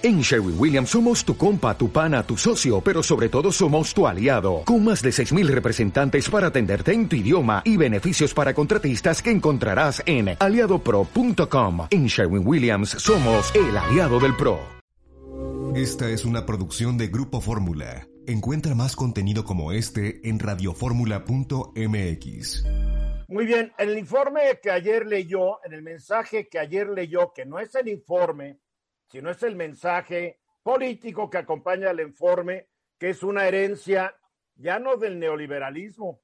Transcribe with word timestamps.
En 0.00 0.20
Sherwin 0.20 0.54
Williams 0.56 0.90
somos 0.90 1.24
tu 1.24 1.36
compa, 1.36 1.76
tu 1.76 1.90
pana, 1.90 2.22
tu 2.22 2.36
socio, 2.36 2.80
pero 2.80 3.02
sobre 3.02 3.28
todo 3.28 3.50
somos 3.50 3.92
tu 3.92 4.06
aliado, 4.06 4.62
con 4.64 4.84
más 4.84 5.02
de 5.02 5.10
6.000 5.10 5.48
representantes 5.48 6.30
para 6.30 6.46
atenderte 6.46 6.92
en 6.92 7.08
tu 7.08 7.16
idioma 7.16 7.62
y 7.64 7.76
beneficios 7.76 8.32
para 8.32 8.54
contratistas 8.54 9.20
que 9.20 9.32
encontrarás 9.32 10.00
en 10.06 10.36
aliadopro.com. 10.38 11.88
En 11.90 12.06
Sherwin 12.06 12.46
Williams 12.46 12.90
somos 12.90 13.52
el 13.56 13.76
aliado 13.76 14.20
del 14.20 14.36
PRO. 14.36 14.60
Esta 15.74 16.08
es 16.08 16.24
una 16.24 16.46
producción 16.46 16.96
de 16.96 17.08
Grupo 17.08 17.40
Fórmula. 17.40 18.06
Encuentra 18.28 18.76
más 18.76 18.94
contenido 18.94 19.44
como 19.44 19.72
este 19.72 20.20
en 20.28 20.38
radioformula.mx. 20.38 22.64
Muy 23.26 23.46
bien, 23.46 23.72
en 23.76 23.88
el 23.88 23.98
informe 23.98 24.60
que 24.62 24.70
ayer 24.70 25.06
leyó, 25.06 25.58
en 25.64 25.72
el 25.72 25.82
mensaje 25.82 26.48
que 26.48 26.60
ayer 26.60 26.88
leyó, 26.88 27.32
que 27.34 27.44
no 27.44 27.58
es 27.58 27.74
el 27.74 27.88
informe, 27.88 28.60
sino 29.08 29.30
es 29.30 29.42
el 29.42 29.56
mensaje 29.56 30.40
político 30.62 31.30
que 31.30 31.38
acompaña 31.38 31.90
al 31.90 32.00
informe, 32.00 32.68
que 32.98 33.10
es 33.10 33.22
una 33.22 33.46
herencia 33.46 34.14
ya 34.54 34.78
no 34.78 34.96
del 34.96 35.18
neoliberalismo, 35.18 36.20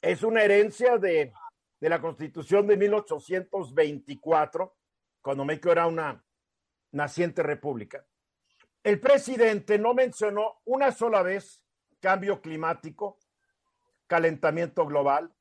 es 0.00 0.22
una 0.22 0.42
herencia 0.42 0.98
de, 0.98 1.32
de 1.80 1.88
la 1.88 2.00
constitución 2.00 2.66
de 2.66 2.76
1824, 2.76 4.76
cuando 5.20 5.44
México 5.44 5.70
era 5.70 5.86
una 5.86 6.24
naciente 6.92 7.42
república. 7.42 8.04
El 8.82 9.00
presidente 9.00 9.78
no 9.78 9.94
mencionó 9.94 10.60
una 10.64 10.92
sola 10.92 11.22
vez 11.22 11.62
cambio 12.00 12.42
climático, 12.42 13.18
calentamiento 14.06 14.86
global. 14.86 15.34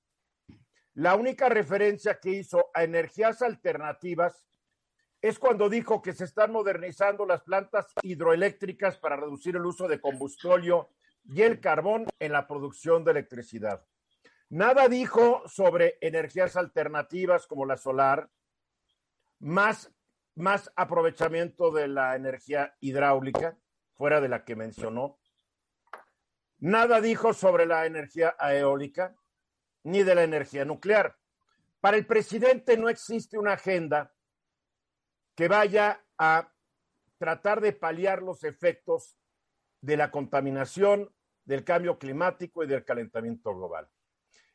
La 0.94 1.16
única 1.16 1.50
referencia 1.50 2.20
que 2.20 2.30
hizo 2.30 2.70
a 2.74 2.84
energías 2.84 3.42
alternativas 3.42 4.46
es 5.24 5.40
cuando 5.40 5.70
dijo 5.70 6.02
que 6.02 6.12
se 6.12 6.26
están 6.26 6.52
modernizando 6.52 7.26
las 7.26 7.44
plantas 7.44 7.88
hidroeléctricas 8.02 8.98
para 8.98 9.16
reducir 9.16 9.56
el 9.56 9.66
uso 9.66 9.88
de 9.88 10.02
combustible 10.02 10.86
y 11.24 11.42
el 11.44 11.62
carbón 11.62 12.08
en 12.20 12.34
la 12.34 12.46
producción 12.46 13.06
de 13.06 13.12
electricidad. 13.12 13.86
Nada 14.50 14.90
dijo 14.90 15.42
sobre 15.48 15.98
energías 16.02 16.58
alternativas 16.58 17.48
como 17.48 17.66
la 17.66 17.78
solar, 17.78 18.30
más, 19.40 19.94
más 20.36 20.70
aprovechamiento 20.76 21.72
de 21.72 21.88
la 21.88 22.18
energía 22.18 22.76
hidráulica, 22.82 23.58
fuera 23.94 24.20
de 24.20 24.28
la 24.28 24.44
que 24.44 24.58
mencionó. 24.58 25.20
Nada 26.58 27.00
dijo 27.00 27.34
sobre 27.34 27.66
la 27.66 27.86
energía 27.86 28.36
eólica, 28.42 29.16
ni 29.84 30.04
de 30.04 30.16
la 30.16 30.24
energía 30.24 30.66
nuclear. 30.66 31.16
Para 31.80 31.96
el 31.96 32.06
presidente 32.06 32.76
no 32.76 32.90
existe 32.90 33.38
una 33.38 33.54
agenda 33.54 34.12
que 35.36 35.48
vaya 35.48 36.04
a 36.18 36.52
tratar 37.18 37.62
de 37.62 37.74
paliar 37.74 38.22
los 38.22 38.44
efectos 38.44 39.18
de 39.82 39.98
la 39.98 40.12
contaminación, 40.12 41.14
del 41.46 41.64
cambio 41.64 41.98
climático 41.98 42.64
y 42.64 42.68
del 42.68 42.86
calentamiento 42.86 43.54
global. 43.56 43.90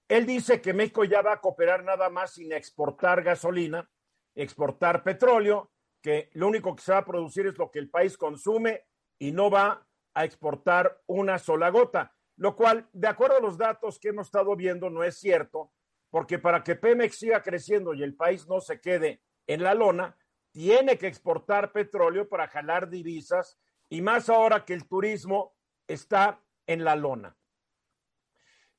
Él 0.08 0.24
dice 0.24 0.62
que 0.62 0.72
México 0.72 1.04
ya 1.04 1.20
va 1.20 1.34
a 1.34 1.40
cooperar 1.40 1.84
nada 1.84 2.08
más 2.08 2.32
sin 2.32 2.52
exportar 2.52 3.22
gasolina, 3.22 3.90
exportar 4.34 5.02
petróleo, 5.02 5.70
que 6.00 6.30
lo 6.32 6.48
único 6.48 6.74
que 6.74 6.82
se 6.82 6.92
va 6.92 6.98
a 6.98 7.04
producir 7.04 7.46
es 7.46 7.58
lo 7.58 7.70
que 7.70 7.78
el 7.78 7.90
país 7.90 8.16
consume 8.16 8.86
y 9.18 9.32
no 9.32 9.50
va 9.50 9.86
a 10.14 10.24
exportar 10.24 11.02
una 11.06 11.38
sola 11.38 11.68
gota, 11.68 12.14
lo 12.36 12.56
cual, 12.56 12.88
de 12.92 13.08
acuerdo 13.08 13.36
a 13.36 13.40
los 13.40 13.58
datos 13.58 13.98
que 13.98 14.08
hemos 14.08 14.28
estado 14.28 14.56
viendo, 14.56 14.88
no 14.88 15.04
es 15.04 15.18
cierto, 15.18 15.72
porque 16.10 16.38
para 16.38 16.62
que 16.62 16.76
Pemex 16.76 17.18
siga 17.18 17.42
creciendo 17.42 17.92
y 17.92 18.02
el 18.02 18.14
país 18.14 18.46
no 18.46 18.60
se 18.60 18.80
quede 18.80 19.20
en 19.46 19.62
la 19.62 19.74
lona, 19.74 20.16
tiene 20.52 20.98
que 20.98 21.06
exportar 21.06 21.72
petróleo 21.72 22.28
para 22.28 22.48
jalar 22.48 22.88
divisas 22.88 23.60
y 23.88 24.00
más 24.02 24.28
ahora 24.28 24.64
que 24.64 24.74
el 24.74 24.86
turismo 24.86 25.55
está 25.86 26.42
en 26.66 26.84
la 26.84 26.96
lona. 26.96 27.36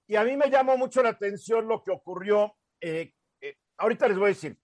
Y 0.07 0.15
a 0.15 0.23
mí 0.23 0.35
me 0.35 0.49
llamó 0.49 0.77
mucho 0.77 1.03
la 1.03 1.09
atención 1.09 1.67
lo 1.67 1.83
que 1.83 1.91
ocurrió, 1.91 2.55
eh, 2.81 3.13
eh, 3.41 3.57
ahorita 3.77 4.07
les 4.07 4.17
voy 4.17 4.25
a 4.25 4.29
decir, 4.29 4.57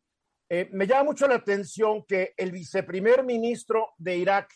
eh, 0.49 0.69
me 0.71 0.87
llama 0.87 1.05
mucho 1.05 1.27
la 1.27 1.35
atención 1.35 2.03
que 2.05 2.33
el 2.37 2.51
viceprimer 2.51 3.23
ministro 3.23 3.93
de 3.97 4.17
Irak 4.17 4.53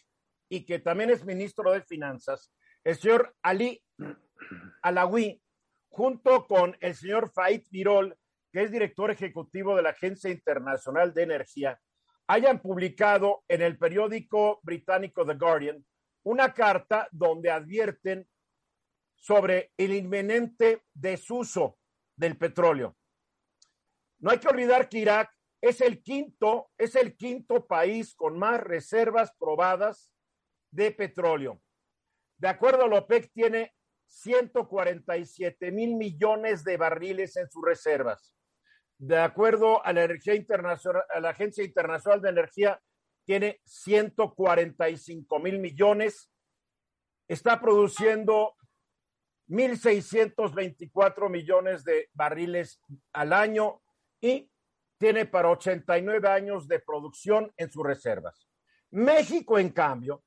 y 0.50 0.66
que 0.66 0.80
también 0.80 1.10
es 1.10 1.26
ministro 1.26 1.72
de 1.72 1.82
Finanzas, 1.82 2.52
el 2.84 2.96
señor 2.96 3.36
Ali 3.42 3.84
Alawi, 4.82 5.42
junto 5.90 6.46
con 6.48 6.78
el 6.80 6.96
señor 6.96 7.32
Faid 7.32 7.64
Virol, 7.70 8.16
que 8.52 8.64
es 8.64 8.72
director 8.72 9.12
ejecutivo 9.12 9.76
de 9.76 9.84
la 9.84 9.90
Agencia 9.90 10.30
Internacional 10.30 11.14
de 11.14 11.24
Energía, 11.24 11.80
hayan 12.30 12.62
publicado 12.62 13.44
en 13.48 13.64
el 13.64 13.80
periódico 13.80 14.60
británico 14.62 15.26
The 15.26 15.34
Guardian 15.34 15.84
una 16.24 16.54
carta 16.54 17.08
donde 17.12 17.50
advierten 17.50 18.30
sobre 19.16 19.74
el 19.78 19.94
inminente 19.94 20.84
desuso 20.94 21.80
del 22.16 22.38
petróleo. 22.38 22.96
No 24.20 24.30
hay 24.30 24.38
que 24.38 24.48
olvidar 24.48 24.90
que 24.90 25.00
Irak 25.00 25.36
es 25.60 25.82
el 25.82 26.04
quinto, 26.04 26.70
es 26.78 26.96
el 26.96 27.18
quinto 27.18 27.66
país 27.66 28.14
con 28.14 28.38
más 28.38 28.60
reservas 28.60 29.34
probadas 29.40 30.12
de 30.72 30.92
petróleo. 30.92 31.60
De 32.38 32.48
acuerdo 32.48 32.84
a 32.84 32.88
la 32.88 33.00
OPEC, 33.00 33.32
tiene 33.34 33.74
147 34.06 35.72
mil 35.72 35.96
millones 35.96 36.64
de 36.64 36.78
barriles 36.78 37.36
en 37.38 37.50
sus 37.50 37.66
reservas 37.66 38.39
de 39.00 39.18
acuerdo 39.18 39.84
a 39.84 39.94
la 39.94 40.04
energía 40.04 40.34
Agencia 40.34 41.64
Internacional 41.64 42.22
de 42.22 42.30
Energía, 42.30 42.82
tiene 43.26 43.62
145 43.64 45.40
mil 45.40 45.60
millones, 45.60 46.30
está 47.28 47.62
produciendo 47.62 48.56
1.624 49.48 51.30
millones 51.30 51.84
de 51.84 52.10
barriles 52.14 52.82
al 53.14 53.34
año 53.34 53.82
y 54.20 54.52
tiene 54.98 55.26
para 55.26 55.50
89 55.50 56.28
años 56.28 56.68
de 56.68 56.80
producción 56.80 57.52
en 57.56 57.72
sus 57.72 57.86
reservas. 57.86 58.48
México, 58.92 59.58
en 59.58 59.70
cambio, 59.70 60.24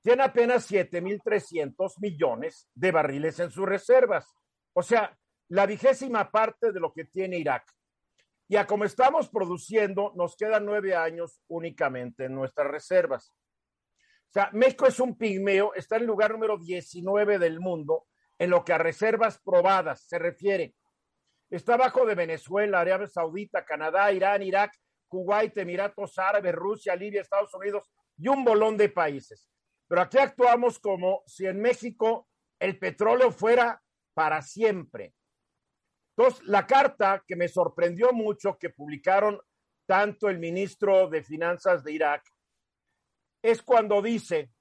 tiene 0.00 0.22
apenas 0.22 0.70
7.300 0.70 1.94
millones 2.00 2.68
de 2.74 2.92
barriles 2.92 3.40
en 3.40 3.50
sus 3.50 3.66
reservas. 3.66 4.32
O 4.74 4.82
sea, 4.82 5.16
la 5.48 5.66
vigésima 5.66 6.30
parte 6.30 6.70
de 6.70 6.80
lo 6.80 6.92
que 6.92 7.06
tiene 7.06 7.38
Irak. 7.38 7.64
Y 8.52 8.56
a 8.58 8.66
como 8.66 8.84
estamos 8.84 9.30
produciendo, 9.30 10.12
nos 10.14 10.36
quedan 10.36 10.66
nueve 10.66 10.94
años 10.94 11.40
únicamente 11.48 12.26
en 12.26 12.34
nuestras 12.34 12.70
reservas. 12.70 13.34
O 14.28 14.30
sea, 14.30 14.50
México 14.52 14.86
es 14.86 15.00
un 15.00 15.16
pigmeo, 15.16 15.72
está 15.72 15.96
en 15.96 16.02
el 16.02 16.08
lugar 16.08 16.32
número 16.32 16.58
19 16.58 17.38
del 17.38 17.60
mundo 17.60 18.08
en 18.38 18.50
lo 18.50 18.62
que 18.62 18.74
a 18.74 18.76
reservas 18.76 19.40
probadas 19.42 20.02
se 20.06 20.18
refiere. 20.18 20.74
Está 21.48 21.76
abajo 21.76 22.04
de 22.04 22.14
Venezuela, 22.14 22.80
Arabia 22.80 23.06
Saudita, 23.06 23.64
Canadá, 23.64 24.12
Irán, 24.12 24.42
Irak, 24.42 24.74
Kuwait, 25.08 25.56
Emiratos 25.56 26.18
Árabes, 26.18 26.54
Rusia, 26.54 26.94
Libia, 26.94 27.22
Estados 27.22 27.54
Unidos 27.54 27.90
y 28.18 28.28
un 28.28 28.44
bolón 28.44 28.76
de 28.76 28.90
países. 28.90 29.48
Pero 29.88 30.02
aquí 30.02 30.18
actuamos 30.18 30.78
como 30.78 31.22
si 31.26 31.46
en 31.46 31.58
México 31.58 32.28
el 32.60 32.78
petróleo 32.78 33.32
fuera 33.32 33.82
para 34.12 34.42
siempre. 34.42 35.14
Entonces, 36.16 36.42
la 36.46 36.66
carta 36.66 37.24
que 37.26 37.36
me 37.36 37.48
sorprendió 37.48 38.12
mucho 38.12 38.58
que 38.58 38.70
publicaron 38.70 39.40
tanto 39.86 40.28
el 40.28 40.38
ministro 40.38 41.08
de 41.08 41.22
Finanzas 41.22 41.82
de 41.82 41.92
Irak 41.92 42.22
es 43.42 43.62
cuando 43.62 44.00
dice 44.02 44.52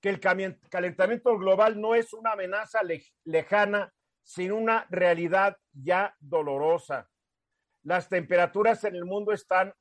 que 0.00 0.10
el 0.10 0.20
calentamiento 0.20 1.38
global 1.38 1.80
no 1.80 1.94
es 1.94 2.12
una 2.12 2.32
amenaza 2.32 2.80
lejana, 3.24 3.92
sino 4.22 4.56
una 4.56 4.86
realidad 4.90 5.56
ya 5.72 6.14
dolorosa. 6.18 7.08
Las 7.84 8.08
temperaturas 8.08 8.84
en 8.84 8.96
el 8.96 9.04
mundo 9.04 9.32
están 9.32 9.72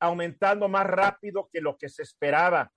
aumentando 0.00 0.68
más 0.68 0.86
rápido 0.86 1.48
que 1.52 1.60
lo 1.60 1.76
que 1.76 1.88
se 1.88 2.02
esperaba. 2.02 2.72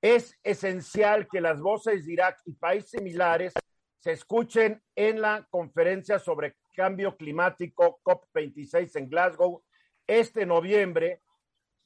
Es 0.00 0.38
esencial 0.42 1.26
que 1.28 1.40
las 1.40 1.60
voces 1.60 2.06
de 2.06 2.12
Irak 2.12 2.40
y 2.44 2.54
países 2.54 2.90
similares 2.90 3.52
se 3.98 4.12
escuchen 4.12 4.82
en 4.94 5.20
la 5.20 5.46
conferencia 5.50 6.18
sobre 6.18 6.56
cambio 6.74 7.16
climático 7.16 8.00
COP26 8.04 8.96
en 8.96 9.08
Glasgow 9.08 9.64
este 10.06 10.46
noviembre, 10.46 11.22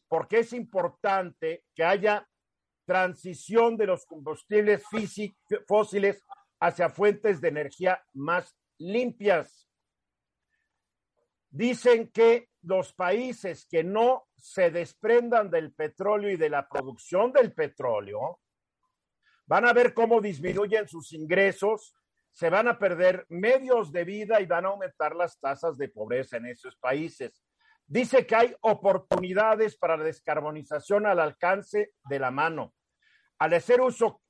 porque 0.08 0.40
es 0.40 0.52
importante 0.52 1.64
que 1.74 1.84
haya 1.84 2.28
transición 2.84 3.76
de 3.76 3.86
los 3.86 4.04
combustibles 4.04 4.82
fósiles 5.66 6.24
hacia 6.58 6.90
fuentes 6.90 7.40
de 7.40 7.48
energía 7.48 8.04
más 8.12 8.54
limpias. 8.78 9.68
Dicen 11.48 12.10
que 12.10 12.48
los 12.62 12.92
países 12.92 13.66
que 13.66 13.82
no 13.82 14.26
se 14.36 14.70
desprendan 14.70 15.50
del 15.50 15.72
petróleo 15.72 16.30
y 16.30 16.36
de 16.36 16.50
la 16.50 16.68
producción 16.68 17.32
del 17.32 17.52
petróleo 17.52 18.40
van 19.46 19.66
a 19.66 19.72
ver 19.72 19.94
cómo 19.94 20.20
disminuyen 20.20 20.86
sus 20.86 21.12
ingresos, 21.12 21.94
se 22.32 22.50
van 22.50 22.68
a 22.68 22.78
perder 22.78 23.26
medios 23.28 23.92
de 23.92 24.04
vida 24.04 24.40
y 24.40 24.46
van 24.46 24.64
a 24.64 24.68
aumentar 24.68 25.14
las 25.14 25.38
tasas 25.38 25.76
de 25.76 25.88
pobreza 25.88 26.36
en 26.36 26.46
esos 26.46 26.76
países. 26.76 27.42
Dice 27.86 28.26
que 28.26 28.36
hay 28.36 28.56
oportunidades 28.60 29.76
para 29.76 29.96
la 29.96 30.04
descarbonización 30.04 31.06
al 31.06 31.18
alcance 31.18 31.92
de 32.08 32.18
la 32.18 32.30
mano. 32.30 32.74
Al 33.38 33.54
hacer 33.54 33.80
uso, 33.80 34.22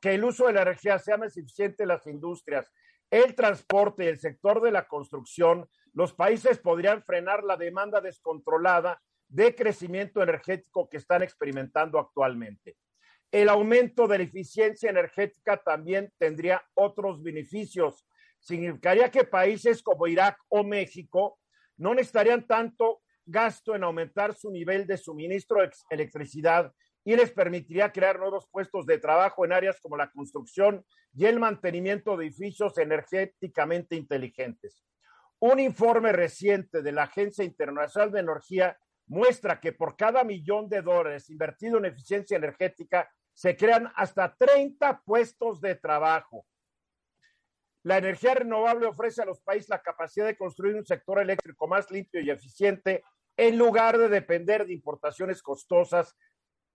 que 0.00 0.14
el 0.14 0.24
uso 0.24 0.46
de 0.46 0.54
la 0.54 0.62
energía 0.62 0.98
sea 0.98 1.18
más 1.18 1.36
eficiente 1.36 1.82
en 1.82 1.90
las 1.90 2.06
industrias, 2.06 2.72
el 3.10 3.34
transporte 3.34 4.04
y 4.04 4.08
el 4.08 4.18
sector 4.18 4.62
de 4.62 4.70
la 4.70 4.88
construcción, 4.88 5.68
los 5.92 6.14
países 6.14 6.58
podrían 6.58 7.02
frenar 7.02 7.44
la 7.44 7.56
demanda 7.56 8.00
descontrolada 8.00 9.00
de 9.28 9.54
crecimiento 9.54 10.22
energético 10.22 10.88
que 10.88 10.96
están 10.96 11.22
experimentando 11.22 11.98
actualmente. 11.98 12.76
El 13.30 13.48
aumento 13.48 14.06
de 14.06 14.18
la 14.18 14.24
eficiencia 14.24 14.90
energética 14.90 15.56
también 15.56 16.12
tendría 16.18 16.62
otros 16.74 17.22
beneficios. 17.22 18.06
Significaría 18.38 19.10
que 19.10 19.24
países 19.24 19.82
como 19.82 20.06
Irak 20.06 20.38
o 20.48 20.62
México 20.62 21.38
no 21.76 21.94
necesitarían 21.94 22.46
tanto 22.46 23.02
gasto 23.26 23.74
en 23.74 23.84
aumentar 23.84 24.34
su 24.34 24.50
nivel 24.50 24.86
de 24.86 24.98
suministro 24.98 25.62
de 25.62 25.70
electricidad 25.90 26.72
y 27.04 27.16
les 27.16 27.30
permitiría 27.32 27.92
crear 27.92 28.18
nuevos 28.18 28.48
puestos 28.50 28.86
de 28.86 28.98
trabajo 28.98 29.44
en 29.44 29.52
áreas 29.52 29.78
como 29.80 29.96
la 29.96 30.10
construcción 30.10 30.84
y 31.12 31.26
el 31.26 31.38
mantenimiento 31.38 32.16
de 32.16 32.26
edificios 32.26 32.78
energéticamente 32.78 33.94
inteligentes. 33.94 34.82
Un 35.38 35.60
informe 35.60 36.12
reciente 36.12 36.82
de 36.82 36.92
la 36.92 37.04
Agencia 37.04 37.44
Internacional 37.44 38.10
de 38.10 38.20
Energía 38.20 38.78
muestra 39.06 39.60
que 39.60 39.72
por 39.72 39.96
cada 39.96 40.24
millón 40.24 40.68
de 40.68 40.82
dólares 40.82 41.30
invertido 41.30 41.78
en 41.78 41.86
eficiencia 41.86 42.36
energética 42.36 43.10
se 43.32 43.56
crean 43.56 43.92
hasta 43.96 44.34
30 44.34 45.02
puestos 45.04 45.60
de 45.60 45.74
trabajo. 45.74 46.46
La 47.82 47.98
energía 47.98 48.34
renovable 48.34 48.86
ofrece 48.86 49.20
a 49.20 49.26
los 49.26 49.40
países 49.40 49.68
la 49.68 49.82
capacidad 49.82 50.24
de 50.24 50.38
construir 50.38 50.74
un 50.74 50.86
sector 50.86 51.20
eléctrico 51.20 51.68
más 51.68 51.90
limpio 51.90 52.20
y 52.20 52.30
eficiente 52.30 53.04
en 53.36 53.58
lugar 53.58 53.98
de 53.98 54.08
depender 54.08 54.66
de 54.66 54.72
importaciones 54.72 55.42
costosas 55.42 56.16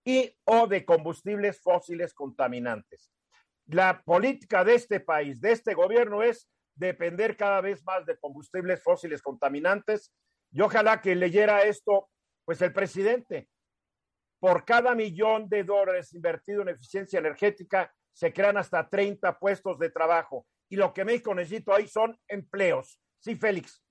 y 0.03 0.35
o 0.45 0.67
de 0.67 0.85
combustibles 0.85 1.61
fósiles 1.61 2.13
contaminantes. 2.13 3.11
La 3.65 4.01
política 4.03 4.63
de 4.63 4.75
este 4.75 4.99
país, 4.99 5.41
de 5.41 5.51
este 5.51 5.73
gobierno, 5.73 6.21
es 6.23 6.49
depender 6.75 7.37
cada 7.37 7.61
vez 7.61 7.83
más 7.83 8.05
de 8.05 8.17
combustibles 8.17 8.81
fósiles 8.81 9.21
contaminantes. 9.21 10.13
Y 10.51 10.61
ojalá 10.61 11.01
que 11.01 11.15
leyera 11.15 11.63
esto, 11.63 12.09
pues 12.49 12.63
el 12.63 12.73
presidente, 12.73 13.47
por 14.39 14.65
cada 14.65 14.95
millón 14.95 15.47
de 15.47 15.63
dólares 15.63 16.15
invertido 16.15 16.63
en 16.63 16.69
eficiencia 16.69 17.19
energética, 17.19 17.93
se 18.11 18.33
crean 18.33 18.57
hasta 18.57 18.89
30 18.89 19.37
puestos 19.37 19.77
de 19.77 19.91
trabajo. 19.91 20.47
Y 20.67 20.75
lo 20.75 20.91
que 20.91 21.05
México 21.05 21.35
necesita 21.35 21.75
ahí 21.75 21.87
son 21.87 22.17
empleos. 22.27 22.99
Sí, 23.19 23.35
Félix. 23.35 23.83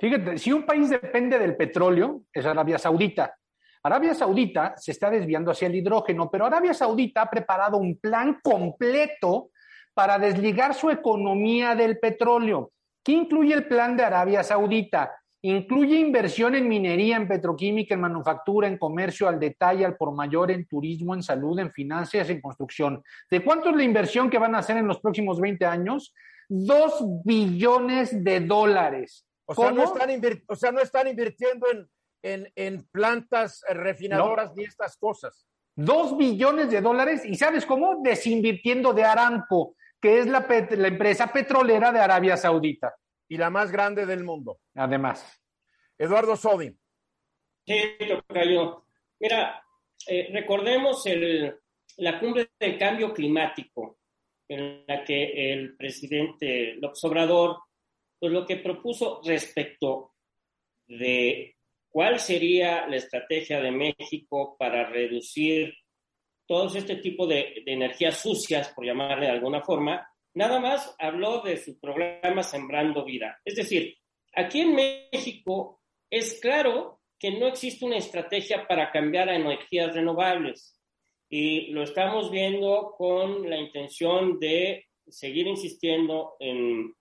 Fíjate, 0.00 0.38
si 0.38 0.50
un 0.50 0.64
país 0.64 0.88
depende 0.88 1.38
del 1.38 1.56
petróleo, 1.58 2.22
es 2.32 2.46
Arabia 2.46 2.78
Saudita. 2.78 3.36
Arabia 3.82 4.14
Saudita 4.14 4.72
se 4.78 4.92
está 4.92 5.10
desviando 5.10 5.50
hacia 5.50 5.68
el 5.68 5.74
hidrógeno, 5.74 6.30
pero 6.30 6.46
Arabia 6.46 6.72
Saudita 6.72 7.20
ha 7.20 7.30
preparado 7.30 7.76
un 7.76 7.98
plan 8.00 8.40
completo 8.42 9.50
para 9.92 10.18
desligar 10.18 10.72
su 10.72 10.88
economía 10.88 11.74
del 11.74 11.98
petróleo. 11.98 12.72
¿Qué 13.04 13.12
incluye 13.12 13.52
el 13.52 13.68
plan 13.68 13.94
de 13.94 14.04
Arabia 14.04 14.42
Saudita? 14.42 15.12
Incluye 15.42 15.96
inversión 15.96 16.54
en 16.54 16.68
minería, 16.68 17.16
en 17.16 17.28
petroquímica, 17.28 17.94
en 17.94 18.00
manufactura, 18.00 18.66
en 18.66 18.78
comercio 18.78 19.28
al 19.28 19.38
detalle, 19.38 19.84
al 19.84 19.96
por 19.96 20.12
mayor, 20.12 20.50
en 20.50 20.66
turismo, 20.66 21.14
en 21.14 21.22
salud, 21.22 21.58
en 21.58 21.70
finanzas, 21.72 22.30
en 22.30 22.40
construcción. 22.40 23.02
¿De 23.30 23.44
cuánto 23.44 23.70
es 23.70 23.76
la 23.76 23.84
inversión 23.84 24.30
que 24.30 24.38
van 24.38 24.54
a 24.54 24.58
hacer 24.58 24.78
en 24.78 24.86
los 24.86 25.00
próximos 25.00 25.40
20 25.40 25.66
años? 25.66 26.14
Dos 26.48 27.04
billones 27.24 28.24
de 28.24 28.40
dólares. 28.40 29.26
O 29.44 29.54
sea, 29.54 29.70
no 29.70 29.84
están, 29.84 30.10
o 30.48 30.56
sea, 30.56 30.72
no 30.72 30.80
están 30.80 31.06
invirtiendo 31.06 31.66
en, 32.22 32.50
en, 32.56 32.88
plantas 32.90 33.62
refinadoras 33.68 34.54
ni 34.56 34.64
estas 34.64 34.96
cosas. 34.96 35.46
Dos 35.76 36.16
billones 36.16 36.70
de 36.70 36.80
dólares, 36.80 37.24
¿y 37.24 37.36
sabes 37.36 37.66
cómo? 37.66 38.00
Desinvirtiendo 38.02 38.94
de 38.94 39.04
Aramco, 39.04 39.76
que 40.00 40.18
es 40.18 40.26
la, 40.26 40.46
la 40.70 40.88
empresa 40.88 41.28
petrolera 41.28 41.92
de 41.92 42.00
Arabia 42.00 42.36
Saudita 42.36 42.94
y 43.28 43.36
la 43.36 43.50
más 43.50 43.70
grande 43.70 44.06
del 44.06 44.24
mundo. 44.24 44.60
Además. 44.74 45.40
Eduardo 45.98 46.36
Sodi. 46.36 46.74
Sí, 47.66 47.80
Tocayo. 48.08 48.84
Mira, 49.18 49.64
eh, 50.06 50.28
recordemos 50.32 51.04
el, 51.06 51.54
la 51.96 52.20
cumbre 52.20 52.50
del 52.58 52.78
cambio 52.78 53.12
climático, 53.12 53.98
en 54.48 54.84
la 54.86 55.02
que 55.02 55.52
el 55.52 55.76
presidente 55.76 56.74
López 56.74 57.02
Obrador, 57.04 57.58
pues 58.18 58.32
lo 58.32 58.46
que 58.46 58.56
propuso 58.56 59.20
respecto 59.24 60.14
de 60.86 61.56
cuál 61.88 62.20
sería 62.20 62.86
la 62.86 62.96
estrategia 62.96 63.60
de 63.60 63.72
México 63.72 64.56
para 64.58 64.88
reducir 64.88 65.74
todo 66.46 66.76
este 66.76 66.96
tipo 66.96 67.26
de, 67.26 67.62
de 67.64 67.72
energías 67.72 68.20
sucias, 68.20 68.68
por 68.68 68.84
llamarle 68.84 69.26
de 69.26 69.32
alguna 69.32 69.62
forma, 69.62 70.08
nada 70.36 70.60
más 70.60 70.94
habló 70.98 71.40
de 71.40 71.56
su 71.56 71.80
programa 71.80 72.42
Sembrando 72.42 73.04
Vida. 73.04 73.40
Es 73.44 73.56
decir, 73.56 73.96
aquí 74.34 74.60
en 74.60 74.74
México 74.74 75.80
es 76.10 76.38
claro 76.40 77.00
que 77.18 77.30
no 77.32 77.46
existe 77.46 77.86
una 77.86 77.96
estrategia 77.96 78.66
para 78.68 78.90
cambiar 78.90 79.30
a 79.30 79.34
energías 79.34 79.94
renovables 79.94 80.78
y 81.30 81.68
lo 81.68 81.82
estamos 81.82 82.30
viendo 82.30 82.94
con 82.98 83.48
la 83.48 83.56
intención 83.56 84.38
de 84.38 84.84
seguir 85.08 85.46
insistiendo 85.46 86.34
en 86.38 86.94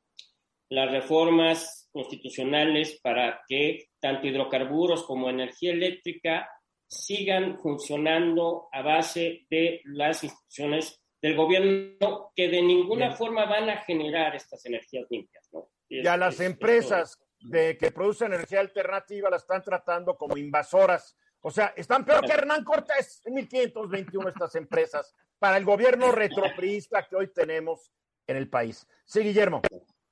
las 0.70 0.90
reformas 0.90 1.90
constitucionales 1.92 3.00
para 3.02 3.42
que 3.50 3.90
tanto 4.00 4.28
hidrocarburos 4.28 5.04
como 5.04 5.30
energía 5.30 5.74
eléctrica 5.74 6.50
sigan 6.88 7.60
funcionando 7.60 8.70
a 8.72 8.82
base 8.82 9.46
de 9.50 9.82
las 9.84 10.24
instituciones 10.24 11.02
del 11.26 11.36
gobierno 11.36 12.32
que 12.36 12.50
de 12.50 12.62
ninguna 12.62 13.16
forma 13.16 13.46
van 13.46 13.68
a 13.68 13.78
generar 13.78 14.36
estas 14.36 14.64
energías 14.68 15.08
limpias. 15.10 15.50
¿no? 15.52 15.72
Y, 15.90 16.06
a 16.06 16.18
las 16.18 16.40
empresas 16.40 17.20
de 17.40 17.76
que 17.80 17.90
producen 17.90 18.32
energía 18.32 18.60
alternativa 18.60 19.32
la 19.32 19.38
están 19.38 19.64
tratando 19.64 20.16
como 20.18 20.38
invasoras. 20.38 21.18
O 21.42 21.50
sea, 21.50 21.74
están 21.76 22.06
peor 22.06 22.24
que 22.24 22.32
Hernán 22.32 22.64
Cortés 22.64 23.24
en 23.26 23.34
1521 23.34 24.30
estas 24.30 24.54
empresas 24.54 25.16
para 25.40 25.58
el 25.58 25.66
gobierno 25.66 26.12
retropriista 26.12 27.08
que 27.08 27.16
hoy 27.16 27.34
tenemos 27.34 27.92
en 28.28 28.38
el 28.38 28.48
país. 28.48 28.86
Sí, 29.04 29.22
Guillermo. 29.22 29.64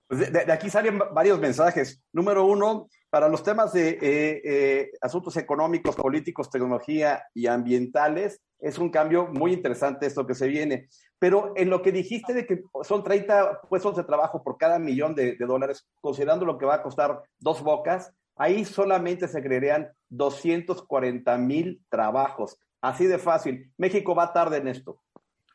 Pues 0.07 0.33
de, 0.33 0.51
aquí 0.51 0.71
salen 0.71 0.97
varios 0.97 1.39
mensajes. 1.39 2.03
Número 2.11 2.43
uno, 2.43 2.89
para 3.13 3.29
los 3.29 3.43
temas 3.43 3.71
de 3.73 3.89
eh, 3.89 4.41
eh, 4.43 4.91
asuntos 4.99 5.37
económicos, 5.37 5.95
políticos, 5.95 6.49
tecnología 6.49 7.23
y 7.35 7.45
ambientales, 7.45 8.41
es 8.57 8.79
un 8.79 8.89
cambio 8.89 9.27
muy 9.27 9.53
interesante 9.53 10.07
esto 10.07 10.25
que 10.25 10.33
se 10.33 10.47
viene. 10.47 10.87
Pero 11.19 11.53
en 11.55 11.69
lo 11.69 11.83
que 11.83 11.91
dijiste 11.91 12.33
de 12.33 12.47
que 12.47 12.63
son 12.81 13.03
30 13.03 13.61
puestos 13.69 13.97
de 13.97 14.03
trabajo 14.03 14.41
por 14.41 14.57
cada 14.57 14.79
millón 14.79 15.13
de, 15.13 15.35
dólares, 15.35 15.87
considerando 16.01 16.43
lo 16.43 16.57
que 16.57 16.65
va 16.65 16.73
a 16.73 16.81
costar 16.81 17.21
dos 17.37 17.61
bocas, 17.61 18.11
ahí 18.35 18.65
solamente 18.65 19.27
se 19.27 19.43
crearían 19.43 19.91
240 20.09 21.37
mil 21.37 21.83
trabajos. 21.89 22.57
Así 22.81 23.05
de 23.05 23.19
fácil. 23.19 23.71
México 23.77 24.15
va 24.15 24.33
tarde 24.33 24.57
en 24.57 24.69
esto. 24.69 25.03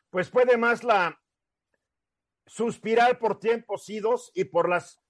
Pues 0.09 0.29
puede 0.29 0.55
más 0.55 0.85
la 0.85 1.19
suspirar 2.45 3.19
por 3.19 3.37
tiempos 3.37 3.89
idos 3.89 4.31
y 4.33 4.45
por 4.45 4.69
las 4.69 5.01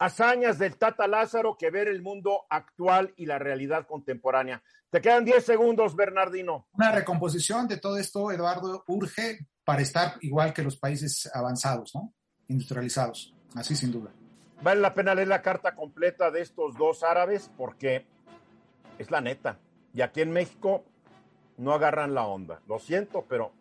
hazañas 0.00 0.58
del 0.58 0.76
Tata 0.76 1.06
Lázaro 1.06 1.56
que 1.58 1.70
ver 1.70 1.86
el 1.86 2.02
mundo 2.02 2.46
actual 2.48 3.12
y 3.16 3.26
la 3.26 3.38
realidad 3.38 3.86
contemporánea. 3.86 4.62
Te 4.88 5.00
quedan 5.00 5.26
10 5.26 5.44
segundos, 5.44 5.94
Bernardino. 5.94 6.66
Una 6.72 6.90
recomposición 6.90 7.68
de 7.68 7.76
todo 7.76 7.98
esto, 7.98 8.32
Eduardo, 8.32 8.82
urge 8.88 9.46
para 9.62 9.82
estar 9.82 10.14
igual 10.22 10.54
que 10.54 10.62
los 10.62 10.78
países 10.78 11.30
avanzados, 11.32 11.94
¿no? 11.94 12.14
Industrializados, 12.48 13.34
así 13.54 13.76
sin 13.76 13.92
duda. 13.92 14.10
Vale 14.62 14.80
la 14.80 14.94
pena 14.94 15.14
leer 15.14 15.28
la 15.28 15.42
carta 15.42 15.74
completa 15.74 16.30
de 16.30 16.40
estos 16.40 16.76
dos 16.76 17.02
árabes 17.02 17.50
porque 17.56 18.06
es 18.98 19.10
la 19.10 19.20
neta. 19.20 19.58
Y 19.92 20.00
aquí 20.00 20.22
en 20.22 20.32
México 20.32 20.82
no 21.58 21.74
agarran 21.74 22.14
la 22.14 22.26
onda. 22.26 22.62
Lo 22.66 22.78
siento, 22.78 23.26
pero 23.28 23.52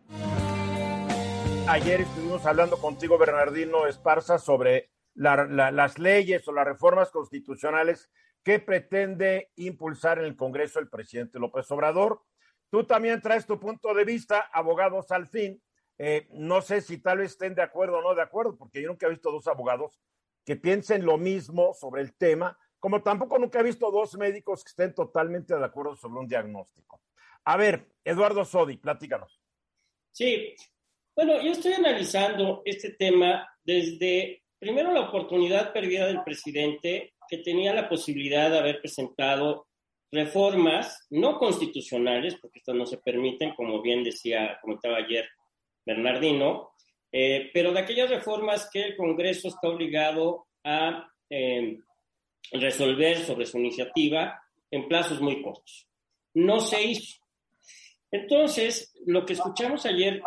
ayer 1.67 2.01
estuvimos 2.01 2.45
hablando 2.45 2.77
contigo, 2.77 3.17
Bernardino 3.17 3.87
Esparza, 3.87 4.39
sobre 4.39 4.89
las 5.15 5.99
leyes 5.99 6.47
o 6.47 6.53
las 6.53 6.65
reformas 6.65 7.11
constitucionales 7.11 8.09
que 8.43 8.59
pretende 8.59 9.51
impulsar 9.55 10.19
en 10.19 10.25
el 10.25 10.35
Congreso 10.35 10.79
el 10.79 10.89
presidente 10.89 11.39
López 11.39 11.69
Obrador. 11.71 12.21
Tú 12.69 12.85
también 12.85 13.21
traes 13.21 13.45
tu 13.45 13.59
punto 13.59 13.93
de 13.93 14.05
vista, 14.05 14.49
abogados 14.53 15.11
al 15.11 15.27
fin. 15.27 15.61
Eh, 15.97 16.27
no 16.31 16.61
sé 16.61 16.81
si 16.81 16.99
tal 16.99 17.17
vez 17.17 17.31
estén 17.31 17.55
de 17.55 17.61
acuerdo 17.61 17.97
o 17.97 18.01
no 18.01 18.15
de 18.15 18.21
acuerdo, 18.21 18.57
porque 18.57 18.81
yo 18.81 18.87
nunca 18.87 19.07
he 19.07 19.09
visto 19.09 19.31
dos 19.31 19.47
abogados 19.47 19.99
que 20.45 20.55
piensen 20.55 21.05
lo 21.05 21.17
mismo 21.17 21.73
sobre 21.73 22.01
el 22.01 22.15
tema, 22.15 22.57
como 22.79 23.03
tampoco 23.03 23.37
nunca 23.37 23.59
he 23.59 23.63
visto 23.63 23.91
dos 23.91 24.17
médicos 24.17 24.63
que 24.63 24.69
estén 24.69 24.95
totalmente 24.95 25.55
de 25.55 25.65
acuerdo 25.65 25.95
sobre 25.95 26.19
un 26.19 26.27
diagnóstico. 26.27 27.01
A 27.43 27.57
ver, 27.57 27.87
Eduardo 28.03 28.45
Sodi, 28.45 28.77
platícanos. 28.77 29.41
Sí, 30.11 30.55
bueno, 31.15 31.41
yo 31.41 31.51
estoy 31.51 31.73
analizando 31.73 32.61
este 32.63 32.91
tema 32.91 33.47
desde 33.63 34.43
primero 34.59 34.91
la 34.91 35.01
oportunidad 35.01 35.73
perdida 35.73 36.05
del 36.05 36.23
presidente 36.23 37.13
que 37.27 37.37
tenía 37.39 37.73
la 37.73 37.87
posibilidad 37.87 38.49
de 38.49 38.59
haber 38.59 38.81
presentado 38.81 39.67
reformas 40.11 41.05
no 41.11 41.37
constitucionales, 41.37 42.35
porque 42.41 42.59
estas 42.59 42.75
no 42.75 42.85
se 42.85 42.97
permiten, 42.97 43.53
como 43.55 43.81
bien 43.81 44.03
decía, 44.03 44.57
comentaba 44.61 44.97
ayer 44.97 45.27
Bernardino, 45.85 46.71
eh, 47.11 47.49
pero 47.53 47.71
de 47.71 47.79
aquellas 47.79 48.09
reformas 48.09 48.69
que 48.71 48.81
el 48.81 48.97
Congreso 48.97 49.47
está 49.47 49.69
obligado 49.69 50.47
a 50.63 51.07
eh, 51.29 51.79
resolver 52.51 53.17
sobre 53.19 53.45
su 53.45 53.57
iniciativa 53.59 54.41
en 54.71 54.87
plazos 54.87 55.21
muy 55.21 55.41
cortos. 55.41 55.87
No 56.33 56.59
se 56.59 56.83
hizo. 56.83 57.19
Entonces, 58.11 58.93
lo 59.05 59.25
que 59.25 59.33
escuchamos 59.33 59.85
ayer 59.85 60.21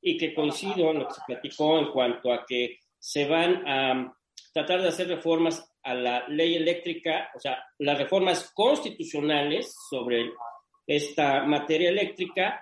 y 0.00 0.16
que 0.16 0.34
coincido 0.34 0.90
en 0.90 1.00
lo 1.00 1.08
que 1.08 1.14
se 1.14 1.20
platicó 1.26 1.78
en 1.78 1.90
cuanto 1.90 2.32
a 2.32 2.44
que 2.46 2.78
se 3.06 3.24
van 3.24 3.62
a 3.68 4.12
tratar 4.52 4.82
de 4.82 4.88
hacer 4.88 5.06
reformas 5.06 5.72
a 5.84 5.94
la 5.94 6.26
ley 6.26 6.56
eléctrica, 6.56 7.30
o 7.36 7.38
sea, 7.38 7.62
las 7.78 7.96
reformas 7.98 8.50
constitucionales 8.52 9.72
sobre 9.88 10.32
esta 10.84 11.44
materia 11.44 11.90
eléctrica, 11.90 12.60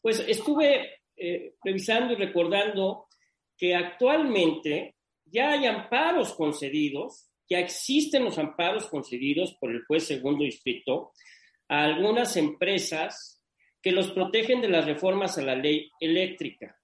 pues 0.00 0.24
estuve 0.26 1.02
eh, 1.14 1.56
revisando 1.62 2.14
y 2.14 2.16
recordando 2.16 3.08
que 3.54 3.74
actualmente 3.74 4.94
ya 5.26 5.50
hay 5.50 5.66
amparos 5.66 6.32
concedidos, 6.32 7.28
ya 7.46 7.58
existen 7.58 8.24
los 8.24 8.38
amparos 8.38 8.86
concedidos 8.86 9.58
por 9.60 9.72
el 9.72 9.84
juez 9.84 10.06
segundo 10.06 10.42
distrito 10.44 11.12
a 11.68 11.84
algunas 11.84 12.38
empresas 12.38 13.42
que 13.82 13.92
los 13.92 14.10
protegen 14.12 14.62
de 14.62 14.70
las 14.70 14.86
reformas 14.86 15.36
a 15.36 15.42
la 15.42 15.54
ley 15.54 15.90
eléctrica. 16.00 16.78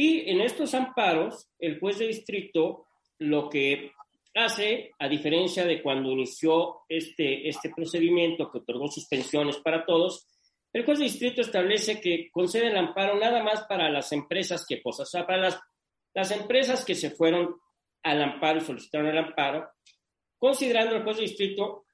Y 0.00 0.30
en 0.30 0.40
estos 0.42 0.74
amparos, 0.74 1.48
el 1.58 1.80
juez 1.80 1.98
de 1.98 2.06
distrito 2.06 2.86
lo 3.18 3.48
que 3.48 3.90
hace, 4.32 4.92
a 4.96 5.08
diferencia 5.08 5.64
de 5.64 5.82
cuando 5.82 6.12
inició 6.12 6.82
este, 6.88 7.48
este 7.48 7.70
procedimiento 7.74 8.48
que 8.48 8.58
otorgó 8.58 8.86
suspensiones 8.86 9.56
para 9.56 9.84
todos, 9.84 10.28
el 10.72 10.84
juez 10.84 11.00
de 11.00 11.06
distrito 11.06 11.40
establece 11.40 12.00
que 12.00 12.30
concede 12.30 12.68
el 12.68 12.76
amparo 12.76 13.18
nada 13.18 13.42
más 13.42 13.64
para 13.64 13.90
las 13.90 14.12
empresas 14.12 14.64
que 14.68 14.80
cosas, 14.80 15.08
o 15.08 15.10
sea, 15.10 15.26
para 15.26 15.40
las, 15.40 15.60
las 16.14 16.30
empresas 16.30 16.84
que 16.84 16.94
se 16.94 17.10
fueron 17.10 17.56
al 18.04 18.22
amparo 18.22 18.60
solicitaron 18.60 19.08
el 19.08 19.18
amparo, 19.18 19.68
considerando 20.38 20.94
el 20.94 21.02
juez 21.02 21.16
de 21.16 21.22
distrito. 21.22 21.86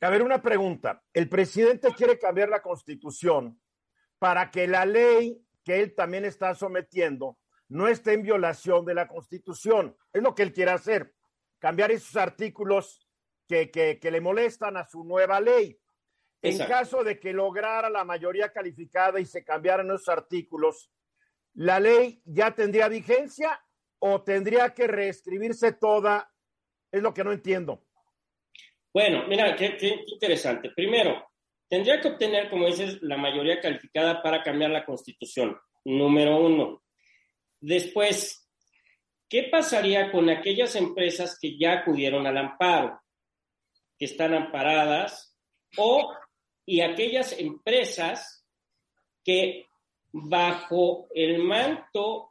A 0.00 0.10
ver, 0.10 0.22
una 0.22 0.40
pregunta. 0.40 1.02
El 1.12 1.28
presidente 1.28 1.92
quiere 1.92 2.20
cambiar 2.20 2.50
la 2.50 2.62
constitución 2.62 3.60
para 4.20 4.52
que 4.52 4.68
la 4.68 4.86
ley 4.86 5.43
que 5.64 5.80
él 5.80 5.94
también 5.94 6.24
está 6.24 6.54
sometiendo 6.54 7.38
no 7.68 7.88
esté 7.88 8.12
en 8.12 8.22
violación 8.22 8.84
de 8.84 8.94
la 8.94 9.08
constitución. 9.08 9.96
Es 10.12 10.22
lo 10.22 10.34
que 10.34 10.42
él 10.42 10.52
quiere 10.52 10.70
hacer, 10.70 11.12
cambiar 11.58 11.90
esos 11.90 12.16
artículos 12.16 13.06
que, 13.48 13.70
que, 13.70 14.10
le 14.10 14.20
molestan 14.20 14.76
a 14.76 14.86
su 14.86 15.04
nueva 15.04 15.40
ley. 15.40 15.78
En 16.42 16.58
caso 16.58 17.02
de 17.02 17.18
que 17.18 17.32
lograra 17.32 17.88
la 17.88 18.04
mayoría 18.04 18.52
calificada 18.52 19.18
y 19.18 19.24
se 19.24 19.44
cambiaran 19.44 19.90
esos 19.90 20.08
artículos, 20.08 20.90
¿la 21.54 21.80
ley 21.80 22.20
ya 22.26 22.54
tendría 22.54 22.88
vigencia 22.88 23.60
o 23.98 24.22
tendría 24.22 24.74
que 24.74 24.86
reescribirse 24.86 25.72
toda? 25.72 26.30
Es 26.92 27.02
lo 27.02 27.14
que 27.14 27.24
no 27.24 27.32
entiendo. 27.32 27.82
Bueno, 28.92 29.26
mira, 29.26 29.56
qué, 29.56 29.76
interesante. 30.06 30.70
Primero, 30.70 31.26
tendría 31.68 32.00
que 32.00 32.08
obtener, 32.08 32.50
como 32.50 32.66
dices, 32.66 33.02
la 33.02 33.16
mayoría 33.16 33.60
calificada 33.60 34.22
para 34.22 34.42
cambiar 34.42 34.70
la 34.70 34.84
constitución, 34.84 35.56
número 35.84 36.38
uno. 36.38 36.82
Después, 37.60 38.48
¿qué 39.28 39.44
pasaría 39.44 40.10
con 40.12 40.30
aquellas 40.30 40.76
empresas 40.76 41.38
que 41.40 41.58
ya 41.58 41.80
acudieron 41.80 42.26
al 42.26 42.36
amparo, 42.36 43.00
que 43.98 44.04
están 44.04 44.34
amparadas, 44.34 45.36
o 45.76 46.12
y 46.66 46.80
aquellas 46.80 47.38
empresas 47.38 48.46
que 49.24 49.66
bajo 50.12 51.08
el 51.14 51.38
manto 51.38 52.30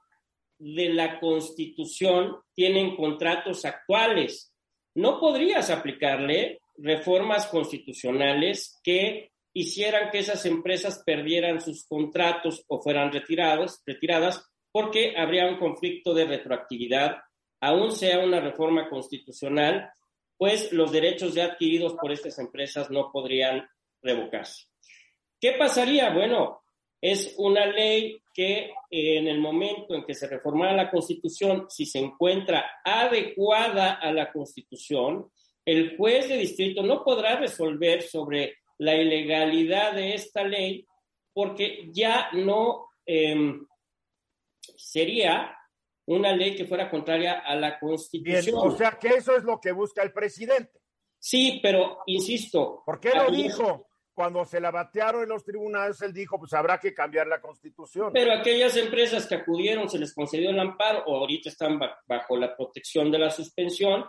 de 0.57 0.89
la 0.89 1.19
Constitución 1.19 2.37
tienen 2.55 2.95
contratos 2.95 3.65
actuales? 3.65 4.53
no 4.95 5.19
podrías 5.19 5.69
aplicarle 5.69 6.61
reformas 6.77 7.47
constitucionales 7.47 8.79
que 8.83 9.31
hicieran 9.53 10.09
que 10.09 10.19
esas 10.19 10.45
empresas 10.45 11.03
perdieran 11.05 11.61
sus 11.61 11.85
contratos 11.85 12.63
o 12.67 12.81
fueran 12.81 13.11
retirados, 13.11 13.81
retiradas 13.85 14.49
porque 14.71 15.15
habría 15.15 15.47
un 15.47 15.57
conflicto 15.57 16.13
de 16.13 16.25
retroactividad, 16.25 17.17
aún 17.61 17.91
sea 17.91 18.19
una 18.19 18.39
reforma 18.39 18.89
constitucional, 18.89 19.91
pues 20.37 20.73
los 20.73 20.91
derechos 20.91 21.35
ya 21.35 21.45
adquiridos 21.45 21.93
por 21.93 22.11
estas 22.11 22.39
empresas 22.39 22.89
no 22.89 23.11
podrían 23.11 23.67
revocarse. 24.01 24.65
¿Qué 25.39 25.53
pasaría? 25.53 26.09
Bueno, 26.11 26.63
es 26.99 27.35
una 27.37 27.65
ley 27.65 28.21
que 28.33 28.71
en 28.89 29.27
el 29.27 29.39
momento 29.39 29.93
en 29.93 30.03
que 30.05 30.13
se 30.13 30.27
reformara 30.27 30.73
la 30.73 30.89
Constitución, 30.89 31.67
si 31.69 31.85
se 31.85 31.99
encuentra 31.99 32.65
adecuada 32.83 33.93
a 33.93 34.11
la 34.11 34.31
Constitución, 34.31 35.29
el 35.65 35.97
juez 35.97 36.29
de 36.29 36.37
distrito 36.37 36.83
no 36.83 37.03
podrá 37.03 37.37
resolver 37.37 38.01
sobre 38.01 38.57
la 38.77 38.95
ilegalidad 38.95 39.93
de 39.93 40.13
esta 40.13 40.43
ley 40.43 40.85
porque 41.33 41.89
ya 41.91 42.29
no 42.33 42.89
em, 43.05 43.65
sería 44.75 45.57
una 46.05 46.35
ley 46.35 46.55
que 46.55 46.65
fuera 46.65 46.89
contraria 46.89 47.39
a 47.39 47.55
la 47.55 47.79
Constitución. 47.79 48.55
o 48.57 48.75
sea 48.75 48.97
que 48.99 49.09
eso 49.09 49.35
es 49.35 49.43
lo 49.43 49.59
que 49.59 49.71
busca 49.71 50.03
el 50.03 50.11
presidente. 50.11 50.81
Sí, 51.17 51.59
pero 51.63 51.99
insisto. 52.07 52.83
¿Por 52.85 52.99
qué 52.99 53.11
lo 53.15 53.31
dijo? 53.31 53.87
cuando 54.13 54.45
se 54.45 54.59
la 54.59 54.71
batearon 54.71 55.23
en 55.23 55.29
los 55.29 55.43
tribunales, 55.43 56.01
él 56.01 56.13
dijo, 56.13 56.37
pues 56.37 56.53
habrá 56.53 56.77
que 56.79 56.93
cambiar 56.93 57.27
la 57.27 57.41
constitución. 57.41 58.11
Pero 58.13 58.31
aquellas 58.31 58.77
empresas 58.77 59.25
que 59.25 59.35
acudieron, 59.35 59.89
se 59.89 59.97
les 59.97 60.13
concedió 60.13 60.51
el 60.51 60.59
amparo 60.59 61.03
o 61.07 61.17
ahorita 61.17 61.49
están 61.49 61.79
bajo 62.05 62.37
la 62.37 62.55
protección 62.55 63.09
de 63.11 63.19
la 63.19 63.31
suspensión, 63.31 64.05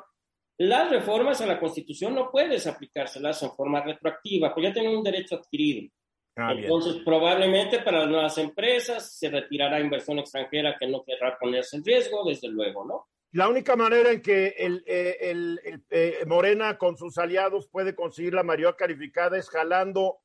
las 0.58 0.90
reformas 0.90 1.40
a 1.40 1.46
la 1.46 1.58
constitución 1.58 2.14
no 2.14 2.30
puedes 2.30 2.66
aplicárselas 2.66 3.42
en 3.42 3.50
forma 3.52 3.82
retroactiva, 3.82 4.54
pues 4.54 4.68
ya 4.68 4.73
tienen 4.73 4.96
un 4.96 5.02
derecho 5.02 5.37
adquirido. 5.37 5.90
Ah, 6.37 6.52
Entonces, 6.56 7.02
probablemente 7.04 7.80
para 7.80 8.00
las 8.00 8.08
nuevas 8.08 8.38
empresas 8.38 9.16
se 9.16 9.30
retirará 9.30 9.80
inversión 9.80 10.18
extranjera 10.18 10.76
que 10.78 10.88
no 10.88 11.04
querrá 11.04 11.38
ponerse 11.38 11.76
en 11.76 11.84
riesgo, 11.84 12.25
desde 12.25 12.49
luego, 12.49 12.84
¿no? 12.84 13.06
La 13.32 13.49
única 13.49 13.75
manera 13.75 14.12
en 14.12 14.23
que 14.23 14.54
el, 14.58 14.84
eh, 14.87 15.58
eh, 15.90 16.25
Morena 16.26 16.78
con 16.78 16.96
sus 16.96 17.18
aliados 17.18 17.68
puede 17.68 17.96
conseguir 17.96 18.34
la 18.34 18.44
mayoría 18.44 18.76
calificada 18.76 19.37
es 19.37 19.49
jalando 19.49 20.18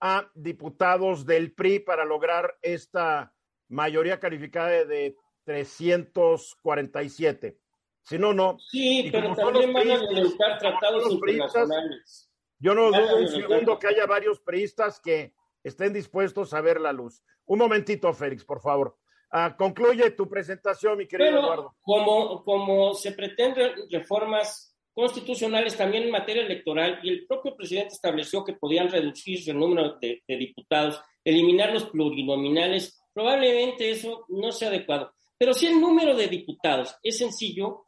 a 0.00 0.28
diputados 0.34 1.26
del 1.26 1.52
PRI 1.52 1.78
para 1.80 2.04
lograr 2.04 2.56
esta 2.62 3.32
mayoría 3.68 4.18
calificada 4.18 4.84
de 4.84 5.16
347. 5.44 7.56
Si 8.02 8.18
no, 8.18 8.32
no. 8.32 8.58
Sí, 8.70 9.08
pero 9.12 9.34
también 9.34 9.72
van 9.72 9.90
a 9.90 9.98
violentar 9.98 10.58
tratados 10.58 11.10
internacionales. 11.10 12.30
Yo 12.58 12.74
no 12.74 12.90
dudo 12.90 13.16
un 13.16 13.28
segundo 13.28 13.78
que 13.78 13.86
haya 13.86 14.06
varios 14.06 14.40
priistas 14.40 15.00
que 15.00 15.34
estén 15.62 15.92
dispuestos 15.92 16.52
a 16.52 16.60
ver 16.60 16.80
la 16.80 16.92
luz. 16.92 17.22
Un 17.46 17.58
momentito, 17.58 18.12
Félix, 18.12 18.44
por 18.44 18.60
favor. 18.60 18.96
Ah, 19.32 19.54
concluye 19.56 20.10
tu 20.10 20.28
presentación, 20.28 20.98
mi 20.98 21.06
querido 21.06 21.38
Eduardo. 21.38 21.76
Como, 21.80 22.42
como 22.42 22.94
se 22.94 23.12
pretenden 23.12 23.72
reformas 23.90 24.76
constitucionales 24.92 25.76
también 25.76 26.04
en 26.04 26.10
materia 26.10 26.42
electoral, 26.42 26.98
y 27.02 27.10
el 27.10 27.26
propio 27.26 27.56
presidente 27.56 27.94
estableció 27.94 28.44
que 28.44 28.54
podían 28.54 28.90
reducirse 28.90 29.52
el 29.52 29.58
número 29.58 29.96
de, 30.00 30.22
diputados, 30.26 31.00
eliminar 31.24 31.72
los 31.72 31.84
plurinominales, 31.86 33.00
probablemente 33.14 33.90
eso 33.90 34.26
no 34.28 34.52
sea 34.52 34.68
adecuado. 34.68 35.12
Pero 35.40 35.54
si 35.54 35.68
el 35.68 35.80
número 35.80 36.14
de 36.14 36.28
diputados 36.28 36.94
es 37.02 37.16
sencillo 37.16 37.86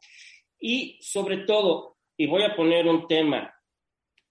y 0.59 0.97
sobre 1.03 1.45
todo, 1.45 1.97
y 2.17 2.25
voy 2.25 2.41
a 2.41 2.55
poner 2.55 2.87
un 2.87 3.07
tema, 3.07 3.53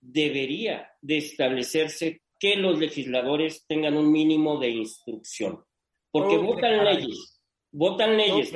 debería 0.01 0.91
de 1.01 1.19
establecerse 1.19 2.23
que 2.37 2.57
los 2.57 2.81
legisladores 2.81 3.65
tengan 3.69 3.97
un 3.97 4.11
mínimo 4.11 4.59
de 4.59 4.71
instrucción. 4.71 5.65
Porque 6.11 6.37
votan 6.37 6.85
leyes. 6.85 7.41
Votan 7.71 8.17
leyes. 8.17 8.53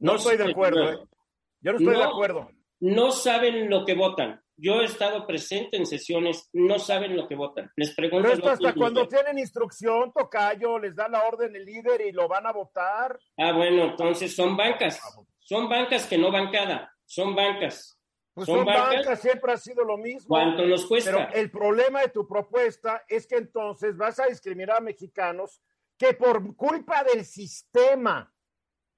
No, 0.00 0.16
estoy 0.16 0.36
de 0.38 0.50
acuerdo. 0.50 0.90
¿eh? 0.90 0.98
Yo 1.60 1.72
no 1.72 1.78
estoy 1.78 1.94
de 1.94 2.02
acuerdo. 2.02 2.50
No 2.80 3.12
saben 3.12 3.70
lo 3.70 3.84
que 3.84 3.94
votan. 3.94 4.42
Yo 4.60 4.80
he 4.80 4.86
estado 4.86 5.24
presente 5.24 5.76
en 5.76 5.86
sesiones, 5.86 6.50
no 6.52 6.80
saben 6.80 7.16
lo 7.16 7.28
que 7.28 7.36
votan. 7.36 7.70
Les 7.76 7.94
pregunto. 7.94 8.28
Pero 8.28 8.34
esto 8.34 8.50
hasta 8.50 8.74
cuando 8.74 9.06
tienen 9.06 9.38
instrucción, 9.38 10.12
Tocayo, 10.12 10.80
les 10.80 10.96
da 10.96 11.08
la 11.08 11.22
orden 11.22 11.54
el 11.54 11.64
líder 11.64 12.00
y 12.00 12.10
lo 12.10 12.26
van 12.26 12.44
a 12.44 12.52
votar. 12.52 13.16
Ah, 13.36 13.52
bueno, 13.52 13.84
entonces 13.84 14.34
son 14.34 14.56
bancas. 14.56 15.00
Son 15.38 15.68
bancas 15.68 16.06
que 16.06 16.18
no 16.18 16.32
bancada. 16.32 16.92
Son 17.06 17.36
bancas. 17.36 18.00
Pues 18.34 18.46
son, 18.46 18.64
bancas, 18.64 19.20
siempre 19.20 19.52
ha 19.52 19.56
sido 19.56 19.84
lo 19.84 19.96
mismo. 19.96 20.28
¿Cuánto 20.28 20.64
nos 20.66 20.86
cuesta? 20.86 21.12
Pero 21.12 21.40
el 21.40 21.50
problema 21.52 22.00
de 22.00 22.08
tu 22.08 22.26
propuesta 22.26 23.04
es 23.08 23.28
que 23.28 23.36
entonces 23.36 23.96
vas 23.96 24.18
a 24.18 24.26
discriminar 24.26 24.78
a 24.78 24.80
mexicanos 24.80 25.62
que 25.96 26.14
por 26.14 26.56
culpa 26.56 27.04
del 27.04 27.24
sistema 27.24 28.32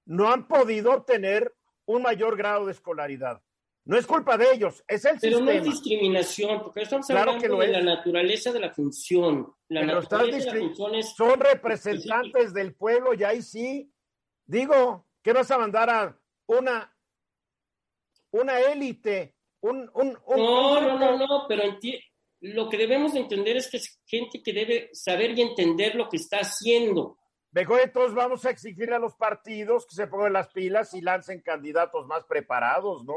no 0.07 0.33
han 0.33 0.49
podido 0.49 0.93
obtener 0.93 1.55
un 1.85 2.03
mayor 2.03 2.37
grado 2.37 2.65
de 2.65 2.73
escolaridad. 2.73 3.43
No 3.91 3.99
es 3.99 4.07
culpa 4.07 4.37
de 4.39 4.53
ellos, 4.53 4.85
es 4.87 5.05
el 5.05 5.19
Pero 5.21 5.39
sistema. 5.39 5.53
no 5.53 5.59
es 5.59 5.65
discriminación, 5.65 6.63
porque 6.63 6.83
estamos 6.83 7.07
Claro 7.09 7.33
hablando 7.33 7.43
que 7.43 7.49
lo 7.49 7.59
de 7.59 7.67
es. 7.67 7.73
la 7.73 7.83
naturaleza 7.97 8.53
de 8.53 8.61
la 8.61 8.71
función. 8.73 9.53
La 9.69 9.81
Pero 9.81 9.99
estás 9.99 10.19
naturaleza 10.21 10.53
de 10.53 10.61
la 10.61 10.65
discri- 10.65 10.67
función 10.69 10.95
es 10.95 11.15
Son 11.17 11.41
representantes 11.41 12.55
del 12.55 12.75
pueblo 12.77 13.15
y 13.15 13.25
ahí 13.25 13.43
sí. 13.43 13.93
Digo, 14.47 15.07
¿qué 15.23 15.33
vas 15.33 15.51
a 15.51 15.59
mandar 15.59 15.91
a 15.91 16.17
una, 16.47 16.97
una 18.31 18.61
élite? 18.61 19.35
Un, 19.61 19.91
un, 19.95 20.17
un- 20.25 20.37
No, 20.37 20.81
no, 20.81 20.97
no, 20.99 21.19
no, 21.19 21.45
pero 21.49 21.65
lo 22.43 22.69
que 22.69 22.77
debemos 22.79 23.13
de 23.15 23.21
entender 23.21 23.57
es 23.57 23.69
que 23.71 23.79
es 23.79 24.01
gente 24.07 24.41
que 24.41 24.53
debe 24.53 24.89
saber 24.93 25.37
y 25.37 25.43
entender 25.43 25.97
lo 25.97 26.09
que 26.09 26.17
está 26.17 26.39
haciendo. 26.39 27.19
Mejor 27.51 27.81
entonces 27.81 28.15
vamos 28.15 28.45
a 28.47 28.51
exigirle 28.51 28.95
a 28.95 28.99
los 29.01 29.17
partidos 29.17 29.85
que 29.85 29.97
se 29.97 30.07
pongan 30.07 30.33
las 30.33 30.49
pilas 30.53 30.95
y 30.95 31.01
lancen 31.01 31.41
candidatos 31.43 32.07
más 32.07 32.25
preparados, 32.25 33.05
¿no? 33.05 33.15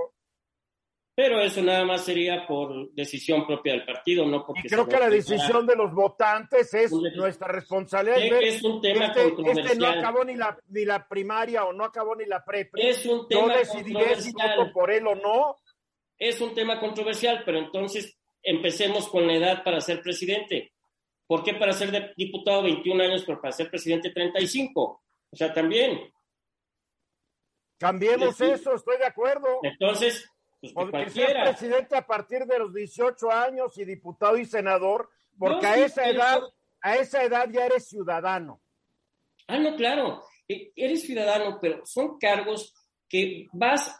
Pero 1.15 1.39
eso 1.41 1.61
nada 1.61 1.85
más 1.85 2.03
sería 2.03 2.47
por 2.47 2.91
decisión 2.93 3.45
propia 3.45 3.73
del 3.73 3.85
partido, 3.85 4.25
no 4.25 4.43
porque 4.45 4.61
Y 4.65 4.69
creo 4.69 4.87
que 4.87 4.97
la 4.97 5.09
decisión 5.09 5.67
de 5.67 5.75
los 5.75 5.93
votantes 5.93 6.73
es 6.73 6.91
nuestra 6.91 7.49
responsabilidad. 7.49 8.17
Sé 8.17 8.29
ver, 8.31 8.39
que 8.39 8.49
es 8.49 8.63
un 8.63 8.81
tema 8.81 9.05
este, 9.05 9.19
este 9.27 9.29
no 9.29 9.35
controversial. 9.35 9.99
acabó 9.99 10.23
ni 10.23 10.35
la, 10.35 10.57
ni 10.69 10.85
la 10.85 11.07
primaria 11.07 11.65
o 11.65 11.73
no 11.73 11.83
acabó 11.83 12.15
ni 12.15 12.25
la 12.25 12.43
pre 12.43 12.67
Es 12.73 13.05
un 13.05 13.21
Yo 13.21 13.27
tema 13.27 13.57
decidiré 13.57 14.15
si 14.15 14.33
controversial. 14.33 14.57
voto 14.57 14.73
por 14.73 14.91
él 14.91 15.05
o 15.05 15.13
no. 15.15 15.57
Es 16.17 16.41
un 16.41 16.55
tema 16.55 16.79
controversial, 16.79 17.43
pero 17.45 17.59
entonces 17.59 18.17
empecemos 18.41 19.07
con 19.07 19.27
la 19.27 19.35
edad 19.35 19.63
para 19.63 19.81
ser 19.81 20.01
presidente. 20.01 20.73
¿Por 21.27 21.43
qué 21.43 21.53
para 21.53 21.73
ser 21.73 22.13
diputado 22.17 22.63
21 22.63 23.03
años, 23.03 23.23
pero 23.25 23.39
para 23.39 23.51
ser 23.51 23.69
presidente 23.69 24.09
35? 24.09 24.81
O 25.29 25.35
sea, 25.35 25.53
también. 25.53 26.11
Cambiemos 27.77 28.35
sí. 28.35 28.45
eso, 28.45 28.73
estoy 28.73 28.97
de 28.97 29.05
acuerdo. 29.05 29.59
Entonces, 29.61 30.27
pues 30.63 30.71
que 30.71 30.75
Porque 30.75 31.09
ser 31.09 31.25
cualquiera. 31.25 31.43
presidente 31.43 31.95
a 31.97 32.05
partir 32.07 32.45
de 32.45 32.59
los 32.59 32.73
18 32.73 33.29
años 33.31 33.77
y 33.77 33.83
diputado 33.83 34.37
y 34.37 34.45
senador, 34.45 35.09
porque 35.37 35.65
a 35.67 35.75
esa 35.77 36.07
edad, 36.09 36.39
a 36.81 36.95
esa 36.95 37.21
edad 37.23 37.49
ya 37.51 37.65
eres 37.65 37.87
ciudadano. 37.89 38.61
Ah, 39.47 39.57
no, 39.59 39.75
claro. 39.75 40.23
E- 40.47 40.71
Eres 40.75 41.01
ciudadano, 41.05 41.59
pero 41.61 41.85
son 41.85 42.17
cargos 42.17 42.73
que 43.09 43.47
vas 43.51 43.93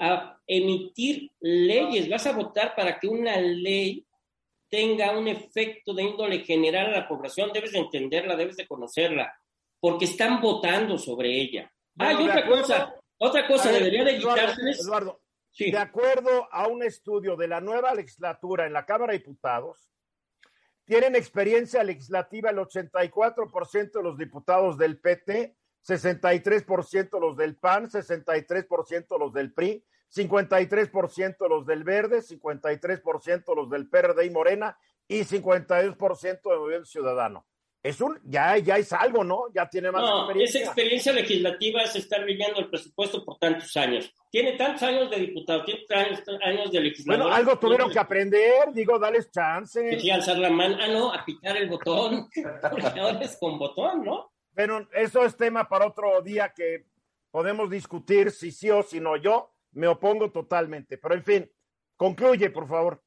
a 0.00 0.38
emitir 0.46 1.30
leyes, 1.40 2.08
vas 2.08 2.26
a 2.26 2.32
votar 2.32 2.74
para 2.74 2.98
que 2.98 3.06
una 3.08 3.36
ley 3.38 4.06
tenga 4.70 5.16
un 5.18 5.28
efecto 5.28 5.92
de 5.92 6.04
índole 6.04 6.40
general 6.40 6.86
a 6.86 7.00
la 7.00 7.08
población. 7.08 7.50
Debes 7.52 7.72
de 7.72 7.80
entenderla, 7.80 8.34
debes 8.36 8.56
de 8.56 8.66
conocerla, 8.66 9.34
porque 9.80 10.06
están 10.06 10.40
votando 10.40 10.96
sobre 10.96 11.38
ella. 11.38 11.70
Ah, 11.98 12.12
y 12.12 12.16
otra 12.16 12.38
acuerdo. 12.40 12.62
cosa, 12.62 12.94
otra 13.18 13.46
cosa, 13.46 13.70
ver, 13.72 13.78
debería 13.80 14.04
de 14.04 14.16
Eduardo. 14.16 14.52
Eduardo, 14.62 15.20
De 15.58 15.78
acuerdo 15.78 16.48
a 16.52 16.68
un 16.68 16.84
estudio 16.84 17.36
de 17.36 17.48
la 17.48 17.60
nueva 17.60 17.92
legislatura 17.92 18.66
en 18.66 18.72
la 18.72 18.86
Cámara 18.86 19.12
de 19.12 19.18
Diputados, 19.18 19.90
tienen 20.84 21.16
experiencia 21.16 21.82
legislativa 21.82 22.50
el 22.50 22.58
84% 22.58 23.92
de 23.92 24.02
los 24.02 24.16
diputados 24.16 24.78
del 24.78 25.00
PT, 25.00 25.56
63% 25.86 27.20
los 27.20 27.36
del 27.36 27.56
PAN, 27.56 27.90
63% 27.90 29.18
los 29.18 29.32
del 29.32 29.52
PRI, 29.52 29.84
53% 30.14 31.48
los 31.48 31.66
del 31.66 31.84
Verde, 31.84 32.18
53% 32.22 33.56
los 33.56 33.68
del 33.68 33.88
PRD 33.88 34.26
y 34.26 34.30
Morena 34.30 34.78
y 35.08 35.20
52% 35.20 36.40
de 36.42 36.56
Movimiento 36.56 36.86
Ciudadano. 36.86 37.46
Es 37.82 38.00
un, 38.00 38.18
ya, 38.24 38.58
ya 38.58 38.76
es 38.76 38.92
algo, 38.92 39.22
¿no? 39.22 39.44
Ya 39.54 39.68
tiene 39.68 39.92
más 39.92 40.02
No, 40.02 40.08
esa 40.08 40.24
experiencia. 40.26 40.60
experiencia 40.64 41.12
legislativa 41.12 41.82
es 41.82 41.94
estar 41.94 42.24
viviendo 42.24 42.58
el 42.58 42.68
presupuesto 42.68 43.24
por 43.24 43.38
tantos 43.38 43.76
años. 43.76 44.12
Tiene 44.30 44.54
tantos 44.56 44.82
años 44.82 45.08
de 45.10 45.16
diputado, 45.18 45.64
tiene 45.64 45.84
tantos 45.88 46.38
años 46.42 46.72
de 46.72 46.80
legislador. 46.80 47.22
Bueno, 47.22 47.36
algo 47.36 47.58
tuvieron 47.58 47.90
que 47.90 47.98
aprender, 47.98 48.72
digo, 48.74 48.98
dales 48.98 49.30
chance. 49.30 49.98
Sí, 50.00 50.10
alzar 50.10 50.38
la 50.38 50.50
mano, 50.50 50.76
ah, 50.80 50.88
no, 50.88 51.12
a 51.12 51.24
picar 51.24 51.56
el 51.56 51.68
botón, 51.68 52.28
porque 52.70 53.00
ahora 53.00 53.20
es 53.20 53.38
con 53.38 53.58
botón, 53.58 54.04
¿no? 54.04 54.32
Pero 54.54 54.88
eso 54.92 55.24
es 55.24 55.36
tema 55.36 55.68
para 55.68 55.86
otro 55.86 56.20
día 56.20 56.52
que 56.54 56.84
podemos 57.30 57.70
discutir 57.70 58.32
si 58.32 58.50
sí 58.50 58.70
o 58.70 58.82
si 58.82 58.98
no. 58.98 59.16
Yo 59.16 59.52
me 59.72 59.86
opongo 59.86 60.32
totalmente. 60.32 60.98
Pero 60.98 61.14
en 61.14 61.22
fin, 61.22 61.52
concluye, 61.96 62.50
por 62.50 62.66
favor. 62.66 63.00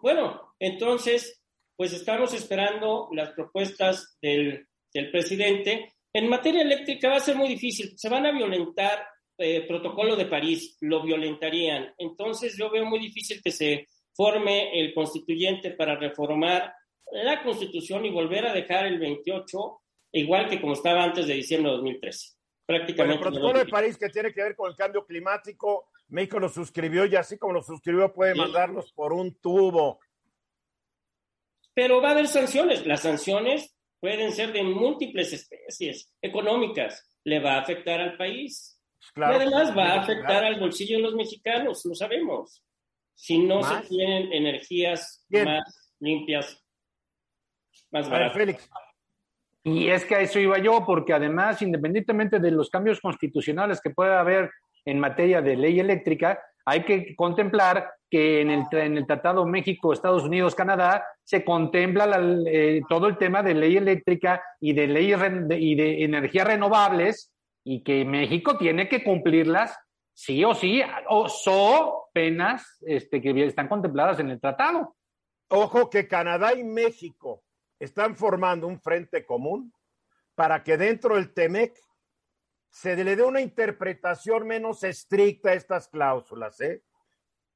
Bueno, 0.00 0.54
entonces, 0.60 1.43
pues 1.76 1.92
estamos 1.92 2.32
esperando 2.34 3.08
las 3.12 3.30
propuestas 3.30 4.16
del, 4.22 4.66
del 4.92 5.10
presidente. 5.10 5.94
En 6.12 6.28
materia 6.28 6.62
eléctrica 6.62 7.08
va 7.08 7.16
a 7.16 7.20
ser 7.20 7.36
muy 7.36 7.48
difícil, 7.48 7.92
se 7.96 8.08
van 8.08 8.26
a 8.26 8.32
violentar 8.32 9.06
eh, 9.38 9.66
protocolo 9.66 10.14
de 10.14 10.26
París, 10.26 10.76
lo 10.80 11.02
violentarían. 11.02 11.92
Entonces 11.98 12.56
yo 12.56 12.70
veo 12.70 12.84
muy 12.84 13.00
difícil 13.00 13.40
que 13.42 13.50
se 13.50 13.88
forme 14.14 14.78
el 14.80 14.94
constituyente 14.94 15.72
para 15.72 15.96
reformar 15.96 16.72
la 17.10 17.42
constitución 17.42 18.04
y 18.06 18.10
volver 18.10 18.46
a 18.46 18.52
dejar 18.52 18.86
el 18.86 18.98
28 18.98 19.80
igual 20.12 20.48
que 20.48 20.60
como 20.60 20.74
estaba 20.74 21.02
antes 21.02 21.26
de 21.26 21.34
diciembre 21.34 21.70
de 21.70 21.76
2013. 21.78 22.28
Bueno, 22.66 22.78
Prácticamente. 22.84 23.14
el 23.16 23.20
protocolo 23.32 23.58
de 23.58 23.66
París 23.66 23.98
que 23.98 24.08
tiene 24.08 24.32
que 24.32 24.42
ver 24.42 24.54
con 24.54 24.70
el 24.70 24.76
cambio 24.76 25.04
climático, 25.04 25.88
México 26.08 26.38
lo 26.38 26.48
suscribió 26.48 27.04
y 27.06 27.16
así 27.16 27.36
como 27.36 27.54
lo 27.54 27.62
suscribió 27.62 28.12
puede 28.12 28.32
Sí. 28.34 28.38
mandarlos 28.38 28.92
por 28.92 29.12
un 29.12 29.34
tubo. 29.40 29.98
Pero 31.74 32.00
va 32.00 32.08
a 32.08 32.12
haber 32.12 32.28
sanciones. 32.28 32.86
Las 32.86 33.00
sanciones 33.02 33.76
pueden 34.00 34.32
ser 34.32 34.52
de 34.52 34.62
múltiples 34.62 35.32
especies 35.32 36.12
económicas. 36.22 37.10
Le 37.24 37.40
va 37.40 37.54
a 37.54 37.60
afectar 37.60 38.00
al 38.00 38.16
país. 38.16 38.80
Pues 38.98 39.12
Claro, 39.14 39.32
y 39.34 39.36
además 39.36 39.68
va 39.70 39.82
a 39.84 39.86
claro. 39.86 40.00
afectar 40.02 40.44
al 40.44 40.60
bolsillo 40.60 40.96
de 40.96 41.02
los 41.02 41.14
mexicanos, 41.14 41.84
lo 41.84 41.94
sabemos. 41.94 42.62
Si 43.14 43.38
no 43.38 43.60
¿Más? 43.60 43.82
se 43.84 43.88
tienen 43.88 44.32
energías 44.32 45.24
Bien. 45.28 45.44
más 45.44 45.92
limpias, 46.00 46.64
más 47.90 48.08
baratas. 48.08 48.36
Félix. 48.36 48.70
Y 49.62 49.88
es 49.88 50.04
que 50.04 50.14
a 50.16 50.20
eso 50.20 50.38
iba 50.38 50.58
yo, 50.58 50.84
porque 50.84 51.12
además, 51.12 51.62
independientemente 51.62 52.38
de 52.38 52.50
los 52.50 52.68
cambios 52.70 53.00
constitucionales 53.00 53.80
que 53.80 53.90
pueda 53.90 54.20
haber 54.20 54.50
en 54.84 54.98
materia 55.00 55.40
de 55.40 55.56
ley 55.56 55.80
eléctrica, 55.80 56.38
hay 56.66 56.84
que 56.84 57.14
contemplar 57.16 57.90
que 58.10 58.40
en 58.42 58.50
el, 58.50 58.62
tra- 58.64 58.84
en 58.84 58.96
el 58.98 59.06
Tratado 59.06 59.46
México, 59.46 59.92
Estados 59.92 60.24
Unidos, 60.24 60.54
Canadá, 60.54 61.04
se 61.24 61.44
contempla 61.44 62.06
la- 62.06 62.50
eh, 62.50 62.82
todo 62.88 63.08
el 63.08 63.16
tema 63.16 63.42
de 63.42 63.54
ley 63.54 63.76
eléctrica 63.76 64.42
y 64.60 64.74
de 64.74 64.86
ley 64.86 65.12
y 65.58 65.74
de 65.74 66.04
energías 66.04 66.46
renovables 66.46 67.32
y 67.64 67.82
que 67.82 68.04
México 68.04 68.58
tiene 68.58 68.88
que 68.88 69.02
cumplirlas 69.02 69.76
sí 70.12 70.44
o 70.44 70.54
sí, 70.54 70.82
o 71.08 71.28
so 71.28 72.08
penas 72.12 72.78
este, 72.82 73.20
que 73.20 73.44
están 73.44 73.68
contempladas 73.68 74.20
en 74.20 74.30
el 74.30 74.40
tratado. 74.40 74.94
Ojo 75.48 75.90
que 75.90 76.06
Canadá 76.06 76.54
y 76.54 76.62
México 76.62 77.42
están 77.80 78.16
formando 78.16 78.66
un 78.66 78.80
frente 78.80 79.24
común 79.24 79.72
para 80.34 80.62
que 80.62 80.76
dentro 80.76 81.16
del 81.16 81.32
TEMEC 81.32 81.74
se 82.70 83.02
le 83.02 83.16
dé 83.16 83.22
una 83.22 83.40
interpretación 83.40 84.46
menos 84.46 84.84
estricta 84.84 85.50
a 85.50 85.54
estas 85.54 85.88
cláusulas, 85.88 86.60
¿eh? 86.60 86.82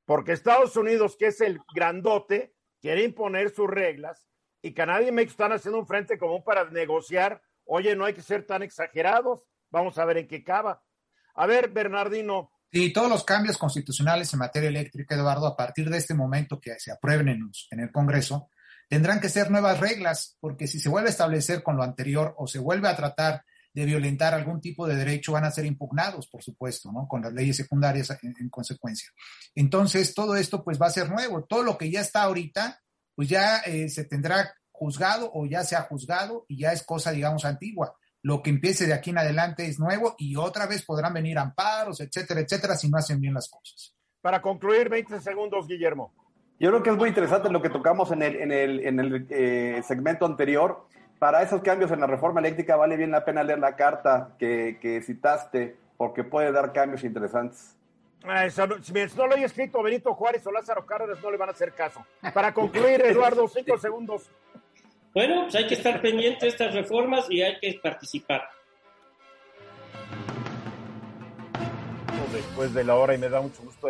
Porque 0.04 0.32
Estados 0.32 0.76
Unidos, 0.76 1.16
que 1.18 1.26
es 1.26 1.40
el 1.40 1.60
grandote, 1.74 2.54
quiere 2.80 3.04
imponer 3.04 3.50
sus 3.50 3.68
reglas 3.68 4.26
y 4.62 4.74
Canadá 4.74 5.02
y 5.02 5.12
México 5.12 5.32
están 5.32 5.52
haciendo 5.52 5.78
un 5.78 5.86
frente 5.86 6.18
común 6.18 6.42
para 6.44 6.68
negociar. 6.70 7.42
Oye, 7.64 7.94
no 7.94 8.04
hay 8.04 8.14
que 8.14 8.22
ser 8.22 8.46
tan 8.46 8.62
exagerados. 8.62 9.44
Vamos 9.70 9.98
a 9.98 10.04
ver 10.04 10.18
en 10.18 10.28
qué 10.28 10.36
acaba. 10.36 10.82
A 11.34 11.46
ver, 11.46 11.70
Bernardino, 11.70 12.50
Y 12.70 12.92
todos 12.92 13.08
los 13.08 13.24
cambios 13.24 13.56
constitucionales 13.56 14.32
en 14.32 14.40
materia 14.40 14.68
eléctrica, 14.68 15.14
Eduardo, 15.14 15.46
a 15.46 15.56
partir 15.56 15.88
de 15.88 15.98
este 15.98 16.14
momento 16.14 16.60
que 16.60 16.78
se 16.78 16.90
aprueben 16.90 17.28
en, 17.28 17.50
en 17.70 17.80
el 17.80 17.92
Congreso, 17.92 18.50
tendrán 18.88 19.20
que 19.20 19.28
ser 19.28 19.50
nuevas 19.50 19.78
reglas, 19.78 20.36
porque 20.40 20.66
si 20.66 20.80
se 20.80 20.88
vuelve 20.88 21.08
a 21.08 21.12
establecer 21.12 21.62
con 21.62 21.76
lo 21.76 21.82
anterior 21.82 22.34
o 22.38 22.46
se 22.46 22.58
vuelve 22.58 22.88
a 22.88 22.96
tratar 22.96 23.44
de 23.72 23.84
violentar 23.84 24.34
algún 24.34 24.60
tipo 24.60 24.86
de 24.86 24.96
derecho, 24.96 25.32
van 25.32 25.44
a 25.44 25.50
ser 25.50 25.66
impugnados, 25.66 26.28
por 26.28 26.42
supuesto, 26.42 26.90
¿no? 26.92 27.06
Con 27.06 27.22
las 27.22 27.32
leyes 27.32 27.56
secundarias 27.56 28.10
en, 28.22 28.34
en 28.38 28.48
consecuencia. 28.48 29.08
Entonces, 29.54 30.14
todo 30.14 30.36
esto 30.36 30.64
pues 30.64 30.80
va 30.80 30.86
a 30.86 30.90
ser 30.90 31.10
nuevo. 31.10 31.44
Todo 31.44 31.62
lo 31.62 31.78
que 31.78 31.90
ya 31.90 32.00
está 32.00 32.22
ahorita, 32.22 32.80
pues 33.14 33.28
ya 33.28 33.58
eh, 33.58 33.88
se 33.88 34.04
tendrá 34.04 34.54
juzgado 34.70 35.30
o 35.34 35.46
ya 35.46 35.64
se 35.64 35.76
ha 35.76 35.82
juzgado 35.82 36.44
y 36.48 36.58
ya 36.60 36.72
es 36.72 36.84
cosa, 36.84 37.10
digamos, 37.10 37.44
antigua. 37.44 37.96
Lo 38.22 38.42
que 38.42 38.50
empiece 38.50 38.86
de 38.86 38.94
aquí 38.94 39.10
en 39.10 39.18
adelante 39.18 39.66
es 39.66 39.78
nuevo 39.78 40.14
y 40.18 40.36
otra 40.36 40.66
vez 40.66 40.84
podrán 40.84 41.14
venir 41.14 41.38
amparos, 41.38 42.00
etcétera, 42.00 42.40
etcétera, 42.40 42.76
si 42.76 42.88
no 42.88 42.98
hacen 42.98 43.20
bien 43.20 43.34
las 43.34 43.48
cosas. 43.48 43.94
para 44.20 44.42
concluir, 44.42 44.88
20 44.88 45.20
segundos, 45.20 45.66
Guillermo. 45.66 46.12
Yo 46.60 46.70
creo 46.70 46.82
que 46.82 46.90
es 46.90 46.96
muy 46.96 47.08
interesante 47.08 47.50
lo 47.50 47.62
que 47.62 47.70
tocamos 47.70 48.10
en 48.10 48.22
el, 48.22 48.36
en 48.36 48.52
el, 48.52 48.80
en 48.86 49.00
el 49.00 49.26
eh, 49.30 49.82
segmento 49.86 50.26
anterior. 50.26 50.86
Para 51.18 51.42
esos 51.42 51.62
cambios 51.62 51.90
en 51.90 52.00
la 52.00 52.06
reforma 52.06 52.40
eléctrica 52.40 52.76
vale 52.76 52.96
bien 52.96 53.10
la 53.10 53.24
pena 53.24 53.42
leer 53.42 53.58
la 53.58 53.74
carta 53.74 54.36
que, 54.38 54.78
que 54.80 55.00
citaste 55.02 55.76
porque 55.96 56.22
puede 56.22 56.52
dar 56.52 56.72
cambios 56.72 57.02
interesantes. 57.02 57.76
Ah, 58.24 58.44
eso 58.46 58.66
no- 58.66 58.82
si 58.82 58.92
no 59.16 59.26
lo 59.26 59.34
haya 59.34 59.46
escrito 59.46 59.82
Benito 59.82 60.14
Juárez 60.14 60.46
o 60.46 60.52
Lázaro 60.52 60.86
Cárdenas, 60.86 61.22
no 61.22 61.30
le 61.30 61.36
van 61.36 61.48
a 61.48 61.52
hacer 61.52 61.72
caso. 61.72 62.04
Para 62.32 62.52
concluir, 62.54 63.00
Eduardo, 63.04 63.48
cinco 63.48 63.78
segundos. 63.78 64.30
Bueno, 65.14 65.42
pues 65.44 65.54
hay 65.56 65.66
que 65.66 65.74
estar 65.74 66.00
pendiente 66.00 66.46
de 66.46 66.50
estas 66.50 66.72
reformas 66.74 67.26
y 67.30 67.42
hay 67.42 67.58
que 67.58 67.80
participar. 67.82 68.42
después 72.32 72.74
de 72.74 72.84
la 72.84 72.94
hora 72.94 73.14
y 73.14 73.18
me 73.18 73.28
da 73.30 73.40
mucho 73.40 73.62
gusto 73.62 73.88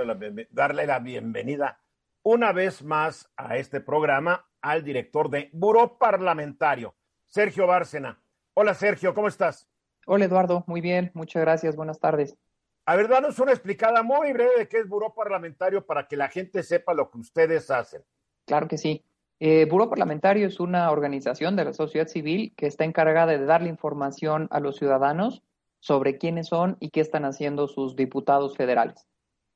darle 0.50 0.86
la 0.86 0.98
bienvenida 1.00 1.80
una 2.22 2.52
vez 2.52 2.82
más 2.84 3.28
a 3.36 3.56
este 3.56 3.80
programa 3.80 4.46
al 4.62 4.84
director 4.84 5.28
de 5.28 5.50
Buró 5.52 5.98
Parlamentario, 5.98 6.94
Sergio 7.28 7.66
Bárcena. 7.66 8.18
Hola 8.54 8.72
Sergio, 8.72 9.12
¿cómo 9.12 9.28
estás? 9.28 9.68
Hola 10.06 10.24
Eduardo, 10.24 10.64
muy 10.66 10.80
bien, 10.80 11.10
muchas 11.12 11.42
gracias, 11.42 11.76
buenas 11.76 12.00
tardes. 12.00 12.38
A 12.86 12.96
ver, 12.96 13.06
danos 13.06 13.38
una 13.38 13.52
explicada 13.52 14.02
muy 14.02 14.32
breve 14.32 14.60
de 14.60 14.68
qué 14.68 14.78
es 14.78 14.88
Buró 14.88 15.12
Parlamentario 15.14 15.84
para 15.84 16.08
que 16.08 16.16
la 16.16 16.28
gente 16.28 16.62
sepa 16.62 16.94
lo 16.94 17.10
que 17.10 17.18
ustedes 17.18 17.70
hacen. 17.70 18.02
Claro 18.46 18.66
que 18.66 18.78
sí. 18.78 19.04
Eh, 19.40 19.66
Buró 19.70 19.90
Parlamentario 19.90 20.46
es 20.46 20.58
una 20.58 20.90
organización 20.90 21.54
de 21.54 21.66
la 21.66 21.74
sociedad 21.74 22.08
civil 22.08 22.54
que 22.56 22.66
está 22.66 22.84
encargada 22.84 23.26
de 23.26 23.44
darle 23.44 23.68
información 23.68 24.48
a 24.50 24.58
los 24.58 24.78
ciudadanos 24.78 25.42
sobre 25.80 26.16
quiénes 26.16 26.46
son 26.46 26.78
y 26.80 26.88
qué 26.88 27.00
están 27.02 27.26
haciendo 27.26 27.68
sus 27.68 27.94
diputados 27.94 28.56
federales. 28.56 29.06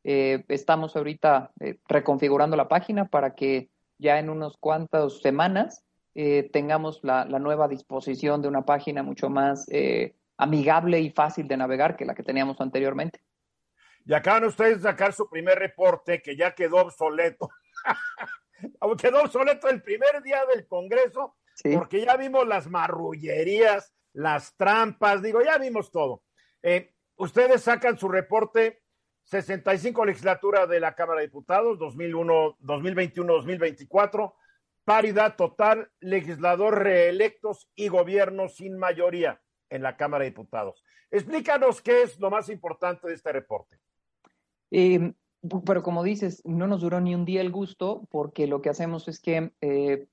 Eh, 0.05 0.45
estamos 0.49 0.95
ahorita 0.95 1.53
eh, 1.61 1.79
reconfigurando 1.89 2.55
la 2.55 2.69
página 2.69 3.09
para 3.09 3.35
que 3.35 3.71
ya 3.97 4.19
en 4.19 4.29
unos 4.29 4.59
cuantas 4.59 5.23
semanas 5.23 5.83
eh, 6.15 6.49
tengamos 6.53 7.01
la, 7.03 7.25
nueva 7.25 7.69
disposición 7.69 8.43
de 8.43 8.49
una 8.49 8.65
página 8.65 9.03
mucho 9.03 9.31
más 9.31 9.67
amigable 10.37 11.01
y 11.01 11.11
fácil 11.11 11.49
de 11.49 11.57
navegar 11.57 11.97
que 11.97 12.05
la 12.05 12.15
que 12.15 12.23
teníamos 12.23 12.61
anteriormente. 12.61 13.21
Y 14.05 14.15
acaban 14.15 14.45
ustedes 14.45 14.79
de 14.79 14.91
sacar 14.91 15.13
su 15.13 15.29
primer 15.29 15.59
reporte 15.59 16.21
que 16.21 16.37
ya 16.37 16.55
quedó 16.55 16.79
obsoleto. 16.79 17.49
quedó 18.99 19.23
obsoleto 19.23 19.69
el 19.69 19.83
primer 19.83 20.23
día 20.23 20.43
del 20.53 20.67
Congreso 20.67 21.37
porque 21.75 22.05
ya 22.05 22.17
vimos 22.17 22.47
las 22.47 22.69
marrullerías, 22.69 23.93
las 24.13 24.57
trampas, 24.57 25.23
digo, 25.23 25.43
ya 25.43 25.59
vimos 25.59 25.91
todo. 25.91 26.23
Eh, 26.63 26.93
ustedes 27.17 27.63
sacan 27.63 27.99
su 27.99 28.09
reporte 28.09 28.83
65 29.25 30.05
legislatura 30.05 30.67
de 30.67 30.81
la 30.81 30.95
Cámara 30.95 31.21
de 31.21 31.27
Diputados, 31.27 31.79
2001, 31.79 32.59
2021-2024, 32.61 34.35
paridad 34.85 35.37
total, 35.37 35.91
legislador 36.01 36.83
reelectos 36.83 37.69
y 37.75 37.89
gobierno 37.89 38.49
sin 38.49 38.79
mayoría 38.79 39.41
en 39.71 39.83
la 39.83 39.97
Cámara 39.97 40.25
de 40.25 40.31
Diputados. 40.31 40.85
Explícanos 41.11 41.83
qué 41.83 42.03
es 42.03 42.19
lo 42.19 42.31
más 42.31 42.49
importante 42.49 43.07
de 43.07 43.15
este 43.15 43.33
reporte. 43.33 43.79
Eh, 44.71 45.13
pero 45.67 45.83
como 45.83 46.03
dices, 46.03 46.43
no 46.45 46.67
nos 46.67 46.81
duró 46.81 47.01
ni 47.01 47.15
un 47.15 47.25
día 47.25 47.41
el 47.41 47.51
gusto 47.51 48.07
porque 48.11 48.47
lo 48.47 48.63
que 48.63 48.71
hacemos 48.71 49.09
es 49.09 49.21
que 49.21 49.53
eh, 49.61 50.07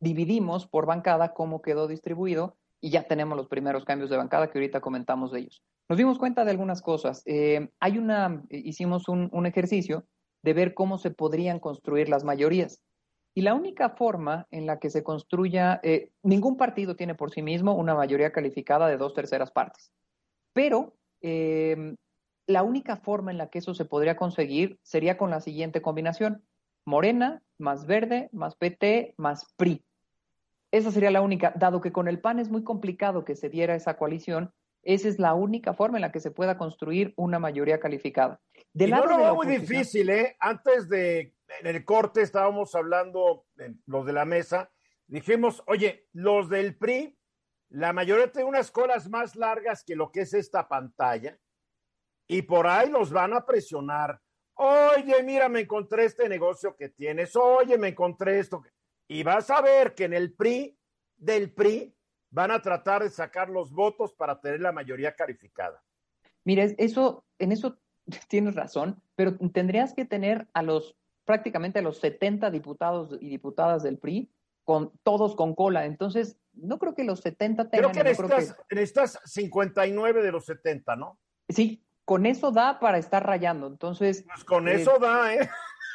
dividimos 0.00 0.66
por 0.66 0.86
bancada 0.86 1.32
cómo 1.32 1.62
quedó 1.62 1.86
distribuido 1.86 2.56
y 2.80 2.90
ya 2.90 3.04
tenemos 3.04 3.36
los 3.36 3.48
primeros 3.48 3.84
cambios 3.84 4.10
de 4.10 4.16
bancada 4.16 4.50
que 4.50 4.58
ahorita 4.58 4.80
comentamos 4.80 5.32
de 5.32 5.40
ellos. 5.40 5.62
Nos 5.88 5.96
dimos 5.96 6.18
cuenta 6.18 6.44
de 6.44 6.50
algunas 6.50 6.82
cosas. 6.82 7.22
Eh, 7.24 7.70
hay 7.80 7.98
una, 7.98 8.44
hicimos 8.50 9.08
un, 9.08 9.46
ejercicio 9.46 10.06
de 10.42 10.52
ver 10.52 10.74
cómo 10.74 10.98
se 10.98 11.10
podrían 11.10 11.60
construir 11.60 12.08
las 12.08 12.24
mayorías. 12.24 12.82
Y 13.34 13.42
la 13.42 13.54
única 13.54 13.90
forma 13.90 14.46
en 14.50 14.66
la 14.66 14.78
que 14.78 14.90
se 14.90 15.02
construya, 15.02 15.80
eh, 15.82 16.12
ningún 16.22 16.56
partido 16.56 16.94
tiene 16.94 17.16
por 17.16 17.32
sí 17.32 17.42
mismo 17.42 17.74
una 17.74 17.94
mayoría 17.94 18.32
calificada 18.32 18.86
de 18.86 18.96
dos 18.96 19.12
terceras 19.12 19.50
partes. 19.50 19.92
Pero 20.52 20.94
eh, 21.20 21.96
la 22.46 22.62
única 22.62 22.96
forma 22.96 23.32
en 23.32 23.38
la 23.38 23.48
que 23.48 23.58
eso 23.58 23.74
se 23.74 23.84
podría 23.84 24.16
conseguir 24.16 24.78
sería 24.82 25.16
con 25.16 25.30
la 25.30 25.40
siguiente 25.40 25.82
combinación. 25.82 26.44
Morena 26.84 27.42
más 27.58 27.86
verde 27.86 28.28
más 28.32 28.54
PT 28.56 29.14
más 29.16 29.52
PRI. 29.56 29.82
Esa 30.70 30.90
sería 30.90 31.10
la 31.10 31.20
única, 31.20 31.52
dado 31.56 31.80
que 31.80 31.92
con 31.92 32.08
el 32.08 32.20
PAN 32.20 32.40
es 32.40 32.50
muy 32.50 32.64
complicado 32.64 33.24
que 33.24 33.36
se 33.36 33.48
diera 33.48 33.74
esa 33.74 33.96
coalición, 33.96 34.52
esa 34.82 35.08
es 35.08 35.18
la 35.18 35.34
única 35.34 35.72
forma 35.72 35.98
en 35.98 36.02
la 36.02 36.12
que 36.12 36.20
se 36.20 36.30
pueda 36.30 36.58
construir 36.58 37.14
una 37.16 37.38
mayoría 37.38 37.80
calificada. 37.80 38.40
De 38.72 38.88
no 38.88 39.06
lo 39.06 39.16
veo 39.16 39.34
muy 39.34 39.46
difícil, 39.46 40.10
¿eh? 40.10 40.36
Antes 40.40 40.88
de, 40.88 41.33
en 41.60 41.66
el 41.66 41.84
corte 41.84 42.22
estábamos 42.22 42.74
hablando, 42.74 43.46
los 43.86 44.06
de 44.06 44.12
la 44.12 44.24
mesa, 44.24 44.70
dijimos, 45.06 45.62
oye, 45.66 46.08
los 46.12 46.48
del 46.48 46.76
PRI, 46.76 47.18
la 47.70 47.92
mayoría 47.92 48.30
tiene 48.30 48.48
unas 48.48 48.70
colas 48.70 49.08
más 49.08 49.36
largas 49.36 49.84
que 49.84 49.96
lo 49.96 50.10
que 50.10 50.22
es 50.22 50.34
esta 50.34 50.68
pantalla, 50.68 51.38
y 52.26 52.42
por 52.42 52.66
ahí 52.66 52.90
los 52.90 53.10
van 53.10 53.34
a 53.34 53.44
presionar. 53.44 54.20
Oye, 54.54 55.22
mira, 55.22 55.48
me 55.48 55.60
encontré 55.60 56.04
este 56.04 56.28
negocio 56.28 56.76
que 56.76 56.88
tienes, 56.88 57.34
oye, 57.36 57.76
me 57.76 57.88
encontré 57.88 58.38
esto. 58.38 58.62
Y 59.08 59.22
vas 59.22 59.50
a 59.50 59.60
ver 59.60 59.94
que 59.94 60.04
en 60.04 60.14
el 60.14 60.32
PRI, 60.32 60.78
del 61.16 61.52
PRI, 61.52 61.94
van 62.30 62.50
a 62.50 62.62
tratar 62.62 63.02
de 63.02 63.10
sacar 63.10 63.50
los 63.50 63.72
votos 63.72 64.14
para 64.14 64.40
tener 64.40 64.60
la 64.60 64.72
mayoría 64.72 65.14
calificada. 65.14 65.82
Mire, 66.44 66.74
eso, 66.78 67.24
en 67.38 67.52
eso 67.52 67.78
tienes 68.28 68.54
razón, 68.54 69.02
pero 69.14 69.36
tendrías 69.52 69.94
que 69.94 70.04
tener 70.04 70.48
a 70.54 70.62
los 70.62 70.96
prácticamente 71.24 71.78
a 71.78 71.82
los 71.82 71.98
70 71.98 72.50
diputados 72.50 73.16
y 73.20 73.28
diputadas 73.28 73.82
del 73.82 73.98
PRI, 73.98 74.30
con 74.64 74.92
todos 75.02 75.36
con 75.36 75.54
cola. 75.54 75.84
Entonces, 75.84 76.38
no 76.52 76.78
creo 76.78 76.94
que 76.94 77.04
los 77.04 77.20
70 77.20 77.68
tengan... 77.68 77.92
Creo 77.92 78.04
que 78.04 78.10
necesitas, 78.10 78.56
necesitas 78.70 79.20
59 79.24 80.22
de 80.22 80.32
los 80.32 80.46
70, 80.46 80.96
¿no? 80.96 81.18
Sí, 81.48 81.84
con 82.04 82.26
eso 82.26 82.50
da 82.50 82.78
para 82.80 82.98
estar 82.98 83.24
rayando. 83.24 83.66
Entonces... 83.66 84.24
Pues 84.26 84.44
con 84.44 84.68
eh, 84.68 84.74
eso 84.74 84.98
da, 84.98 85.34
¿eh? 85.34 85.48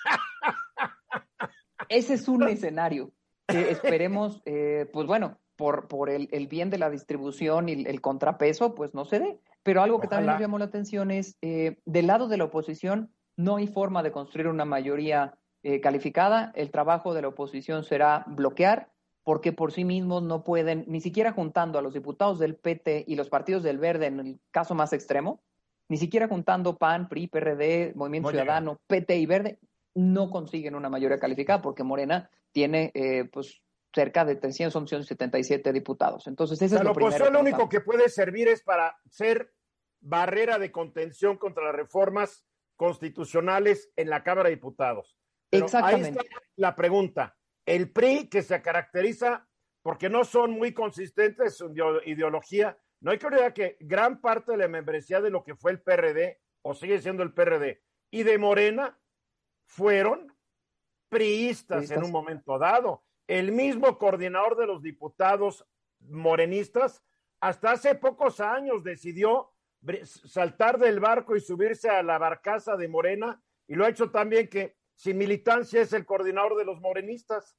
ese 1.89 2.13
es 2.13 2.27
un 2.27 2.47
escenario 2.47 3.11
que 3.47 3.71
esperemos, 3.71 4.41
eh, 4.45 4.87
pues 4.93 5.07
bueno, 5.07 5.39
por, 5.55 5.87
por 5.87 6.09
el, 6.09 6.47
bien 6.47 6.69
de 6.69 6.77
la 6.77 6.89
distribución 6.89 7.67
y 7.67 7.83
el, 7.85 7.99
contrapeso, 7.99 8.75
pues 8.75 8.93
no 8.93 9.05
se 9.05 9.19
dé. 9.19 9.39
Pero 9.63 9.81
algo 9.81 9.99
que 9.99 10.07
también 10.07 10.31
nos 10.31 10.39
llamó 10.39 10.57
la 10.57 10.65
atención 10.65 11.11
es, 11.11 11.37
eh, 11.41 11.79
del 11.85 12.07
lado 12.07 12.27
de 12.27 12.37
la 12.37 12.45
oposición, 12.45 13.11
no 13.39 13.55
hay 13.55 13.67
forma 13.67 14.03
de 14.03 14.11
construir 14.11 14.49
una 14.49 14.65
mayoría 14.65 15.33
eh, 15.63 15.79
calificada. 15.79 16.51
El 16.55 16.71
trabajo 16.71 17.13
de 17.13 17.21
la 17.21 17.29
oposición 17.29 17.85
será 17.85 18.25
bloquear, 18.27 18.91
porque 19.23 19.53
por 19.53 19.71
sí 19.71 19.85
mismos 19.85 20.23
no 20.23 20.43
pueden, 20.43 20.83
ni 20.89 20.99
siquiera 20.99 21.31
juntando 21.31 21.79
a 21.79 21.81
los 21.81 21.93
diputados 21.93 22.37
del 22.37 22.57
PT 22.57 23.05
y 23.07 23.15
los 23.15 23.29
partidos 23.29 23.63
del 23.63 23.77
Verde 23.77 24.07
en 24.07 24.19
el 24.19 24.39
caso 24.51 24.75
más 24.75 24.91
extremo, 24.91 25.41
ni 25.87 25.95
siquiera 25.95 26.27
juntando 26.27 26.77
PAN, 26.77 27.07
PRI, 27.07 27.27
PRD, 27.27 27.93
Movimiento 27.95 28.29
Ciudadano, 28.29 28.81
PT 28.87 29.15
y 29.15 29.25
Verde, 29.25 29.59
no 29.95 30.29
consiguen 30.31 30.75
una 30.75 30.89
mayoría 30.89 31.17
calificada 31.17 31.61
porque 31.61 31.83
Morena 31.83 32.29
tiene 32.51 32.91
eh, 32.93 33.23
pues 33.31 33.61
cerca 33.95 34.25
de 34.25 34.35
300, 34.35 34.73
son 34.73 34.85
177 34.85 35.71
diputados. 35.71 36.27
Entonces, 36.27 36.61
ese 36.61 36.75
es 36.75 36.81
lo 36.81 36.87
la 36.87 36.91
oposición 36.91 37.31
lo 37.31 37.39
único 37.39 37.69
que 37.69 37.79
puede 37.79 38.09
servir 38.09 38.49
es 38.49 38.63
para 38.63 38.97
ser 39.09 39.53
barrera 40.01 40.59
de 40.59 40.73
contención 40.73 41.37
contra 41.37 41.63
las 41.63 41.75
reformas 41.75 42.48
constitucionales 42.79 43.91
en 43.97 44.09
la 44.09 44.23
Cámara 44.23 44.47
de 44.47 44.55
Diputados. 44.55 45.17
Exactamente. 45.51 46.17
Ahí 46.17 46.25
está 46.25 46.41
la 46.55 46.75
pregunta. 46.77 47.35
El 47.65 47.91
PRI, 47.91 48.29
que 48.29 48.41
se 48.41 48.61
caracteriza 48.61 49.45
porque 49.81 50.09
no 50.09 50.23
son 50.23 50.51
muy 50.51 50.73
consistentes 50.73 51.59
en 51.59 51.73
su 51.73 52.01
ideología, 52.05 52.79
no 53.01 53.11
hay 53.11 53.17
que 53.17 53.27
olvidar 53.27 53.53
que 53.53 53.75
gran 53.81 54.21
parte 54.21 54.53
de 54.53 54.59
la 54.59 54.69
membresía 54.69 55.19
de 55.19 55.29
lo 55.29 55.43
que 55.43 55.57
fue 55.57 55.71
el 55.71 55.81
PRD, 55.81 56.39
o 56.61 56.73
sigue 56.73 57.01
siendo 57.01 57.21
el 57.21 57.33
PRD, 57.33 57.81
y 58.11 58.23
de 58.23 58.37
Morena, 58.37 58.97
fueron 59.65 60.33
priistas, 61.09 61.91
en 61.91 62.01
un 62.05 62.11
momento 62.11 62.57
dado. 62.57 63.03
El 63.27 63.51
mismo 63.51 63.97
coordinador 63.97 64.55
de 64.55 64.67
los 64.67 64.81
diputados 64.81 65.67
morenistas 65.99 67.03
hasta 67.41 67.71
hace 67.71 67.95
pocos 67.95 68.39
años 68.39 68.85
decidió 68.85 69.51
saltar 70.03 70.79
del 70.79 70.99
barco 70.99 71.35
y 71.35 71.41
subirse 71.41 71.89
a 71.89 72.03
la 72.03 72.17
barcaza 72.17 72.75
de 72.75 72.87
Morena 72.87 73.41
y 73.67 73.75
lo 73.75 73.85
ha 73.85 73.89
hecho 73.89 74.11
también 74.11 74.47
que 74.49 74.75
sin 74.95 75.17
militancia 75.17 75.81
es 75.81 75.93
el 75.93 76.05
coordinador 76.05 76.57
de 76.57 76.65
los 76.65 76.81
morenistas. 76.81 77.55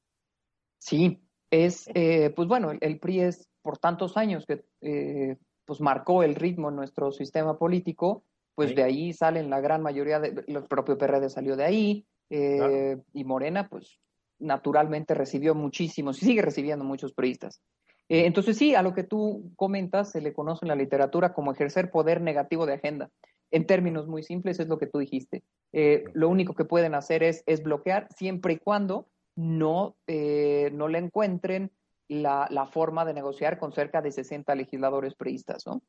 Sí, 0.79 1.23
es, 1.49 1.89
eh, 1.93 2.31
pues 2.35 2.47
bueno, 2.47 2.71
el, 2.79 2.99
PRI 2.99 3.21
es 3.21 3.49
por 3.61 3.77
tantos 3.77 4.17
años 4.17 4.45
que 4.45 4.63
eh, 4.81 5.37
pues 5.65 5.81
marcó 5.81 6.23
el 6.23 6.35
ritmo 6.35 6.69
en 6.69 6.75
nuestro 6.75 7.11
sistema 7.11 7.57
político 7.57 8.25
pues 8.55 8.75
de 8.75 8.83
ahí 8.83 9.13
salen 9.13 9.49
la 9.49 9.59
gran 9.59 9.81
mayoría 9.81 10.19
de, 10.19 10.43
el 10.45 10.63
propio 10.65 10.97
PRD 10.97 11.29
salió 11.29 11.55
de 11.55 11.63
ahí, 11.63 12.05
eh, 12.29 12.97
y 13.13 13.23
Morena, 13.23 13.67
pues 13.67 13.99
naturalmente 14.39 15.13
recibió 15.13 15.55
muchísimos 15.55 16.21
y 16.21 16.25
sigue 16.25 16.41
recibiendo 16.41 16.85
muchos 16.85 17.13
periodistas. 17.13 17.61
Eh, 18.11 18.25
entonces 18.25 18.57
sí, 18.57 18.75
a 18.75 18.81
lo 18.81 18.93
que 18.93 19.03
tú 19.03 19.53
comentas 19.55 20.11
se 20.11 20.19
le 20.19 20.33
conoce 20.33 20.65
en 20.65 20.69
la 20.69 20.75
literatura 20.75 21.33
como 21.33 21.51
ejercer 21.51 21.91
poder 21.91 22.21
negativo 22.21 22.65
de 22.65 22.73
agenda. 22.73 23.09
En 23.51 23.65
términos 23.65 24.07
muy 24.07 24.23
simples 24.23 24.59
es 24.59 24.67
lo 24.67 24.77
que 24.77 24.87
tú 24.87 24.99
dijiste. 24.99 25.43
Eh, 25.71 26.03
lo 26.13 26.27
único 26.27 26.53
que 26.53 26.65
pueden 26.65 26.93
hacer 26.95 27.23
es, 27.23 27.43
es 27.45 27.63
bloquear 27.63 28.07
siempre 28.13 28.53
y 28.53 28.57
cuando 28.57 29.07
no, 29.35 29.95
no 30.07 30.87
le 30.89 30.97
encuentren 30.97 31.71
la, 32.09 32.47
la, 32.49 32.67
forma 32.67 33.05
de 33.05 33.13
negociar 33.13 33.57
con 33.57 33.71
cerca 33.71 34.01
de 34.01 34.11
60 34.11 34.53
legisladores 34.55 35.15
priistas, 35.15 35.65
¿no? 35.65 35.81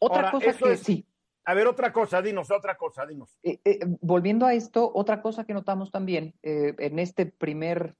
Otra 0.00 0.30
cosa 0.30 0.52
que 0.52 0.76
sí. 0.76 1.06
A 1.44 1.54
ver, 1.54 1.68
otra 1.68 1.92
cosa, 1.92 2.20
dinos, 2.20 2.50
otra 2.50 2.76
cosa, 2.76 3.06
dinos. 3.06 3.38
Eh, 3.42 3.60
eh, 3.64 3.78
volviendo 4.00 4.46
a 4.46 4.54
esto, 4.54 4.90
otra 4.92 5.22
cosa 5.22 5.44
que 5.44 5.54
notamos 5.54 5.92
también 5.92 6.34
eh, 6.42 6.74
en 6.78 6.98
este 6.98 7.26
primer 7.26 7.94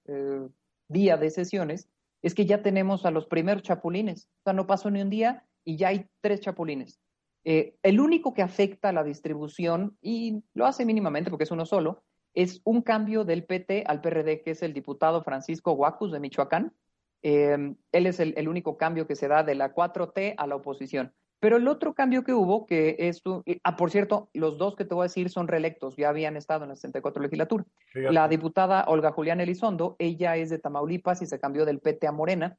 día 0.88 1.16
de 1.16 1.30
sesiones 1.30 1.88
es 2.22 2.34
que 2.34 2.46
ya 2.46 2.62
tenemos 2.62 3.06
a 3.06 3.10
los 3.10 3.26
primeros 3.26 3.62
chapulines. 3.62 4.28
O 4.40 4.42
sea, 4.44 4.52
no 4.52 4.66
pasó 4.66 4.90
ni 4.90 5.00
un 5.00 5.10
día 5.10 5.44
y 5.64 5.76
ya 5.76 5.88
hay 5.88 6.06
tres 6.20 6.40
chapulines. 6.40 7.00
Eh, 7.44 7.76
el 7.82 8.00
único 8.00 8.34
que 8.34 8.42
afecta 8.42 8.92
la 8.92 9.04
distribución, 9.04 9.96
y 10.00 10.42
lo 10.54 10.66
hace 10.66 10.84
mínimamente 10.84 11.30
porque 11.30 11.44
es 11.44 11.50
uno 11.50 11.64
solo, 11.64 12.02
es 12.34 12.60
un 12.64 12.82
cambio 12.82 13.24
del 13.24 13.44
PT 13.44 13.84
al 13.86 14.00
PRD, 14.00 14.42
que 14.42 14.50
es 14.50 14.62
el 14.62 14.74
diputado 14.74 15.22
Francisco 15.22 15.72
Huacus 15.72 16.12
de 16.12 16.20
Michoacán. 16.20 16.74
Eh, 17.22 17.74
él 17.92 18.06
es 18.06 18.20
el, 18.20 18.34
el, 18.36 18.48
único 18.48 18.76
cambio 18.76 19.06
que 19.06 19.16
se 19.16 19.28
da 19.28 19.42
de 19.42 19.54
la 19.54 19.74
4T 19.74 20.34
a 20.36 20.46
la 20.46 20.56
oposición. 20.56 21.14
Pero 21.38 21.58
el 21.58 21.68
otro 21.68 21.94
cambio 21.94 22.24
que 22.24 22.32
hubo, 22.32 22.66
que 22.66 22.96
es, 22.98 23.22
ah, 23.62 23.76
por 23.76 23.90
cierto, 23.90 24.28
los 24.32 24.56
dos 24.56 24.74
que 24.74 24.84
te 24.84 24.94
voy 24.94 25.02
a 25.02 25.08
decir 25.08 25.28
son 25.28 25.48
reelectos, 25.48 25.96
ya 25.96 26.08
habían 26.08 26.36
estado 26.36 26.64
en 26.64 26.70
la 26.70 26.76
64 26.76 27.22
legislatura. 27.22 27.64
Fíjate. 27.88 28.12
La 28.12 28.26
diputada 28.28 28.84
Olga 28.88 29.12
Julián 29.12 29.40
Elizondo, 29.40 29.96
ella 29.98 30.36
es 30.36 30.48
de 30.48 30.58
Tamaulipas 30.58 31.20
y 31.22 31.26
se 31.26 31.38
cambió 31.38 31.66
del 31.66 31.80
PT 31.80 32.06
a 32.06 32.12
Morena. 32.12 32.56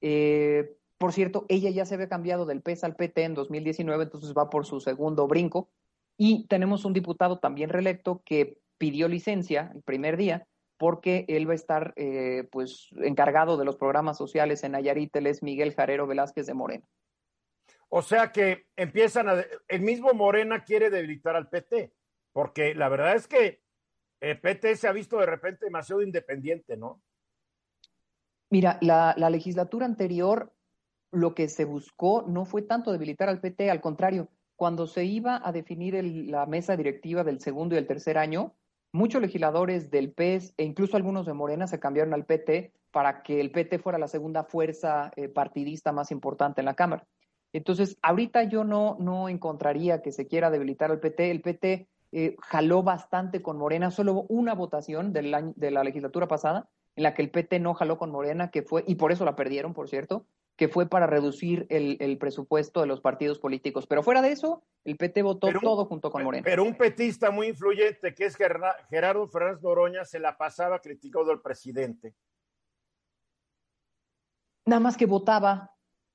Eh, 0.00 0.76
por 0.96 1.12
cierto, 1.12 1.46
ella 1.48 1.70
ya 1.70 1.86
se 1.86 1.94
había 1.94 2.08
cambiado 2.08 2.46
del 2.46 2.60
PES 2.62 2.84
al 2.84 2.94
PT 2.94 3.24
en 3.24 3.34
2019, 3.34 4.04
entonces 4.04 4.34
va 4.36 4.50
por 4.50 4.66
su 4.66 4.80
segundo 4.80 5.26
brinco. 5.26 5.68
Y 6.16 6.46
tenemos 6.46 6.84
un 6.84 6.92
diputado 6.92 7.38
también 7.38 7.70
reelecto 7.70 8.22
que 8.24 8.58
pidió 8.76 9.08
licencia 9.08 9.72
el 9.74 9.82
primer 9.82 10.16
día 10.16 10.46
porque 10.76 11.26
él 11.28 11.46
va 11.46 11.52
a 11.52 11.56
estar 11.56 11.92
eh, 11.96 12.48
pues 12.50 12.88
encargado 13.02 13.58
de 13.58 13.66
los 13.66 13.76
programas 13.76 14.16
sociales 14.16 14.64
en 14.64 14.72
Nayarit, 14.72 15.14
él 15.14 15.26
es 15.26 15.42
Miguel 15.42 15.74
Jarero 15.74 16.06
Velázquez 16.06 16.46
de 16.46 16.54
Morena. 16.54 16.86
O 17.90 18.02
sea 18.02 18.32
que 18.32 18.66
empiezan 18.76 19.28
a... 19.28 19.44
El 19.68 19.82
mismo 19.82 20.12
Morena 20.14 20.64
quiere 20.64 20.90
debilitar 20.90 21.36
al 21.36 21.48
PT, 21.48 21.92
porque 22.32 22.74
la 22.74 22.88
verdad 22.88 23.16
es 23.16 23.26
que 23.26 23.60
el 24.20 24.40
PT 24.40 24.76
se 24.76 24.88
ha 24.88 24.92
visto 24.92 25.18
de 25.18 25.26
repente 25.26 25.64
demasiado 25.64 26.00
independiente, 26.00 26.76
¿no? 26.76 27.02
Mira, 28.48 28.78
la, 28.80 29.14
la 29.16 29.28
legislatura 29.28 29.86
anterior 29.86 30.52
lo 31.10 31.34
que 31.34 31.48
se 31.48 31.64
buscó 31.64 32.24
no 32.28 32.44
fue 32.44 32.62
tanto 32.62 32.92
debilitar 32.92 33.28
al 33.28 33.40
PT, 33.40 33.70
al 33.70 33.80
contrario, 33.80 34.28
cuando 34.54 34.86
se 34.86 35.04
iba 35.04 35.40
a 35.42 35.52
definir 35.52 35.94
la 36.30 36.46
mesa 36.46 36.76
directiva 36.76 37.24
del 37.24 37.40
segundo 37.40 37.74
y 37.74 37.78
el 37.78 37.86
tercer 37.86 38.18
año, 38.18 38.54
muchos 38.92 39.22
legisladores 39.22 39.90
del 39.90 40.12
PES 40.12 40.54
e 40.56 40.64
incluso 40.64 40.96
algunos 40.96 41.26
de 41.26 41.32
Morena 41.32 41.66
se 41.66 41.80
cambiaron 41.80 42.14
al 42.14 42.26
PT 42.26 42.72
para 42.90 43.22
que 43.22 43.40
el 43.40 43.50
PT 43.50 43.78
fuera 43.78 43.98
la 43.98 44.08
segunda 44.08 44.44
fuerza 44.44 45.10
eh, 45.16 45.28
partidista 45.28 45.92
más 45.92 46.10
importante 46.10 46.60
en 46.60 46.66
la 46.66 46.74
Cámara. 46.74 47.06
Entonces, 47.52 47.98
ahorita 48.02 48.44
yo 48.44 48.64
no, 48.64 48.96
no 49.00 49.28
encontraría 49.28 50.02
que 50.02 50.12
se 50.12 50.26
quiera 50.26 50.50
debilitar 50.50 50.90
al 50.90 51.00
PT. 51.00 51.30
El 51.30 51.40
PT 51.40 51.88
eh, 52.12 52.36
jaló 52.40 52.82
bastante 52.82 53.42
con 53.42 53.56
Morena, 53.56 53.90
solo 53.90 54.12
hubo 54.12 54.26
una 54.28 54.54
votación 54.54 55.12
del 55.12 55.34
año, 55.34 55.52
de 55.56 55.70
la 55.70 55.84
legislatura 55.84 56.28
pasada 56.28 56.68
en 56.96 57.04
la 57.04 57.14
que 57.14 57.22
el 57.22 57.30
PT 57.30 57.60
no 57.60 57.74
jaló 57.74 57.98
con 57.98 58.10
Morena, 58.10 58.50
que 58.50 58.62
fue, 58.62 58.84
y 58.86 58.96
por 58.96 59.12
eso 59.12 59.24
la 59.24 59.36
perdieron, 59.36 59.74
por 59.74 59.88
cierto, 59.88 60.26
que 60.56 60.68
fue 60.68 60.86
para 60.86 61.06
reducir 61.06 61.66
el, 61.70 61.96
el, 62.00 62.18
presupuesto 62.18 62.80
de 62.80 62.86
los 62.86 63.00
partidos 63.00 63.38
políticos. 63.38 63.86
Pero 63.86 64.02
fuera 64.02 64.20
de 64.20 64.32
eso, 64.32 64.62
el 64.84 64.96
PT 64.96 65.22
votó 65.22 65.48
todo 65.62 65.86
junto 65.86 66.10
con 66.10 66.22
Morena. 66.22 66.44
Pero 66.44 66.64
un 66.64 66.74
petista 66.74 67.30
muy 67.30 67.48
influyente, 67.48 68.14
que 68.14 68.26
es 68.26 68.36
Gerardo 68.36 69.28
Fernández 69.28 69.62
Noroña, 69.62 70.04
se 70.04 70.18
la 70.18 70.36
pasaba 70.36 70.80
criticando 70.80 71.30
al 71.30 71.40
presidente. 71.40 72.14
Nada 74.66 74.80
más 74.80 74.96
que 74.96 75.06
votaba 75.06 75.74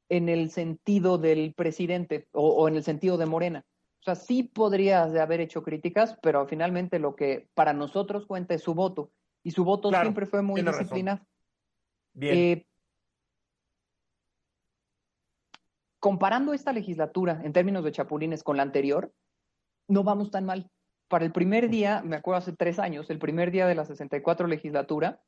en 0.10 0.30
el 0.30 0.52
sentido 0.52 1.18
del 1.18 1.54
presidente 1.54 2.28
o, 2.32 2.48
o 2.50 2.68
en 2.68 2.76
el 2.76 2.84
sentido 2.84 3.18
de 3.18 3.26
Morena. 3.26 3.66
O 4.02 4.04
sea, 4.06 4.16
sí 4.16 4.44
podrías 4.44 5.16
haber 5.16 5.42
hecho 5.42 5.64
críticas, 5.64 6.16
pero 6.22 6.46
finalmente 6.46 7.00
lo 7.00 7.16
que 7.16 7.50
para 7.56 7.74
nosotros 7.74 8.28
cuenta 8.28 8.54
es 8.54 8.62
su 8.62 8.76
voto. 8.76 9.12
Y 9.42 9.52
su 9.52 9.64
voto 9.64 9.90
claro, 9.90 10.04
siempre 10.06 10.28
fue 10.28 10.44
muy 10.44 10.62
disciplinado. 10.62 11.26
Bien. 12.14 12.38
Eh, 12.38 12.68
comparando 16.00 16.54
esta 16.54 16.72
legislatura 16.72 17.42
en 17.44 17.52
términos 17.52 17.84
de 17.84 17.92
chapulines 17.92 18.44
con 18.44 18.58
la 18.58 18.64
anterior, 18.64 19.12
no 19.88 20.04
vamos 20.04 20.30
tan 20.30 20.46
mal. 20.46 20.70
Para 21.08 21.26
el 21.26 21.32
primer 21.32 21.70
día, 21.70 22.04
me 22.04 22.16
acuerdo 22.16 22.38
hace 22.38 22.54
tres 22.54 22.78
años, 22.78 23.10
el 23.10 23.18
primer 23.18 23.50
día 23.50 23.66
de 23.66 23.74
la 23.74 23.86
64 23.86 24.46
legislatura, 24.46 25.24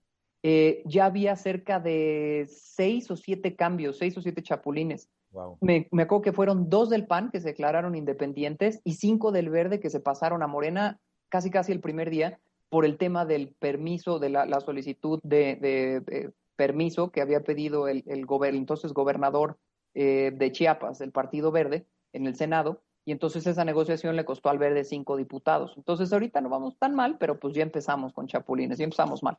eh, 0.50 0.82
ya 0.86 1.08
había 1.08 1.36
cerca 1.36 1.82
de 1.82 2.48
seis 2.48 3.12
o 3.12 3.18
siete 3.18 3.58
cambios, 3.58 3.98
seis 3.98 4.18
o 4.18 4.22
siete 4.22 4.42
chapulines. 4.42 5.10
Wow. 5.32 5.58
Me, 5.60 5.90
me, 5.92 6.04
acuerdo 6.04 6.22
que 6.22 6.32
fueron 6.32 6.70
dos 6.70 6.90
del 6.90 7.06
PAN 7.06 7.32
que 7.32 7.42
se 7.42 7.50
declararon 7.50 7.96
independientes 7.96 8.80
y 8.86 8.94
cinco 8.94 9.34
del 9.34 9.50
Verde 9.50 9.82
que 9.82 9.90
se 9.90 10.00
pasaron 10.00 10.42
a 10.42 10.48
Morena 10.48 11.02
casi 11.28 11.52
casi 11.52 11.74
el 11.74 11.82
primer 11.82 12.10
día 12.10 12.40
por 12.70 12.86
el 12.86 12.98
tema 12.98 13.26
del 13.26 13.50
permiso, 13.60 14.20
de 14.20 14.30
la, 14.30 14.46
la 14.46 14.62
solicitud 14.62 15.20
de, 15.22 15.58
de, 15.58 16.00
de, 16.00 16.32
permiso 16.56 17.12
que 17.12 17.20
había 17.20 17.42
pedido 17.42 17.90
el, 17.90 18.06
el 18.08 18.26
gober, 18.26 18.56
entonces 18.56 18.94
gobernador 18.94 19.58
eh, 19.96 20.32
de 20.34 20.52
Chiapas, 20.54 20.98
del 21.00 21.12
Partido 21.12 21.52
Verde, 21.52 21.86
en 22.14 22.26
el 22.26 22.36
Senado, 22.36 22.80
y 23.04 23.12
entonces 23.12 23.46
esa 23.48 23.66
negociación 23.66 24.16
le 24.16 24.24
costó 24.24 24.48
al 24.48 24.60
Verde 24.60 24.86
cinco 24.86 25.18
diputados. 25.18 25.74
Entonces 25.76 26.14
ahorita 26.14 26.40
no 26.40 26.48
vamos 26.48 26.78
tan 26.78 26.96
mal, 26.96 27.18
pero 27.18 27.38
pues 27.38 27.54
ya 27.54 27.64
empezamos 27.64 28.14
con 28.14 28.28
Chapulines, 28.28 28.78
ya 28.78 28.86
empezamos 28.86 29.22
mal. 29.24 29.38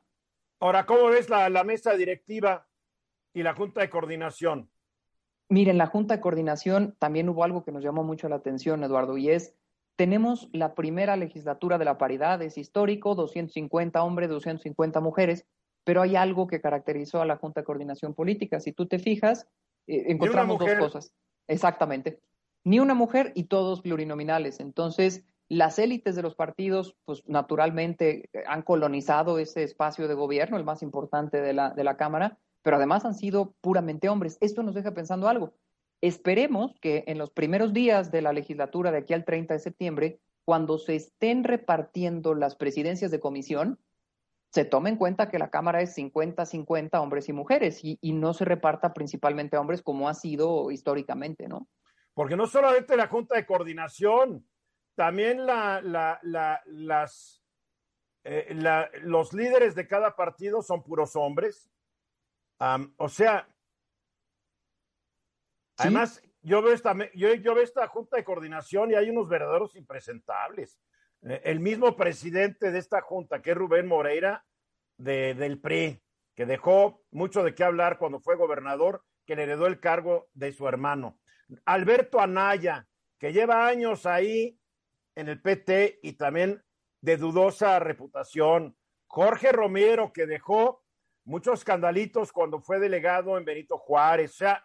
Ahora, 0.61 0.87
¿cómo 0.87 1.07
ves 1.07 1.29
la, 1.29 1.49
la 1.49 1.64
mesa 1.64 1.94
directiva 1.94 2.66
y 3.33 3.42
la 3.42 3.55
Junta 3.55 3.81
de 3.81 3.90
Coordinación? 3.90 4.71
Miren, 5.49 5.79
la 5.79 5.87
Junta 5.87 6.16
de 6.16 6.21
Coordinación 6.21 6.97
también 6.99 7.29
hubo 7.29 7.44
algo 7.44 7.64
que 7.64 7.73
nos 7.73 7.83
llamó 7.83 8.05
mucho 8.05 8.29
la 8.29 8.37
atención, 8.37 8.83
Eduardo, 8.85 9.16
y 9.16 9.31
es, 9.31 9.55
tenemos 9.97 10.49
la 10.53 10.75
primera 10.75 11.16
legislatura 11.16 11.79
de 11.79 11.85
la 11.85 11.99
paridad, 11.99 12.42
es 12.42 12.59
histórico, 12.59 13.14
250 13.14 14.03
hombres, 14.03 14.29
250 14.29 15.01
mujeres, 15.01 15.47
pero 15.85 16.03
hay 16.03 16.16
algo 16.16 16.47
que 16.47 16.61
caracterizó 16.61 17.23
a 17.23 17.27
la 17.27 17.37
Junta 17.37 17.61
de 17.61 17.64
Coordinación 17.64 18.14
Política. 18.14 18.61
Si 18.61 18.73
tú 18.73 18.87
te 18.87 18.99
fijas, 18.99 19.49
eh, 19.87 20.05
encontramos 20.09 20.59
dos 20.59 20.71
cosas. 20.79 21.14
Exactamente. 21.47 22.21
Ni 22.62 22.79
una 22.79 22.94
mujer 22.94 23.33
y 23.35 23.44
todos 23.44 23.81
plurinominales. 23.81 24.61
Entonces, 24.61 25.25
las 25.49 25.79
élites 25.79 26.15
de 26.15 26.23
los 26.23 26.35
partidos, 26.35 26.97
pues 27.05 27.23
naturalmente 27.27 28.29
han 28.47 28.63
colonizado 28.63 29.39
ese 29.39 29.63
espacio 29.63 30.09
de 30.09 30.15
gobierno, 30.15 30.57
el 30.57 30.65
más 30.65 30.83
importante 30.83 31.41
de 31.41 31.53
la, 31.53 31.71
de 31.71 31.85
la 31.85 31.97
Cámara, 31.97 32.39
pero 32.63 32.77
además 32.77 33.05
han 33.05 33.15
sido 33.15 33.55
puramente 33.61 34.09
hombres. 34.09 34.37
Esto 34.41 34.63
nos 34.63 34.75
deja 34.75 34.93
pensando 34.93 35.29
algo. 35.29 35.55
Esperemos 36.01 36.79
que 36.81 37.05
en 37.07 37.19
los 37.19 37.31
primeros 37.31 37.73
días 37.73 38.11
de 38.13 38.23
la 38.23 38.33
legislatura 38.33 38.93
de 38.93 38.99
aquí 38.99 39.15
al 39.15 39.25
30 39.25 39.55
de 39.55 39.61
septiembre, 39.61 40.21
cuando 40.45 40.79
se 40.79 40.97
estén 40.97 41.45
repartiendo 41.45 42.35
las 42.35 42.55
presidencias 42.55 43.11
de 43.11 43.21
comisión, 43.21 43.79
se 44.51 44.65
tome 44.65 44.91
en 44.91 44.97
cuenta 44.97 45.29
que 45.29 45.39
la 45.39 45.51
Cámara 45.51 45.83
es 45.83 45.97
50-50 45.97 47.01
hombres 47.01 47.29
y 47.29 47.33
mujeres 47.33 47.81
y, 47.83 47.99
no 48.13 48.33
se 48.33 48.45
reparta 48.45 48.95
principalmente 48.95 49.59
hombres 49.59 49.83
como 49.83 50.09
ha 50.09 50.15
sido 50.15 50.71
históricamente, 50.71 51.49
¿no? 51.49 51.69
Porque 52.15 52.37
no 52.37 52.47
solamente 52.47 52.97
la 52.97 53.09
Junta 53.09 53.37
de 53.37 53.47
Coordinación, 53.47 54.45
también 54.99 55.47
la, 55.47 55.81
la, 55.81 56.19
la, 56.23 56.61
las, 56.67 57.41
eh, 58.25 58.53
los 59.03 59.33
líderes 59.33 59.77
de 59.77 59.87
cada 59.87 60.17
partido 60.17 60.61
son 60.61 60.83
puros 60.83 61.15
hombres. 61.15 61.71
Um, 62.59 62.93
o 62.97 63.09
sea, 63.09 63.47
¿Sí? 65.77 65.85
además, 65.85 66.21
yo 66.43 66.63
veo, 66.63 66.73
esta, 66.73 66.97
yo, 67.15 67.33
yo 67.33 67.55
veo 67.55 67.63
esta 67.63 67.87
Junta 67.87 68.17
de 68.17 68.25
Coordinación 68.25 68.91
y 68.91 68.97
hay 68.97 69.09
unos 69.09 69.29
verdaderos 69.29 69.77
impresentables. 69.77 70.81
El 71.23 71.61
mismo 71.61 71.97
presidente 71.97 72.73
de 72.73 72.81
esta 72.81 73.01
junta, 73.01 73.41
que 73.41 73.53
es 73.53 73.57
Rubén 73.57 73.87
Moreira, 73.87 74.45
de, 74.97 75.35
del 75.35 75.61
PRI, 75.61 76.03
que 76.35 76.45
dejó 76.45 77.05
mucho 77.13 77.45
de 77.45 77.55
qué 77.55 77.63
hablar 77.63 77.99
cuando 77.99 78.19
fue 78.19 78.35
gobernador, 78.35 79.05
que 79.25 79.37
le 79.37 79.45
heredó 79.45 79.69
el 79.69 79.79
cargo 79.79 80.29
de 80.35 80.51
su 80.51 80.67
hermano. 80.67 81.21
Alberto 81.67 82.19
Anaya, 82.19 82.89
que 83.17 83.33
lleva 83.33 83.69
años 83.69 84.07
ahí 84.07 84.58
en 85.18 85.28
el 85.28 85.42
PT 85.42 85.98
y 86.00 86.12
también 86.12 86.62
de 87.00 87.16
dudosa 87.16 87.81
reputación. 87.81 88.76
Jorge 89.09 89.50
Romero, 89.50 90.12
que 90.12 90.26
dejó 90.26 90.85
muchos 91.24 91.59
escandalitos 91.59 92.33
cuando 92.33 92.61
fue 92.61 92.78
delegado 92.78 93.37
en 93.37 93.44
Benito 93.44 93.78
Juárez. 93.78 94.31
O 94.31 94.37
sea, 94.37 94.64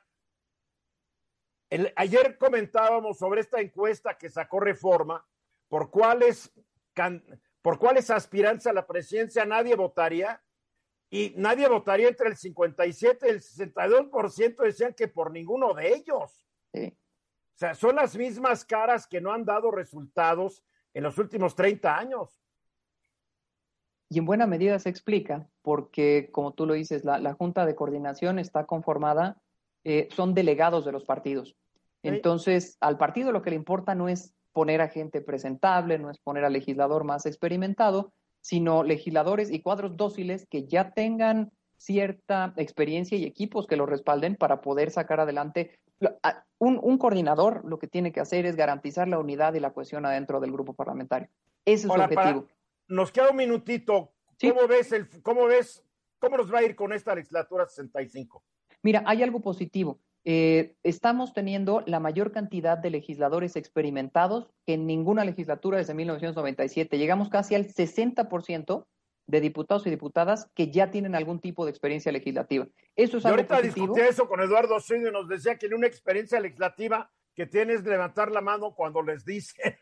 ayer 1.95 2.37
comentábamos 2.37 3.17
sobre 3.17 3.41
esta 3.41 3.61
encuesta 3.61 4.15
que 4.15 4.29
sacó 4.29 4.59
Reforma 4.59 5.25
por 5.67 5.89
cuáles, 5.89 6.53
por 7.63 7.79
cuáles 7.79 8.11
aspirantes 8.11 8.67
a 8.67 8.73
la 8.73 8.85
presidencia 8.85 9.45
nadie 9.45 9.75
votaría 9.75 10.39
y 11.09 11.33
nadie 11.35 11.67
votaría 11.67 12.09
entre 12.09 12.29
el 12.29 12.37
57 12.37 13.25
y 13.25 13.29
el 13.31 13.41
62% 13.41 14.63
decían 14.63 14.93
que 14.93 15.07
por 15.07 15.31
ninguno 15.31 15.73
de 15.73 15.95
ellos. 15.95 16.45
Sí. 16.71 16.95
O 17.55 17.57
sea, 17.57 17.75
son 17.75 17.95
las 17.95 18.15
mismas 18.15 18.65
caras 18.65 19.07
que 19.07 19.21
no 19.21 19.31
han 19.31 19.45
dado 19.45 19.71
resultados 19.71 20.63
en 20.93 21.03
los 21.03 21.17
últimos 21.17 21.55
30 21.55 21.97
años. 21.97 22.39
Y 24.09 24.19
en 24.19 24.25
buena 24.25 24.47
medida 24.47 24.77
se 24.79 24.89
explica 24.89 25.47
porque, 25.61 26.29
como 26.31 26.53
tú 26.53 26.65
lo 26.65 26.73
dices, 26.73 27.03
la, 27.03 27.19
la 27.19 27.33
Junta 27.33 27.65
de 27.65 27.75
Coordinación 27.75 28.37
está 28.37 28.65
conformada, 28.65 29.41
eh, 29.83 30.07
son 30.11 30.33
delegados 30.33 30.85
de 30.85 30.91
los 30.91 31.03
partidos. 31.03 31.55
Entonces, 32.03 32.77
al 32.81 32.97
partido 32.97 33.31
lo 33.31 33.41
que 33.41 33.49
le 33.49 33.55
importa 33.55 33.95
no 33.95 34.09
es 34.09 34.33
poner 34.51 34.81
a 34.81 34.89
gente 34.89 35.21
presentable, 35.21 35.97
no 35.97 36.09
es 36.09 36.19
poner 36.19 36.45
al 36.45 36.53
legislador 36.53 37.05
más 37.05 37.25
experimentado, 37.25 38.13
sino 38.41 38.83
legisladores 38.83 39.49
y 39.49 39.61
cuadros 39.61 39.95
dóciles 39.97 40.45
que 40.49 40.67
ya 40.67 40.91
tengan 40.91 41.51
cierta 41.77 42.53
experiencia 42.57 43.17
y 43.17 43.25
equipos 43.25 43.67
que 43.67 43.77
lo 43.77 43.85
respalden 43.85 44.35
para 44.35 44.61
poder 44.61 44.91
sacar 44.91 45.19
adelante. 45.19 45.79
Un, 46.59 46.79
un 46.81 46.97
coordinador 46.97 47.63
lo 47.65 47.79
que 47.79 47.87
tiene 47.87 48.11
que 48.11 48.19
hacer 48.19 48.45
es 48.45 48.55
garantizar 48.55 49.07
la 49.07 49.19
unidad 49.19 49.53
y 49.53 49.59
la 49.59 49.73
cohesión 49.73 50.05
adentro 50.05 50.39
del 50.39 50.51
grupo 50.51 50.73
parlamentario. 50.73 51.29
Ese 51.65 51.87
es 51.87 51.93
su 51.93 52.01
objetivo. 52.01 52.47
nos 52.87 53.11
queda 53.11 53.29
un 53.29 53.37
minutito. 53.37 54.11
¿Cómo 54.39 54.67
ves 54.67 54.91
el, 54.91 55.07
cómo 55.21 55.45
ves, 55.45 55.83
cómo 56.19 56.37
nos 56.37 56.53
va 56.53 56.59
a 56.59 56.63
ir 56.63 56.75
con 56.75 56.93
esta 56.93 57.15
legislatura 57.15 57.65
65? 57.65 58.43
Mira, 58.81 59.03
hay 59.05 59.23
algo 59.23 59.39
positivo. 59.41 59.99
Eh, 60.25 60.75
estamos 60.83 61.33
teniendo 61.33 61.83
la 61.85 61.99
mayor 61.99 62.31
cantidad 62.31 62.77
de 62.77 62.89
legisladores 62.89 63.57
experimentados 63.57 64.49
que 64.65 64.75
en 64.75 64.87
ninguna 64.87 65.25
legislatura 65.25 65.77
desde 65.77 65.93
1997. 65.93 66.97
Llegamos 66.97 67.29
casi 67.29 67.55
al 67.55 67.67
60% 67.67 68.85
de 69.27 69.41
diputados 69.41 69.85
y 69.87 69.89
diputadas 69.89 70.49
que 70.53 70.69
ya 70.71 70.91
tienen 70.91 71.15
algún 71.15 71.39
tipo 71.39 71.65
de 71.65 71.71
experiencia 71.71 72.11
legislativa. 72.11 72.67
Eso 72.95 73.17
es 73.17 73.25
algo 73.25 73.37
ahorita 73.37 73.61
discutí 73.61 74.01
eso 74.01 74.27
con 74.27 74.41
Eduardo 74.41 74.77
y 74.89 75.11
nos 75.11 75.27
decía 75.27 75.57
que 75.57 75.67
en 75.67 75.75
una 75.75 75.87
experiencia 75.87 76.39
legislativa 76.39 77.09
que 77.35 77.45
tienes 77.45 77.83
levantar 77.83 78.31
la 78.31 78.41
mano 78.41 78.73
cuando 78.75 79.01
les 79.01 79.25
dice 79.25 79.79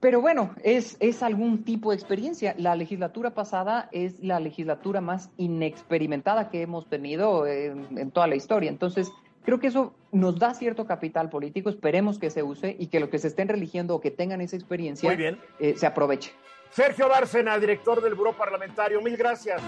Pero 0.00 0.22
bueno, 0.22 0.54
es, 0.64 0.96
es 0.98 1.22
algún 1.22 1.62
tipo 1.62 1.90
de 1.90 1.96
experiencia. 1.96 2.54
La 2.56 2.74
legislatura 2.74 3.34
pasada 3.34 3.90
es 3.92 4.18
la 4.20 4.40
legislatura 4.40 5.02
más 5.02 5.30
inexperimentada 5.36 6.48
que 6.48 6.62
hemos 6.62 6.88
tenido 6.88 7.46
en, 7.46 8.10
toda 8.10 8.26
la 8.26 8.34
historia. 8.34 8.70
Entonces, 8.70 9.12
creo 9.44 9.58
que 9.58 9.68
eso 9.68 9.94
nos 10.12 10.38
da 10.38 10.54
cierto 10.54 10.86
capital 10.86 11.30
político. 11.30 11.70
Esperemos 11.70 12.18
que 12.18 12.30
se 12.30 12.42
use 12.42 12.76
y 12.78 12.88
que 12.88 13.00
los 13.00 13.08
que 13.08 13.18
se 13.18 13.28
estén 13.28 13.48
religiendo 13.48 13.94
o 13.94 14.00
que 14.00 14.10
tengan 14.10 14.40
esa 14.40 14.56
experiencia 14.56 15.16
eh, 15.58 15.74
se 15.76 15.86
aproveche. 15.86 16.32
Sergio 16.70 17.08
Bárcena, 17.08 17.58
director 17.58 18.00
del 18.00 18.14
Buró 18.14 18.32
Parlamentario, 18.32 19.00
mil 19.02 19.16
gracias. 19.16 19.60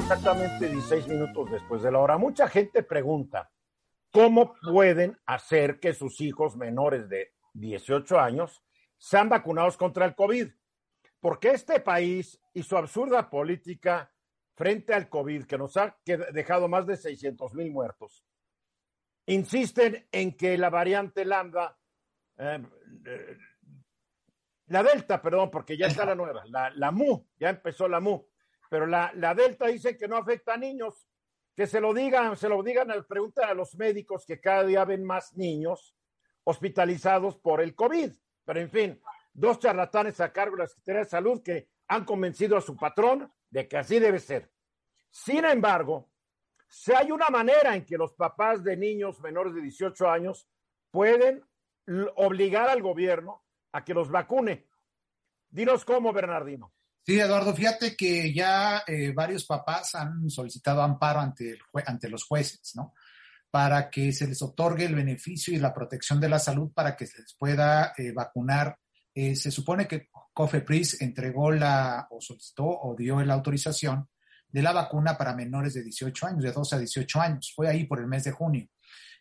Exactamente 0.00 0.68
16 0.68 1.08
minutos 1.08 1.50
después 1.50 1.82
de 1.82 1.92
la 1.92 1.98
hora. 1.98 2.18
Mucha 2.18 2.48
gente 2.48 2.82
pregunta, 2.82 3.50
¿cómo 4.10 4.54
pueden 4.62 5.16
hacer 5.24 5.80
que 5.80 5.94
sus 5.94 6.20
hijos 6.20 6.56
menores 6.56 7.08
de 7.08 7.32
18 7.54 8.18
años 8.18 8.62
sean 9.02 9.28
vacunados 9.28 9.76
contra 9.76 10.04
el 10.06 10.14
COVID. 10.14 10.48
Porque 11.20 11.50
este 11.50 11.80
país 11.80 12.40
y 12.52 12.62
su 12.62 12.76
absurda 12.76 13.30
política 13.30 14.12
frente 14.54 14.94
al 14.94 15.08
COVID, 15.08 15.44
que 15.44 15.58
nos 15.58 15.76
ha 15.76 15.96
dejado 16.32 16.68
más 16.68 16.86
de 16.86 16.96
600 16.96 17.54
mil 17.54 17.70
muertos, 17.72 18.24
insisten 19.26 20.06
en 20.10 20.36
que 20.36 20.56
la 20.58 20.70
variante 20.70 21.24
lambda, 21.24 21.78
eh, 22.38 22.62
eh, 23.06 23.36
la 24.66 24.82
delta, 24.82 25.20
perdón, 25.20 25.50
porque 25.50 25.76
ya 25.76 25.86
está 25.86 26.04
la 26.04 26.14
nueva, 26.14 26.44
la, 26.46 26.90
MU, 26.90 27.26
ya 27.38 27.50
empezó 27.50 27.88
la 27.88 28.00
MU, 28.00 28.26
pero 28.70 28.86
la, 28.86 29.12
la, 29.14 29.34
delta 29.34 29.66
dice 29.66 29.96
que 29.96 30.08
no 30.08 30.16
afecta 30.16 30.54
a 30.54 30.56
niños, 30.56 31.06
que 31.54 31.66
se 31.66 31.80
lo 31.80 31.92
digan, 31.92 32.36
se 32.36 32.48
lo 32.48 32.62
digan, 32.62 32.88
preguntan 33.08 33.50
a 33.50 33.54
los 33.54 33.74
médicos 33.76 34.24
que 34.26 34.40
cada 34.40 34.64
día 34.64 34.84
ven 34.84 35.04
más 35.04 35.34
niños 35.36 35.94
hospitalizados 36.44 37.36
por 37.36 37.60
el 37.60 37.74
COVID. 37.74 38.12
Pero 38.44 38.60
en 38.60 38.70
fin, 38.70 39.02
dos 39.32 39.58
charlatanes 39.58 40.20
a 40.20 40.32
cargo 40.32 40.56
de 40.56 40.62
la 40.62 40.68
Secretaría 40.68 41.04
de 41.04 41.10
Salud 41.10 41.42
que 41.42 41.68
han 41.88 42.04
convencido 42.04 42.56
a 42.56 42.60
su 42.60 42.76
patrón 42.76 43.32
de 43.50 43.68
que 43.68 43.76
así 43.76 43.98
debe 43.98 44.18
ser. 44.18 44.50
Sin 45.10 45.44
embargo, 45.44 46.11
si 46.72 46.90
hay 46.92 47.10
una 47.10 47.28
manera 47.28 47.76
en 47.76 47.84
que 47.84 47.98
los 47.98 48.14
papás 48.14 48.64
de 48.64 48.78
niños 48.78 49.20
menores 49.20 49.54
de 49.54 49.60
18 49.60 50.08
años 50.08 50.48
pueden 50.90 51.44
obligar 52.16 52.70
al 52.70 52.80
gobierno 52.80 53.44
a 53.72 53.84
que 53.84 53.92
los 53.92 54.10
vacune. 54.10 54.66
Dinos 55.50 55.84
cómo, 55.84 56.14
Bernardino. 56.14 56.72
Sí, 57.04 57.20
Eduardo, 57.20 57.54
fíjate 57.54 57.94
que 57.94 58.32
ya 58.32 58.84
eh, 58.86 59.12
varios 59.12 59.44
papás 59.44 59.94
han 59.96 60.30
solicitado 60.30 60.80
amparo 60.80 61.20
ante, 61.20 61.50
el 61.50 61.60
ante 61.84 62.08
los 62.08 62.24
jueces, 62.24 62.72
¿no? 62.74 62.94
para 63.50 63.90
que 63.90 64.10
se 64.14 64.26
les 64.26 64.40
otorgue 64.40 64.86
el 64.86 64.94
beneficio 64.94 65.52
y 65.52 65.58
la 65.58 65.74
protección 65.74 66.18
de 66.20 66.30
la 66.30 66.38
salud 66.38 66.72
para 66.72 66.96
que 66.96 67.06
se 67.06 67.20
les 67.20 67.34
pueda 67.34 67.92
eh, 67.98 68.12
vacunar. 68.12 68.78
Eh, 69.14 69.36
se 69.36 69.50
supone 69.50 69.86
que 69.86 70.08
COFEPRIS 70.32 71.02
entregó 71.02 71.52
la, 71.52 72.08
o 72.10 72.18
solicitó 72.18 72.64
o 72.64 72.96
dio 72.96 73.20
la 73.20 73.34
autorización 73.34 74.08
de 74.52 74.62
la 74.62 74.72
vacuna 74.72 75.16
para 75.16 75.34
menores 75.34 75.74
de 75.74 75.82
18 75.82 76.26
años, 76.26 76.42
de 76.44 76.52
12 76.52 76.76
a 76.76 76.78
18 76.78 77.20
años. 77.20 77.52
Fue 77.56 77.68
ahí 77.68 77.84
por 77.84 77.98
el 77.98 78.06
mes 78.06 78.24
de 78.24 78.32
junio. 78.32 78.68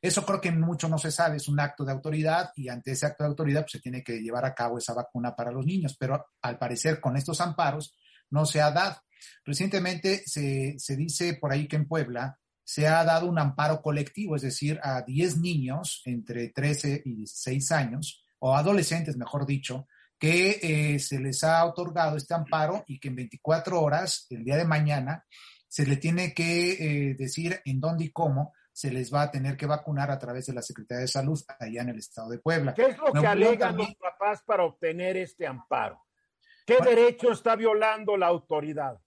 Eso 0.02 0.26
creo 0.26 0.42
que 0.42 0.52
mucho 0.52 0.90
no 0.90 0.98
se 0.98 1.12
sabe, 1.12 1.38
es 1.38 1.48
un 1.48 1.60
acto 1.60 1.86
de 1.86 1.92
autoridad 1.92 2.52
y 2.56 2.70
ante 2.70 2.92
ese 2.92 3.06
acto 3.06 3.24
de 3.24 3.30
autoridad 3.30 3.62
pues, 3.62 3.74
se 3.74 3.80
tiene 3.80 4.04
que 4.04 4.20
llevar 4.20 4.46
a 4.46 4.56
cabo 4.56 4.78
esa 4.78 4.94
vacuna 4.94 5.36
para 5.36 5.52
los 5.52 5.66
niños, 5.66 5.96
pero 5.98 6.26
al 6.42 6.58
parecer 6.58 7.00
con 7.00 7.16
estos 7.18 7.40
amparos 7.40 7.96
no 8.32 8.46
se 8.46 8.62
ha 8.62 8.72
dado. 8.72 8.98
Recientemente 9.46 10.24
se, 10.26 10.76
se 10.80 10.96
dice 10.96 11.36
por 11.36 11.52
ahí 11.52 11.68
que 11.68 11.76
en 11.76 11.88
Puebla 11.88 12.40
se 12.64 12.88
ha 12.88 13.04
dado 13.04 13.28
un 13.28 13.38
amparo 13.38 13.82
colectivo, 13.82 14.36
es 14.36 14.42
decir, 14.42 14.80
a 14.82 15.04
10 15.04 15.38
niños 15.38 16.02
entre 16.06 16.50
13 16.50 17.04
y 17.06 17.16
16 17.18 17.72
años, 17.72 18.26
o 18.40 18.56
adolescentes, 18.56 19.18
mejor 19.18 19.46
dicho, 19.46 19.88
que 20.22 20.60
eh, 20.62 21.00
se 21.00 21.20
les 21.20 21.44
ha 21.44 21.66
otorgado 21.66 22.16
este 22.16 22.36
amparo 22.36 22.84
y 22.86 23.00
que 23.00 23.08
en 23.08 23.16
24 23.16 23.82
horas, 23.82 24.28
el 24.30 24.44
día 24.44 24.56
de 24.56 24.66
mañana, 24.66 25.26
se 25.68 25.84
le 25.84 25.98
tiene 25.98 26.32
que 26.36 26.74
eh, 26.74 27.16
decir 27.16 27.60
en 27.66 27.80
dónde 27.80 28.04
y 28.04 28.12
cómo 28.12 28.54
se 28.72 28.92
les 28.92 29.12
va 29.12 29.24
a 29.24 29.32
tener 29.32 29.58
que 29.58 29.66
vacunar 29.66 30.12
a 30.12 30.20
través 30.20 30.46
de 30.46 30.54
la 30.54 30.62
Secretaría 30.62 31.02
de 31.02 31.08
Salud 31.08 31.42
allá 31.60 31.82
en 31.82 31.90
el 31.90 31.98
estado 31.98 32.30
de 32.30 32.38
Puebla. 32.38 32.76
¿Qué 32.76 32.84
es 32.84 33.00
lo 33.00 33.12
que 33.12 33.26
alegan 33.26 33.76
los 33.76 33.96
papás 33.96 34.44
para 34.44 34.64
obtener 34.64 35.18
este 35.18 35.48
amparo? 35.48 36.06
¿Qué 36.68 36.78
derecho 36.86 37.32
está 37.32 37.56
violando 37.56 38.16
la 38.16 38.28
autoridad? 38.28 39.00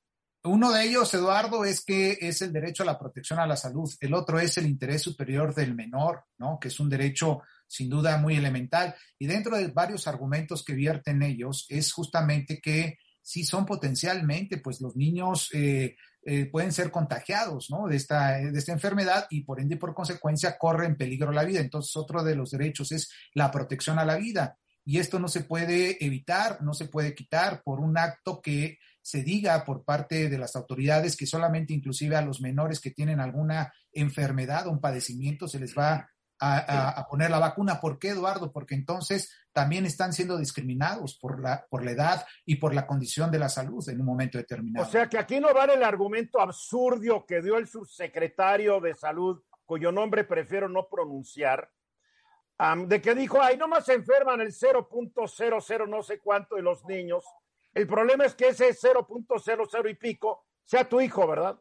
Uno 0.43 0.73
de 0.73 0.85
ellos, 0.85 1.15
Eduardo, 1.15 1.65
es 1.65 1.85
que 1.85 2.19
es 2.21 2.43
el 2.43 2.53
derecho 2.53 2.83
a 2.83 2.87
la 2.87 2.99
protección 2.99 3.39
a 3.39 3.47
la 3.47 3.57
salud. 3.57 3.89
El 4.01 4.15
otro 4.15 4.41
es 4.41 4.59
el 4.59 4.67
interés 4.67 5.01
superior 5.01 5.55
del 5.55 5.77
menor, 5.77 6.25
¿no? 6.39 6.59
Que 6.61 6.69
es 6.69 6.81
un 6.81 6.91
derecho 6.91 7.43
sin 7.75 7.89
duda 7.89 8.19
muy 8.19 8.37
elemental. 8.37 8.95
Y 9.19 9.27
dentro 9.27 9.57
de 9.57 9.69
varios 9.69 10.07
argumentos 10.07 10.65
que 10.65 10.75
vierten 10.75 11.23
ellos 11.23 11.67
es 11.69 11.93
justamente 11.93 12.61
que 12.61 12.99
si 13.21 13.45
son 13.45 13.65
potencialmente, 13.65 14.59
pues 14.59 14.81
los 14.81 14.97
niños 14.97 15.49
eh, 15.55 15.97
eh, 16.27 16.47
pueden 16.47 16.73
ser 16.73 16.91
contagiados, 16.91 17.71
¿no? 17.71 17.87
De 17.87 17.97
esta, 17.97 18.33
de 18.39 18.59
esta 18.59 18.73
enfermedad 18.73 19.27
y 19.31 19.43
por 19.43 19.61
ende, 19.61 19.77
por 19.77 19.95
consecuencia, 19.95 20.57
corren 20.59 20.97
peligro 20.97 21.33
la 21.33 21.45
vida. 21.45 21.61
Entonces, 21.61 21.97
otro 21.97 22.23
de 22.23 22.37
los 22.37 22.51
derechos 22.51 22.93
es 22.93 23.11
la 23.33 23.51
protección 23.51 23.99
a 23.99 24.05
la 24.05 24.17
vida. 24.17 24.59
Y 24.85 24.99
esto 24.99 25.19
no 25.19 25.29
se 25.29 25.43
puede 25.43 26.05
evitar, 26.05 26.63
no 26.63 26.75
se 26.75 26.87
puede 26.87 27.15
quitar 27.15 27.63
por 27.63 27.81
un 27.81 27.97
acto 27.97 28.41
que 28.43 28.79
se 29.01 29.23
diga 29.23 29.65
por 29.65 29.85
parte 29.85 30.29
de 30.29 30.39
las 30.39 30.57
autoridades 30.57 31.17
que 31.17 31.27
solamente 31.27 31.75
inclusive 31.75 32.17
a 32.17 32.23
los 32.23 32.41
menores 32.41 32.81
que 32.81 32.91
tienen 32.91 33.21
alguna 33.21 33.73
enfermedad 33.93 34.67
o 34.67 34.71
un 34.71 34.81
padecimiento 34.81 35.47
se 35.49 35.61
les 35.61 35.77
va 35.77 36.11
a, 36.41 37.07
poner 37.09 37.31
la 37.31 37.39
vacuna. 37.39 37.81
¿Por 37.81 37.99
qué, 37.99 38.11
Eduardo? 38.11 38.53
Porque 38.53 38.75
entonces 38.75 39.33
también 39.53 39.87
están 39.87 40.13
siendo 40.13 40.37
discriminados 40.37 41.19
por 41.19 41.41
la, 41.41 41.67
por 41.71 41.85
la 41.85 41.93
edad 41.93 42.27
y 42.45 42.57
por 42.57 42.75
la 42.75 42.87
condición 42.87 43.31
de 43.31 43.39
la 43.39 43.49
salud 43.49 43.89
en 43.89 44.01
un 44.01 44.07
momento 44.07 44.39
determinado. 44.39 44.87
O 44.87 44.91
sea 44.91 45.09
que 45.09 45.19
aquí 45.19 45.41
no 45.41 45.55
vale 45.55 45.75
el 45.75 45.83
argumento 45.83 46.41
absurdo 46.41 47.25
que 47.27 47.41
dio 47.41 47.57
el 47.57 47.69
subsecretario 47.69 48.81
de 48.81 48.95
salud, 48.95 49.43
cuyo 49.65 49.93
nombre 49.93 50.25
prefiero 50.25 50.69
no 50.69 50.89
pronunciar, 50.89 51.71
de 52.87 53.01
que 53.01 53.15
dijo, 53.15 53.41
ay, 53.41 53.57
nomás 53.57 53.85
se 53.85 53.95
enferman 53.95 54.41
el 54.41 54.53
0.00 54.53 55.89
no 55.89 56.03
sé 56.03 56.21
cuánto 56.21 56.57
de 56.57 56.63
los 56.63 56.85
niños 56.85 57.25
el 57.75 57.89
problema 57.89 58.25
es 58.25 58.35
que 58.35 58.49
ese 58.49 58.71
0.00 58.71 59.91
y 59.91 59.95
pico 59.95 60.47
sea 60.63 60.89
tu 60.89 61.01
hijo, 61.01 61.27
¿verdad? 61.27 61.59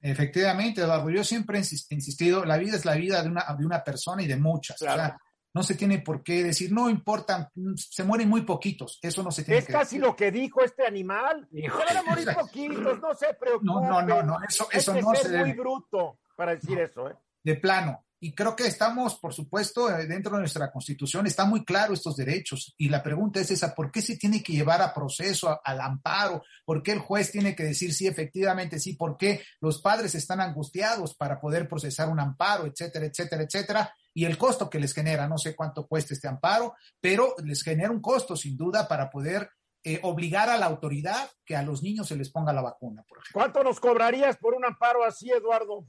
Efectivamente, 0.00 0.80
Eduardo. 0.80 1.10
Yo 1.10 1.24
siempre 1.24 1.58
he 1.58 1.60
insistido, 1.60 2.44
la 2.44 2.56
vida 2.56 2.76
es 2.76 2.84
la 2.84 2.94
vida 2.94 3.22
de 3.22 3.28
una, 3.28 3.44
de 3.58 3.66
una 3.66 3.84
persona 3.84 4.22
y 4.22 4.26
de 4.26 4.36
muchas. 4.36 4.80
O 4.80 4.84
sea, 4.84 5.18
no 5.52 5.62
se 5.62 5.74
tiene 5.74 5.98
por 5.98 6.22
qué 6.22 6.44
decir, 6.44 6.72
no 6.72 6.88
importa, 6.88 7.50
se 7.76 8.04
mueren 8.04 8.28
muy 8.28 8.42
poquitos. 8.42 8.98
Eso 9.02 9.22
no 9.22 9.30
se 9.30 9.44
tiene 9.44 9.58
es 9.58 9.66
que 9.66 9.72
Es 9.72 9.78
casi 9.78 9.98
lo 9.98 10.14
que 10.14 10.30
dijo 10.30 10.62
este 10.62 10.86
animal. 10.86 11.48
Van 11.50 11.96
a 11.96 12.02
morir 12.02 12.28
poquitos, 12.34 13.00
no 13.00 13.14
se 13.14 13.34
preocupen. 13.34 13.66
No, 13.66 13.80
no, 13.80 14.02
no, 14.02 14.22
no 14.22 14.38
eso, 14.48 14.68
eso 14.70 14.94
no 14.94 15.14
se 15.14 15.36
muy 15.38 15.52
bruto 15.52 16.20
para 16.36 16.54
decir 16.54 16.78
eso, 16.78 17.08
¿eh? 17.10 17.16
De 17.42 17.56
plano. 17.56 18.04
Y 18.22 18.34
creo 18.34 18.54
que 18.54 18.66
estamos, 18.66 19.18
por 19.18 19.32
supuesto, 19.32 19.90
eh, 19.90 20.06
dentro 20.06 20.32
de 20.32 20.40
nuestra 20.40 20.70
constitución, 20.70 21.26
está 21.26 21.46
muy 21.46 21.64
claro 21.64 21.94
estos 21.94 22.16
derechos. 22.16 22.74
Y 22.76 22.90
la 22.90 23.02
pregunta 23.02 23.40
es 23.40 23.50
esa, 23.50 23.74
¿por 23.74 23.90
qué 23.90 24.02
se 24.02 24.18
tiene 24.18 24.42
que 24.42 24.52
llevar 24.52 24.82
a 24.82 24.92
proceso, 24.92 25.58
al 25.64 25.80
amparo? 25.80 26.42
¿Por 26.66 26.82
qué 26.82 26.92
el 26.92 26.98
juez 26.98 27.32
tiene 27.32 27.56
que 27.56 27.64
decir 27.64 27.94
sí, 27.94 28.06
efectivamente 28.06 28.78
sí? 28.78 28.94
¿Por 28.94 29.16
qué 29.16 29.42
los 29.60 29.80
padres 29.80 30.14
están 30.14 30.40
angustiados 30.40 31.14
para 31.14 31.40
poder 31.40 31.66
procesar 31.66 32.10
un 32.10 32.20
amparo, 32.20 32.66
etcétera, 32.66 33.06
etcétera, 33.06 33.44
etcétera? 33.44 33.94
Y 34.12 34.26
el 34.26 34.36
costo 34.36 34.68
que 34.68 34.80
les 34.80 34.92
genera, 34.92 35.26
no 35.26 35.38
sé 35.38 35.56
cuánto 35.56 35.86
cuesta 35.86 36.12
este 36.12 36.28
amparo, 36.28 36.74
pero 37.00 37.34
les 37.42 37.62
genera 37.62 37.90
un 37.90 38.02
costo, 38.02 38.36
sin 38.36 38.54
duda, 38.54 38.86
para 38.86 39.08
poder 39.08 39.48
eh, 39.82 39.98
obligar 40.02 40.50
a 40.50 40.58
la 40.58 40.66
autoridad 40.66 41.30
que 41.46 41.56
a 41.56 41.62
los 41.62 41.82
niños 41.82 42.06
se 42.06 42.16
les 42.16 42.28
ponga 42.30 42.52
la 42.52 42.60
vacuna, 42.60 43.02
por 43.08 43.16
ejemplo. 43.16 43.40
¿Cuánto 43.40 43.64
nos 43.64 43.80
cobrarías 43.80 44.36
por 44.36 44.52
un 44.52 44.66
amparo 44.66 45.04
así, 45.04 45.30
Eduardo? 45.30 45.86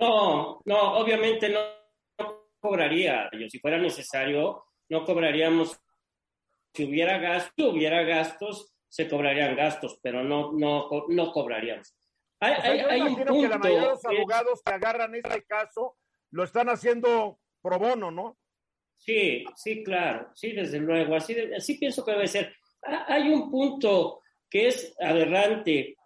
No, 0.00 0.60
no, 0.64 0.98
obviamente 0.98 1.48
no, 1.48 1.60
cobraría. 2.60 3.30
Yo, 3.32 3.48
si 3.48 3.58
fuera 3.58 3.78
necesario, 3.78 4.62
no 4.88 5.04
cobraríamos. 5.04 5.78
Si 6.74 6.84
hubiera 6.84 7.18
gastos, 7.18 7.72
hubiera 7.72 8.02
gastos 8.02 8.76
se 8.88 9.08
cobrarían 9.08 9.56
gastos, 9.56 9.98
pero 10.02 10.22
no, 10.22 10.52
no, 10.52 10.88
no 11.08 11.32
cobraríamos. 11.32 11.94
Hay, 12.40 12.52
hay, 12.52 12.80
hay 12.80 13.00
un 13.02 13.16
punto 13.16 13.34
que 13.34 13.48
la 13.48 13.58
mayoría 13.58 13.80
de 13.80 13.88
los 13.88 14.04
abogados 14.04 14.62
que 14.64 14.72
agarran 14.72 15.14
este 15.14 15.42
caso 15.44 15.96
lo 16.30 16.44
están 16.44 16.68
haciendo 16.68 17.38
pro 17.62 17.78
bono, 17.78 18.10
¿no? 18.10 18.38
Sí, 18.96 19.44
sí, 19.54 19.82
claro, 19.84 20.30
sí, 20.34 20.52
desde 20.52 20.78
luego, 20.78 21.14
así, 21.14 21.36
así 21.56 21.78
pienso 21.78 22.04
que 22.04 22.12
debe 22.12 22.26
ser. 22.26 22.54
Hay 22.82 23.28
un 23.28 23.50
punto 23.50 24.20
que 24.48 24.68
es 24.68 24.94
aberrante, 25.00 25.96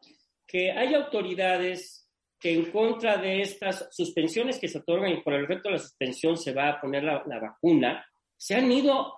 que 0.47 0.73
hay 0.73 0.95
autoridades 0.95 2.00
que 2.41 2.53
en 2.53 2.71
contra 2.71 3.19
de 3.19 3.43
estas 3.43 3.89
suspensiones 3.91 4.59
que 4.59 4.69
se 4.69 4.79
otorgan 4.79 5.13
y 5.13 5.21
por 5.21 5.35
el 5.35 5.45
efecto 5.45 5.69
de 5.69 5.75
la 5.75 5.81
suspensión 5.81 6.37
se 6.37 6.55
va 6.55 6.71
a 6.71 6.81
poner 6.81 7.05
la, 7.05 7.23
vacuna, 7.41 8.05
se 8.37 8.55
han 8.55 8.73
ido 8.73 9.15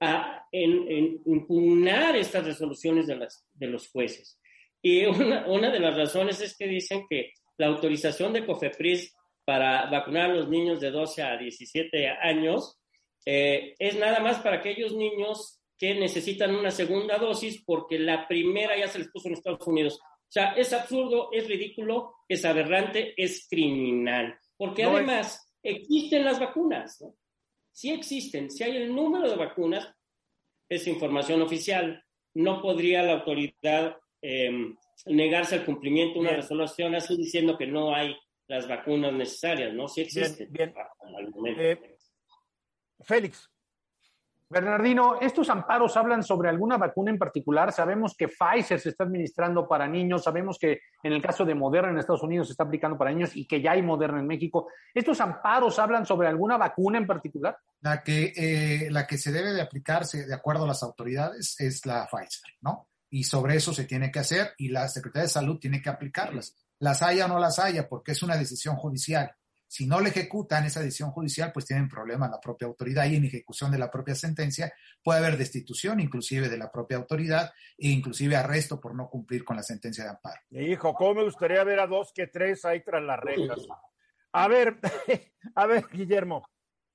a 0.00 0.46
impugnar 0.52 2.14
estas 2.14 2.44
resoluciones 2.44 3.06
de, 3.06 3.16
las, 3.16 3.46
de 3.54 3.66
los 3.66 3.88
jueces. 3.88 4.38
Y 4.82 5.06
una, 5.06 5.46
una 5.48 5.70
de 5.70 5.80
las 5.80 5.96
razones 5.96 6.40
es 6.40 6.56
que 6.56 6.66
dicen 6.66 7.06
que 7.08 7.32
la 7.56 7.66
autorización 7.66 8.32
de 8.32 8.46
COFEPRIS 8.46 9.14
para 9.44 9.86
vacunar 9.86 10.30
a 10.30 10.34
los 10.34 10.48
niños 10.48 10.80
de 10.80 10.90
12 10.90 11.22
a 11.22 11.36
17 11.36 12.06
años 12.06 12.78
eh, 13.24 13.74
es 13.78 13.98
nada 13.98 14.20
más 14.20 14.38
para 14.38 14.56
aquellos 14.56 14.94
niños 14.94 15.60
que 15.78 15.94
necesitan 15.94 16.54
una 16.54 16.70
segunda 16.70 17.18
dosis 17.18 17.62
porque 17.64 17.98
la 17.98 18.26
primera 18.28 18.76
ya 18.76 18.88
se 18.88 18.98
les 18.98 19.08
puso 19.08 19.28
en 19.28 19.34
Estados 19.34 19.66
Unidos. 19.66 20.00
O 20.28 20.30
sea, 20.30 20.52
es 20.52 20.72
absurdo, 20.74 21.30
es 21.32 21.48
ridículo, 21.48 22.16
es 22.28 22.44
aberrante, 22.44 23.14
es 23.16 23.46
criminal. 23.48 24.38
Porque 24.58 24.84
además 24.84 25.54
existen 25.62 26.24
las 26.24 26.38
vacunas, 26.38 27.00
¿no? 27.00 27.14
Sí 27.72 27.90
existen, 27.90 28.50
si 28.50 28.64
hay 28.64 28.76
el 28.76 28.94
número 28.94 29.30
de 29.30 29.36
vacunas, 29.36 29.90
es 30.68 30.86
información 30.86 31.40
oficial. 31.40 32.04
No 32.34 32.60
podría 32.60 33.02
la 33.02 33.14
autoridad 33.14 33.96
eh, 34.20 34.50
negarse 35.06 35.54
al 35.54 35.64
cumplimiento 35.64 36.14
de 36.14 36.20
una 36.20 36.36
resolución 36.36 36.94
así 36.94 37.16
diciendo 37.16 37.56
que 37.56 37.66
no 37.66 37.94
hay 37.94 38.16
las 38.48 38.68
vacunas 38.68 39.12
necesarias, 39.12 39.72
¿no? 39.72 39.88
Sí 39.88 40.02
existen. 40.02 40.52
Bien, 40.52 40.74
eh, 41.56 41.96
Félix. 43.00 43.48
Bernardino, 44.50 45.20
estos 45.20 45.50
amparos 45.50 45.94
hablan 45.98 46.22
sobre 46.22 46.48
alguna 46.48 46.78
vacuna 46.78 47.10
en 47.10 47.18
particular. 47.18 47.70
Sabemos 47.70 48.14
que 48.16 48.28
Pfizer 48.28 48.80
se 48.80 48.90
está 48.90 49.04
administrando 49.04 49.68
para 49.68 49.86
niños, 49.86 50.24
sabemos 50.24 50.58
que 50.58 50.80
en 51.02 51.12
el 51.12 51.20
caso 51.20 51.44
de 51.44 51.54
Moderna 51.54 51.90
en 51.90 51.98
Estados 51.98 52.22
Unidos 52.22 52.46
se 52.46 52.52
está 52.52 52.64
aplicando 52.64 52.96
para 52.96 53.10
niños 53.10 53.36
y 53.36 53.46
que 53.46 53.60
ya 53.60 53.72
hay 53.72 53.82
Moderna 53.82 54.20
en 54.20 54.26
México. 54.26 54.68
¿Estos 54.94 55.20
amparos 55.20 55.78
hablan 55.78 56.06
sobre 56.06 56.28
alguna 56.28 56.56
vacuna 56.56 56.96
en 56.96 57.06
particular? 57.06 57.58
La 57.80 58.02
que, 58.02 58.32
eh, 58.34 58.90
la 58.90 59.06
que 59.06 59.18
se 59.18 59.32
debe 59.32 59.52
de 59.52 59.60
aplicarse 59.60 60.26
de 60.26 60.34
acuerdo 60.34 60.64
a 60.64 60.68
las 60.68 60.82
autoridades 60.82 61.60
es 61.60 61.84
la 61.84 62.06
Pfizer, 62.06 62.54
¿no? 62.62 62.88
Y 63.10 63.24
sobre 63.24 63.56
eso 63.56 63.74
se 63.74 63.84
tiene 63.84 64.10
que 64.10 64.20
hacer 64.20 64.52
y 64.56 64.68
la 64.68 64.88
Secretaría 64.88 65.24
de 65.24 65.28
Salud 65.28 65.58
tiene 65.58 65.82
que 65.82 65.90
aplicarlas. 65.90 66.54
Las 66.78 67.02
haya 67.02 67.26
o 67.26 67.28
no 67.28 67.38
las 67.38 67.58
haya, 67.58 67.88
porque 67.88 68.12
es 68.12 68.22
una 68.22 68.36
decisión 68.36 68.76
judicial. 68.76 69.30
Si 69.68 69.86
no 69.86 70.00
le 70.00 70.08
ejecutan 70.08 70.64
esa 70.64 70.80
decisión 70.80 71.10
judicial, 71.10 71.52
pues 71.52 71.66
tienen 71.66 71.88
problemas 71.88 72.30
la 72.30 72.40
propia 72.40 72.66
autoridad 72.66 73.04
y 73.04 73.16
en 73.16 73.26
ejecución 73.26 73.70
de 73.70 73.78
la 73.78 73.90
propia 73.90 74.14
sentencia 74.14 74.72
puede 75.04 75.18
haber 75.18 75.36
destitución 75.36 76.00
inclusive 76.00 76.48
de 76.48 76.56
la 76.56 76.72
propia 76.72 76.96
autoridad 76.96 77.52
e 77.76 77.88
inclusive 77.88 78.34
arresto 78.34 78.80
por 78.80 78.94
no 78.94 79.10
cumplir 79.10 79.44
con 79.44 79.56
la 79.56 79.62
sentencia 79.62 80.04
de 80.04 80.10
amparo. 80.10 80.40
Hijo, 80.50 80.94
¿cómo 80.94 81.16
me 81.16 81.24
gustaría 81.24 81.62
ver 81.64 81.80
a 81.80 81.86
dos 81.86 82.12
que 82.14 82.26
tres 82.26 82.64
ahí 82.64 82.82
tras 82.82 83.02
las 83.02 83.20
rejas? 83.20 83.66
A 84.32 84.48
ver, 84.48 84.78
a 85.54 85.66
ver, 85.66 85.84
Guillermo. 85.92 86.44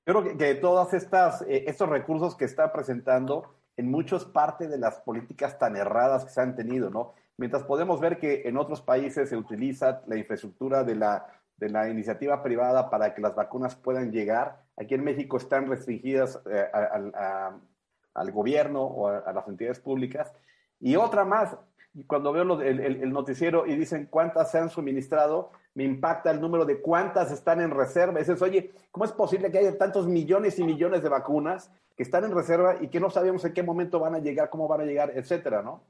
Creo 0.04 0.24
que, 0.24 0.36
que 0.36 0.56
todos 0.56 0.94
estas, 0.94 1.44
eh, 1.44 1.66
estos 1.68 1.88
recursos 1.88 2.36
que 2.36 2.46
está 2.46 2.74
presentando 2.74 3.56
en 3.78 3.90
muchos 3.90 4.26
parte 4.26 4.68
de 4.68 4.78
las 4.78 5.00
políticas 5.02 5.58
tan 5.60 5.76
erradas 5.76 6.26
que 6.26 6.32
se 6.32 6.42
han 6.42 6.56
tenido, 6.56 6.90
¿no? 6.90 7.14
Mientras 7.38 7.64
podemos 7.64 8.00
ver 8.00 8.20
que 8.20 8.44
en 8.46 8.58
otros 8.58 8.82
países 8.82 9.30
se 9.30 9.38
utiliza 9.38 10.02
la 10.08 10.18
infraestructura 10.18 10.84
de 10.84 10.96
la 10.96 11.26
de 11.58 11.70
la 11.70 11.90
iniciativa 11.90 12.42
privada 12.44 12.90
para 12.90 13.14
que 13.14 13.22
las 13.22 13.36
vacunas 13.36 13.76
puedan 13.76 14.12
llegar. 14.12 14.64
Aquí 14.78 14.96
en 14.96 15.04
México 15.04 15.38
están 15.38 15.68
restringidas 15.68 16.42
eh, 16.50 16.66
al 18.14 18.32
gobierno 18.32 18.84
o 18.84 19.08
a, 19.08 19.32
las 19.32 19.48
entidades 19.48 19.80
públicas. 19.80 20.34
Y 20.80 20.96
otra 20.96 21.26
más, 21.26 21.58
cuando 22.08 22.34
veo 22.34 22.62
el, 22.62 23.12
noticiero 23.12 23.66
y 23.66 23.76
dicen 23.76 24.08
cuántas 24.10 24.52
se 24.52 24.58
han 24.58 24.70
suministrado, 24.70 25.52
me 25.76 25.84
impacta 25.84 26.32
el 26.32 26.42
número 26.42 26.66
de 26.66 26.82
cuántas 26.82 27.32
están 27.32 27.62
en 27.62 27.72
reserva. 27.72 28.20
dices, 28.20 28.42
oye, 28.42 28.72
¿cómo 28.92 29.06
es 29.06 29.12
posible 29.12 29.52
que 29.52 29.60
haya 29.60 29.78
tantos 29.78 30.08
millones 30.08 30.60
y 30.60 30.64
millones 30.64 31.04
de 31.04 31.10
vacunas 31.10 31.72
que 31.96 32.04
están 32.04 32.24
en 32.24 32.36
reserva 32.36 32.78
y 32.82 32.88
que 32.88 33.00
no 33.00 33.10
sabemos 33.10 33.46
en 33.46 33.54
qué 33.54 33.64
momento 33.64 34.00
van 34.00 34.16
a 34.16 34.20
llegar, 34.20 34.50
cómo 34.50 34.68
van 34.68 34.82
a 34.82 34.86
llegar, 34.86 35.12
etcétera, 35.16 35.62
¿no? 35.62 35.84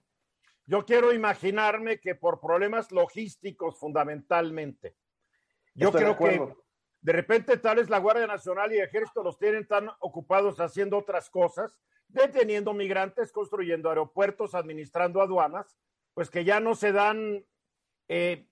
Yo 0.66 0.86
quiero 0.86 1.14
imaginarme 1.14 2.00
que 2.00 2.16
por 2.16 2.40
problemas 2.40 2.92
logísticos 2.92 3.78
fundamentalmente, 3.78 4.96
yo 5.74 5.92
creo 5.92 6.18
que 6.18 6.56
de 7.02 7.12
repente 7.12 7.58
tal 7.58 7.78
vez 7.78 7.90
la 7.90 8.00
Guardia 8.00 8.28
Nacional 8.28 8.72
y 8.72 8.78
el 8.78 8.86
Ejército 8.86 9.24
los 9.24 9.38
tienen 9.38 9.68
tan 9.68 9.90
ocupados 10.00 10.60
haciendo 10.60 10.98
otras 10.98 11.30
cosas, 11.30 11.78
deteniendo 12.08 12.74
migrantes, 12.74 13.32
construyendo 13.32 13.90
aeropuertos, 13.90 14.56
administrando 14.56 15.22
aduanas, 15.22 15.78
pues 16.14 16.30
que 16.30 16.46
ya 16.46 16.60
no 16.60 16.76
se 16.76 16.92
dan 16.92 17.46
eh, 18.08 18.48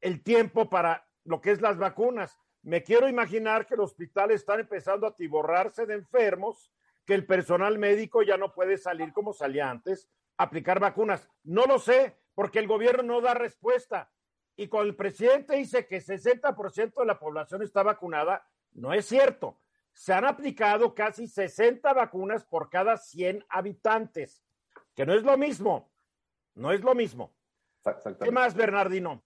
el 0.00 0.22
tiempo 0.22 0.68
para 0.68 1.06
lo 1.24 1.40
que 1.40 1.52
es 1.52 1.60
las 1.60 1.78
vacunas. 1.78 2.36
Me 2.62 2.82
quiero 2.82 3.08
imaginar 3.08 3.66
que 3.66 3.76
los 3.76 3.92
hospitales 3.92 4.40
están 4.40 4.60
empezando 4.60 5.06
a 5.06 5.14
tiborrarse 5.14 5.86
de 5.86 5.94
enfermos, 5.94 6.72
que 7.04 7.14
el 7.14 7.26
personal 7.26 7.78
médico 7.78 8.22
ya 8.22 8.36
no 8.36 8.52
puede 8.52 8.76
salir 8.76 9.12
como 9.12 9.32
salía 9.32 9.70
antes, 9.70 10.08
aplicar 10.36 10.80
vacunas. 10.80 11.28
No 11.44 11.66
lo 11.66 11.78
sé, 11.78 12.16
porque 12.34 12.58
el 12.58 12.66
gobierno 12.66 13.02
no 13.04 13.20
da 13.20 13.34
respuesta. 13.34 14.10
Y 14.56 14.68
cuando 14.68 14.90
el 14.90 14.96
presidente 14.96 15.56
dice 15.56 15.86
que 15.86 16.02
60% 16.02 16.94
de 16.94 17.06
la 17.06 17.18
población 17.18 17.62
está 17.62 17.82
vacunada, 17.82 18.48
no 18.72 18.94
es 18.94 19.06
cierto. 19.06 19.60
Se 19.92 20.12
han 20.12 20.24
aplicado 20.24 20.94
casi 20.94 21.28
60 21.28 21.92
vacunas 21.92 22.44
por 22.44 22.70
cada 22.70 22.96
100 22.96 23.44
habitantes, 23.50 24.42
que 24.94 25.04
no 25.04 25.14
es 25.14 25.22
lo 25.22 25.36
mismo. 25.36 25.92
No 26.54 26.72
es 26.72 26.80
lo 26.80 26.94
mismo. 26.94 27.34
¿Qué 28.22 28.30
más, 28.30 28.54
Bernardino? 28.54 29.24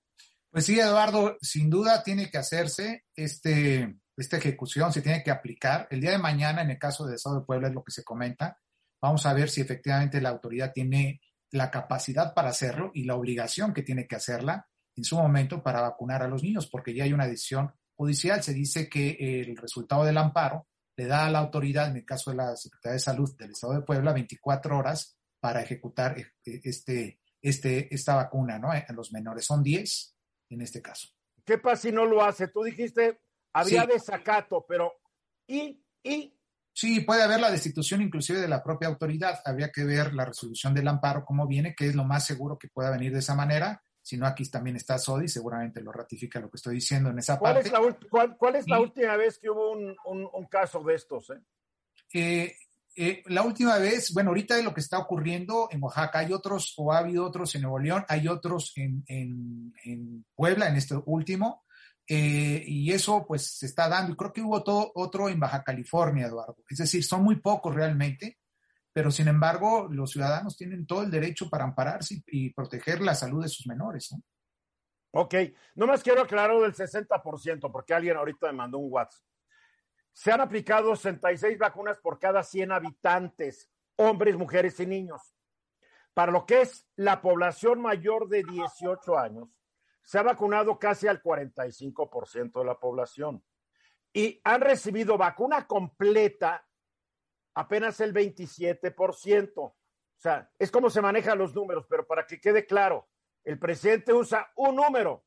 Pues 0.50 0.66
sí, 0.66 0.78
Eduardo, 0.78 1.38
sin 1.40 1.70
duda 1.70 2.02
tiene 2.02 2.28
que 2.28 2.38
hacerse 2.38 3.04
este, 3.14 4.00
esta 4.16 4.36
ejecución, 4.36 4.92
se 4.92 5.00
tiene 5.00 5.22
que 5.22 5.30
aplicar. 5.30 5.86
El 5.90 6.00
día 6.00 6.10
de 6.10 6.18
mañana, 6.18 6.62
en 6.62 6.70
el 6.70 6.78
caso 6.78 7.06
de 7.06 7.14
Estado 7.14 7.40
de 7.40 7.46
Puebla, 7.46 7.68
es 7.68 7.74
lo 7.74 7.84
que 7.84 7.92
se 7.92 8.02
comenta. 8.02 8.58
Vamos 9.00 9.26
a 9.26 9.32
ver 9.32 9.48
si 9.48 9.60
efectivamente 9.60 10.20
la 10.20 10.30
autoridad 10.30 10.72
tiene 10.72 11.20
la 11.52 11.70
capacidad 11.70 12.34
para 12.34 12.50
hacerlo 12.50 12.90
y 12.94 13.04
la 13.04 13.14
obligación 13.14 13.72
que 13.72 13.82
tiene 13.82 14.08
que 14.08 14.16
hacerla 14.16 14.69
en 14.96 15.04
su 15.04 15.16
momento 15.16 15.62
para 15.62 15.80
vacunar 15.80 16.22
a 16.22 16.28
los 16.28 16.42
niños, 16.42 16.68
porque 16.68 16.94
ya 16.94 17.04
hay 17.04 17.12
una 17.12 17.26
decisión 17.26 17.72
judicial. 17.96 18.42
Se 18.42 18.54
dice 18.54 18.88
que 18.88 19.16
el 19.20 19.56
resultado 19.56 20.04
del 20.04 20.18
amparo 20.18 20.66
le 20.96 21.06
da 21.06 21.26
a 21.26 21.30
la 21.30 21.38
autoridad, 21.38 21.90
en 21.90 21.96
el 21.96 22.04
caso 22.04 22.30
de 22.30 22.36
la 22.36 22.56
Secretaría 22.56 22.94
de 22.94 23.00
Salud 23.00 23.36
del 23.38 23.52
Estado 23.52 23.74
de 23.74 23.82
Puebla, 23.82 24.12
24 24.12 24.76
horas 24.76 25.16
para 25.40 25.62
ejecutar 25.62 26.18
eh, 26.18 26.26
este, 26.44 27.20
este, 27.40 27.94
esta 27.94 28.16
vacuna 28.16 28.58
¿no? 28.58 28.74
en 28.74 28.94
los 28.94 29.12
menores. 29.12 29.46
Son 29.46 29.62
10 29.62 30.16
en 30.50 30.60
este 30.60 30.82
caso. 30.82 31.08
¿Qué 31.44 31.58
pasa 31.58 31.82
si 31.82 31.92
no 31.92 32.04
lo 32.04 32.22
hace? 32.22 32.48
Tú 32.48 32.62
dijiste, 32.62 33.20
había 33.54 33.86
desacato, 33.86 34.64
pero 34.68 34.92
¿y, 35.46 35.82
¿y? 36.02 36.36
Sí, 36.72 37.00
puede 37.00 37.22
haber 37.22 37.40
la 37.40 37.50
destitución 37.50 38.02
inclusive 38.02 38.40
de 38.40 38.48
la 38.48 38.62
propia 38.62 38.88
autoridad. 38.88 39.40
Habría 39.44 39.70
que 39.70 39.84
ver 39.84 40.14
la 40.14 40.24
resolución 40.24 40.74
del 40.74 40.88
amparo, 40.88 41.24
cómo 41.24 41.46
viene, 41.46 41.74
que 41.74 41.88
es 41.88 41.94
lo 41.94 42.04
más 42.04 42.26
seguro 42.26 42.58
que 42.58 42.68
pueda 42.68 42.90
venir 42.90 43.12
de 43.12 43.18
esa 43.18 43.34
manera 43.34 43.82
si 44.10 44.16
no, 44.16 44.26
aquí 44.26 44.44
también 44.50 44.74
está 44.74 44.98
Sodi, 44.98 45.28
seguramente 45.28 45.80
lo 45.80 45.92
ratifica 45.92 46.40
lo 46.40 46.50
que 46.50 46.56
estoy 46.56 46.74
diciendo 46.74 47.10
en 47.10 47.20
esa 47.20 47.38
¿Cuál 47.38 47.54
parte. 47.54 47.68
Es 47.68 47.72
la 47.72 48.36
cuál, 48.36 48.56
es 48.56 48.66
la 48.66 48.80
última 48.80 49.16
vez 49.16 49.38
que 49.38 49.48
hubo 49.48 49.70
un, 49.70 50.46
caso 50.46 50.82
de 50.82 50.96
estos? 50.96 51.30
Eh? 51.30 51.40
Eh, 52.12 52.56
eh, 52.96 53.22
la 53.26 53.42
última 53.42 53.78
vez, 53.78 54.12
bueno, 54.12 54.30
ahorita 54.30 54.56
de 54.56 54.64
lo 54.64 54.74
que 54.74 54.80
está 54.80 54.98
ocurriendo 54.98 55.68
en 55.70 55.80
Oaxaca, 55.80 56.18
hay 56.18 56.32
otros, 56.32 56.74
o 56.76 56.92
ha 56.92 56.98
habido 56.98 57.24
otros 57.24 57.54
en 57.54 57.62
Nuevo 57.62 57.78
León, 57.78 58.04
hay 58.08 58.26
otros 58.26 58.72
en, 58.74 59.04
en, 59.06 60.24
Puebla, 60.34 60.68
en 60.68 60.74
este 60.74 60.96
último, 61.06 61.62
y 62.08 62.90
eso 62.90 63.24
pues 63.28 63.46
se 63.58 63.66
está 63.66 63.88
dando, 63.88 64.12
y 64.12 64.16
creo 64.16 64.32
que 64.32 64.42
hubo 64.42 64.64
todo, 64.64 64.90
otro 64.96 65.28
en 65.28 65.38
Baja 65.38 65.62
California, 65.62 66.26
Eduardo. 66.26 66.56
Es 66.68 66.78
decir, 66.78 67.04
son 67.04 67.22
muy 67.22 67.36
pocos 67.36 67.72
realmente, 67.72 68.39
pero 68.92 69.10
sin 69.10 69.28
embargo 69.28 69.88
los 69.90 70.10
ciudadanos 70.10 70.56
tienen 70.56 70.86
todo 70.86 71.02
el 71.02 71.10
derecho 71.10 71.48
para 71.48 71.64
ampararse 71.64 72.22
y, 72.26 72.52
proteger 72.52 73.00
la 73.00 73.14
salud 73.14 73.42
de 73.42 73.48
sus 73.48 73.66
menores. 73.66 74.12
¿no? 74.12 74.22
Ok, 75.12 75.34
nomás 75.74 76.02
quiero 76.02 76.22
aclarar 76.22 76.58
del 76.60 76.74
60%, 76.74 77.70
porque 77.70 77.94
alguien 77.94 78.16
ahorita 78.16 78.46
me 78.48 78.58
mandó 78.58 78.78
un 78.78 78.92
WhatsApp. 78.92 79.24
Se 80.12 80.32
han 80.32 80.40
aplicado 80.40 80.94
66 80.96 81.58
vacunas 81.58 81.98
por 81.98 82.18
cada 82.18 82.42
100 82.42 82.72
habitantes, 82.72 83.70
hombres, 83.96 84.36
mujeres 84.36 84.78
y 84.80 84.86
niños. 84.86 85.34
Para 86.12 86.32
lo 86.32 86.44
que 86.44 86.62
es 86.62 86.86
la 86.96 87.22
población 87.22 87.80
mayor 87.80 88.28
de 88.28 88.42
18 88.42 89.18
años, 89.18 89.48
se 90.02 90.18
ha 90.18 90.22
vacunado 90.22 90.78
casi 90.78 91.06
al 91.06 91.22
45% 91.22 92.58
de 92.58 92.64
la 92.64 92.78
población. 92.78 93.44
Y 94.12 94.40
han 94.42 94.60
recibido 94.60 95.16
vacuna 95.16 95.66
completa 95.68 96.66
apenas 97.54 98.00
el 98.00 98.14
27%. 98.14 99.52
O 99.56 99.76
sea, 100.16 100.50
es 100.58 100.70
como 100.70 100.90
se 100.90 101.00
manejan 101.00 101.38
los 101.38 101.54
números, 101.54 101.86
pero 101.88 102.06
para 102.06 102.26
que 102.26 102.40
quede 102.40 102.66
claro, 102.66 103.08
el 103.44 103.58
presidente 103.58 104.12
usa 104.12 104.52
un 104.56 104.76
número, 104.76 105.24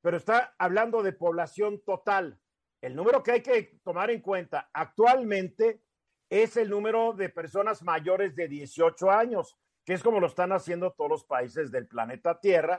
pero 0.00 0.16
está 0.16 0.54
hablando 0.58 1.02
de 1.02 1.12
población 1.12 1.82
total. 1.84 2.40
El 2.80 2.94
número 2.94 3.22
que 3.22 3.32
hay 3.32 3.42
que 3.42 3.80
tomar 3.82 4.10
en 4.10 4.20
cuenta 4.20 4.70
actualmente 4.72 5.82
es 6.30 6.56
el 6.56 6.70
número 6.70 7.12
de 7.12 7.28
personas 7.30 7.82
mayores 7.82 8.36
de 8.36 8.46
18 8.46 9.10
años, 9.10 9.58
que 9.84 9.94
es 9.94 10.02
como 10.02 10.20
lo 10.20 10.28
están 10.28 10.52
haciendo 10.52 10.92
todos 10.92 11.10
los 11.10 11.24
países 11.24 11.72
del 11.72 11.88
planeta 11.88 12.38
Tierra, 12.38 12.78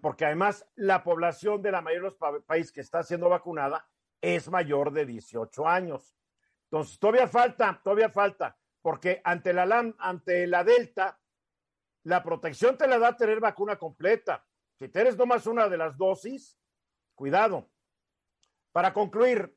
porque 0.00 0.24
además 0.24 0.68
la 0.74 1.04
población 1.04 1.62
de 1.62 1.70
la 1.70 1.82
mayoría 1.82 2.10
de 2.10 2.16
los 2.18 2.42
países 2.44 2.72
que 2.72 2.80
está 2.80 3.02
siendo 3.02 3.28
vacunada 3.28 3.88
es 4.20 4.50
mayor 4.50 4.92
de 4.92 5.06
18 5.06 5.68
años. 5.68 6.17
Entonces, 6.70 6.98
todavía 6.98 7.26
falta, 7.26 7.80
todavía 7.82 8.10
falta, 8.10 8.56
porque 8.82 9.20
ante 9.24 9.52
la, 9.52 9.94
ante 9.98 10.46
la 10.46 10.64
Delta, 10.64 11.18
la 12.04 12.22
protección 12.22 12.76
te 12.76 12.86
la 12.86 12.98
da 12.98 13.16
tener 13.16 13.40
vacuna 13.40 13.76
completa. 13.76 14.44
Si 14.78 14.88
tienes 14.88 15.16
nomás 15.16 15.46
una 15.46 15.68
de 15.68 15.78
las 15.78 15.96
dosis, 15.96 16.58
cuidado. 17.14 17.70
Para 18.70 18.92
concluir. 18.92 19.56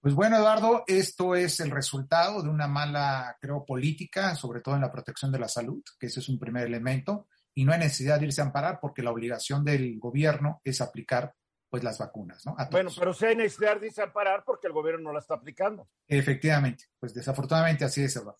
Pues 0.00 0.14
bueno, 0.14 0.36
Eduardo, 0.36 0.84
esto 0.86 1.34
es 1.34 1.58
el 1.60 1.70
resultado 1.70 2.42
de 2.42 2.48
una 2.48 2.68
mala, 2.68 3.36
creo, 3.40 3.64
política, 3.64 4.36
sobre 4.36 4.60
todo 4.60 4.76
en 4.76 4.82
la 4.82 4.92
protección 4.92 5.32
de 5.32 5.40
la 5.40 5.48
salud, 5.48 5.82
que 5.98 6.06
ese 6.06 6.20
es 6.20 6.28
un 6.28 6.38
primer 6.38 6.66
elemento, 6.66 7.26
y 7.54 7.64
no 7.64 7.72
hay 7.72 7.80
necesidad 7.80 8.20
de 8.20 8.26
irse 8.26 8.40
a 8.40 8.44
amparar 8.44 8.78
porque 8.80 9.02
la 9.02 9.10
obligación 9.10 9.64
del 9.64 9.98
gobierno 9.98 10.60
es 10.62 10.80
aplicar 10.80 11.34
pues 11.70 11.84
las 11.84 11.98
vacunas, 11.98 12.44
¿no? 12.46 12.56
Bueno, 12.70 12.90
pero 12.98 13.12
si 13.12 13.26
hay 13.26 13.36
necesidad 13.36 13.78
de 13.78 13.88
irse 13.88 14.00
a 14.00 14.04
amparar 14.04 14.42
porque 14.44 14.66
el 14.66 14.72
gobierno 14.72 15.04
no 15.08 15.12
la 15.12 15.20
está 15.20 15.34
aplicando. 15.34 15.88
Efectivamente, 16.06 16.84
pues 16.98 17.14
desafortunadamente 17.14 17.84
así 17.84 18.02
es, 18.02 18.16
Eduardo. 18.16 18.38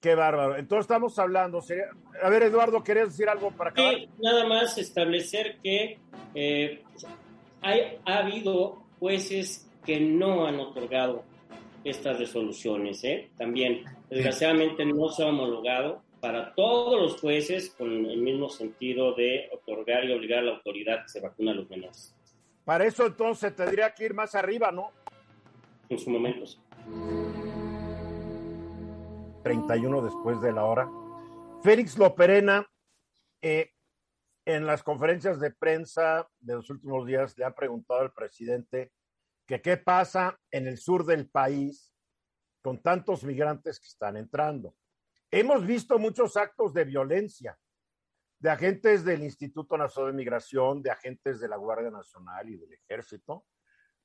Qué 0.00 0.14
bárbaro. 0.14 0.56
Entonces 0.56 0.84
estamos 0.84 1.18
hablando. 1.18 1.60
A 2.22 2.28
ver, 2.30 2.44
Eduardo, 2.44 2.82
¿querías 2.84 3.08
decir 3.08 3.28
algo 3.28 3.50
para 3.50 3.70
acabar? 3.70 3.94
Sí, 3.94 4.08
nada 4.22 4.46
más 4.46 4.78
establecer 4.78 5.58
que 5.62 5.98
eh, 6.34 6.84
hay, 7.60 7.98
ha 8.06 8.18
habido 8.18 8.84
jueces 9.00 9.68
que 9.84 9.98
no 9.98 10.46
han 10.46 10.60
otorgado 10.60 11.24
estas 11.82 12.18
resoluciones, 12.18 13.02
¿eh? 13.04 13.30
También, 13.36 13.84
desgraciadamente 14.08 14.84
no 14.84 15.08
se 15.08 15.24
ha 15.24 15.26
homologado 15.26 16.02
para 16.20 16.54
todos 16.54 17.00
los 17.00 17.20
jueces 17.20 17.70
con 17.70 17.88
el 18.06 18.18
mismo 18.18 18.48
sentido 18.48 19.14
de 19.14 19.48
otorgar 19.52 20.04
y 20.04 20.12
obligar 20.12 20.40
a 20.40 20.42
la 20.42 20.52
autoridad 20.56 21.02
que 21.02 21.08
se 21.08 21.20
vacune 21.20 21.50
a 21.50 21.54
los 21.54 21.70
menores. 21.70 22.14
Para 22.64 22.84
eso 22.84 23.06
entonces 23.06 23.54
tendría 23.54 23.94
que 23.94 24.04
ir 24.04 24.14
más 24.14 24.34
arriba, 24.34 24.70
¿no? 24.72 24.92
En 25.88 25.98
su 25.98 26.10
momento. 26.10 26.44
31 29.42 30.02
después 30.02 30.40
de 30.42 30.52
la 30.52 30.64
hora. 30.64 30.90
Félix 31.62 31.96
Loperena, 31.96 32.66
eh, 33.40 33.70
en 34.44 34.66
las 34.66 34.82
conferencias 34.82 35.40
de 35.40 35.50
prensa 35.50 36.28
de 36.40 36.54
los 36.54 36.68
últimos 36.70 37.06
días, 37.06 37.36
le 37.38 37.44
ha 37.44 37.54
preguntado 37.54 38.00
al 38.00 38.12
presidente 38.12 38.92
que 39.46 39.62
qué 39.62 39.76
pasa 39.76 40.38
en 40.50 40.66
el 40.66 40.78
sur 40.78 41.06
del 41.06 41.28
país 41.28 41.94
con 42.62 42.82
tantos 42.82 43.24
migrantes 43.24 43.80
que 43.80 43.86
están 43.86 44.16
entrando. 44.16 44.74
Hemos 45.30 45.66
visto 45.66 45.98
muchos 45.98 46.36
actos 46.36 46.72
de 46.72 46.84
violencia 46.84 47.58
de 48.38 48.50
agentes 48.50 49.04
del 49.04 49.22
Instituto 49.22 49.76
Nacional 49.76 50.12
de 50.12 50.16
Migración, 50.16 50.82
de 50.82 50.90
agentes 50.90 51.40
de 51.40 51.48
la 51.48 51.56
Guardia 51.56 51.90
Nacional 51.90 52.48
y 52.48 52.56
del 52.56 52.72
Ejército, 52.72 53.44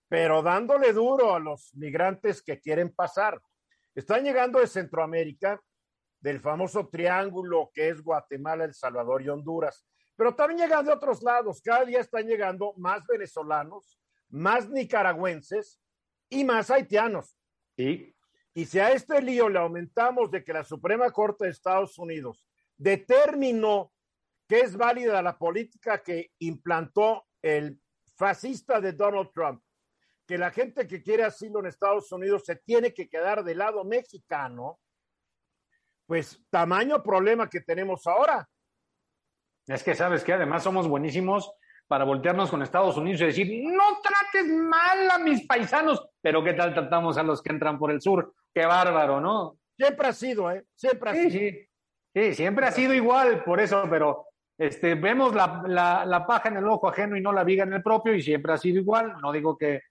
pero 0.10 0.42
dándole 0.42 0.92
duro 0.92 1.34
a 1.34 1.40
los 1.40 1.74
migrantes 1.76 2.42
que 2.42 2.60
quieren 2.60 2.94
pasar. 2.94 3.40
Están 3.96 4.24
llegando 4.24 4.60
de 4.60 4.68
Centroamérica, 4.68 5.62
del 6.20 6.40
famoso 6.40 6.90
triángulo 6.90 7.70
que 7.74 7.90
es 7.90 8.02
Guatemala, 8.02 8.66
El 8.66 8.74
Salvador 8.74 9.22
y 9.22 9.30
Honduras, 9.30 9.86
pero 10.16 10.36
también 10.36 10.62
llegan 10.62 10.86
de 10.86 10.92
otros 10.92 11.22
lados. 11.22 11.62
Cada 11.62 11.86
día 11.86 12.00
están 12.02 12.26
llegando 12.28 12.74
más 12.78 13.06
venezolanos, 13.08 14.00
más 14.30 14.70
nicaragüenses 14.70 15.80
y 16.30 16.44
más 16.44 16.70
haitianos. 16.70 17.38
Sí. 17.78 18.13
Y 18.54 18.66
si 18.66 18.80
a 18.80 18.92
este 18.92 19.22
lío 19.22 19.50
le 19.50 19.60
aumentamos 19.60 20.30
de 20.30 20.44
que 20.44 20.54
la 20.54 20.64
Suprema 20.64 21.10
Corte 21.12 21.46
de 21.46 21.52
Estados 21.52 21.98
Unidos 21.98 22.46
determinó 22.78 23.92
que 24.48 24.60
es 24.60 24.78
válida 24.78 25.22
la 25.22 25.38
política 25.38 26.04
que 26.04 26.32
implantó 26.40 27.26
el 27.42 27.80
fascista 28.16 28.80
de 28.80 28.94
Donald 28.94 29.32
Trump, 29.34 29.64
que 30.28 30.38
la 30.38 30.52
gente 30.52 30.88
que 30.88 31.02
quiere 31.02 31.24
asilo 31.24 31.60
en 31.60 31.66
Estados 31.66 32.12
Unidos 32.12 32.44
se 32.46 32.58
tiene 32.58 32.94
que 32.94 33.10
quedar 33.10 33.44
del 33.44 33.58
lado 33.58 33.84
mexicano, 33.84 34.80
pues 36.06 36.40
tamaño 36.50 37.02
problema 37.02 37.50
que 37.50 37.62
tenemos 37.62 38.06
ahora. 38.06 38.48
Es 39.66 39.84
que 39.84 39.96
sabes 39.96 40.24
que 40.24 40.34
además 40.34 40.64
somos 40.64 40.88
buenísimos 40.88 41.52
para 41.88 42.04
voltearnos 42.04 42.50
con 42.50 42.62
Estados 42.62 42.98
Unidos 42.98 43.22
y 43.22 43.26
decir, 43.26 43.64
no 43.66 44.00
trates 44.02 44.48
mal 44.52 45.12
a 45.12 45.18
mis 45.20 45.46
paisanos, 45.46 46.06
pero 46.22 46.44
¿qué 46.44 46.54
tal 46.54 46.74
tratamos 46.74 47.18
a 47.18 47.24
los 47.24 47.42
que 47.42 47.52
entran 47.52 47.80
por 47.80 47.92
el 47.92 48.02
sur? 48.02 48.34
Qué 48.54 48.66
bárbaro, 48.66 49.20
¿no? 49.20 49.58
Siempre 49.76 50.08
ha 50.08 50.14
sido, 50.14 50.52
¿eh? 50.52 50.66
Siempre 50.76 51.10
ha 51.10 51.14
sí, 51.14 51.32
sido. 51.32 51.40
Sí, 51.42 51.68
sí, 52.14 52.34
siempre 52.36 52.66
ha 52.66 52.72
sido 52.72 52.94
igual, 52.94 53.44
por 53.44 53.60
eso, 53.60 53.86
pero 53.90 54.28
este, 54.58 54.96
vemos 54.96 55.34
la, 55.34 55.64
la, 55.66 56.06
la, 56.06 56.26
paja 56.26 56.50
en 56.50 56.58
el 56.58 56.68
ojo 56.68 56.88
ajeno 56.88 57.18
y 57.18 57.22
no 57.22 57.34
la 57.34 57.44
viga 57.44 57.64
en 57.64 57.74
el 57.74 57.82
propio 57.82 58.14
y 58.14 58.22
siempre 58.22 58.54
ha 58.54 58.58
sido 58.58 58.80
igual. 58.80 59.16
No 59.22 59.32
digo 59.32 59.58
que, 59.58 59.82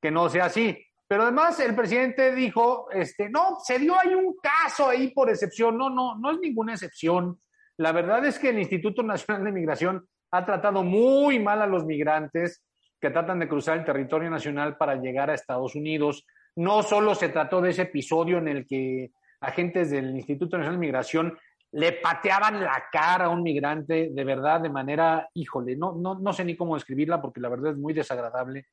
que 0.00 0.10
no 0.10 0.28
sea 0.28 0.46
así. 0.46 0.76
Pero 1.08 1.22
además 1.22 1.60
el 1.60 1.74
presidente 1.74 2.34
dijo, 2.34 2.90
este, 2.90 3.28
no, 3.28 3.58
se 3.62 3.78
dio 3.78 3.94
ahí 3.98 4.14
un 4.14 4.34
caso 4.42 4.88
ahí 4.88 5.12
por 5.12 5.30
excepción. 5.30 5.78
No, 5.78 5.90
no, 5.90 6.16
no 6.18 6.32
es 6.32 6.38
ninguna 6.40 6.72
excepción. 6.72 7.38
La 7.76 7.92
verdad 7.92 8.24
es 8.24 8.38
que 8.38 8.48
el 8.48 8.58
Instituto 8.58 9.02
Nacional 9.02 9.44
de 9.44 9.52
Migración 9.52 10.08
ha 10.32 10.44
tratado 10.44 10.82
muy 10.82 11.38
mal 11.38 11.62
a 11.62 11.66
los 11.66 11.84
migrantes 11.84 12.64
que 13.00 13.10
tratan 13.10 13.38
de 13.38 13.48
cruzar 13.48 13.78
el 13.78 13.84
territorio 13.84 14.30
nacional 14.30 14.76
para 14.76 14.96
llegar 14.96 15.30
a 15.30 15.34
Estados 15.34 15.74
Unidos. 15.74 16.26
No 16.56 16.82
solo 16.82 17.14
se 17.14 17.28
trató 17.28 17.60
de 17.60 17.70
ese 17.70 17.82
episodio 17.82 18.38
en 18.38 18.48
el 18.48 18.66
que 18.66 19.10
agentes 19.40 19.90
del 19.90 20.16
Instituto 20.16 20.56
Nacional 20.56 20.80
de 20.80 20.86
Migración 20.86 21.38
le 21.72 21.92
pateaban 21.92 22.62
la 22.62 22.84
cara 22.90 23.26
a 23.26 23.28
un 23.28 23.42
migrante 23.42 24.10
de 24.10 24.24
verdad 24.24 24.60
de 24.60 24.70
manera, 24.70 25.28
híjole, 25.34 25.76
no, 25.76 25.92
no, 25.94 26.14
no 26.18 26.32
sé 26.32 26.44
ni 26.44 26.56
cómo 26.56 26.74
describirla 26.74 27.20
porque 27.20 27.40
la 27.40 27.48
verdad 27.48 27.72
es 27.72 27.78
muy 27.78 27.92
desagradable. 27.92 28.66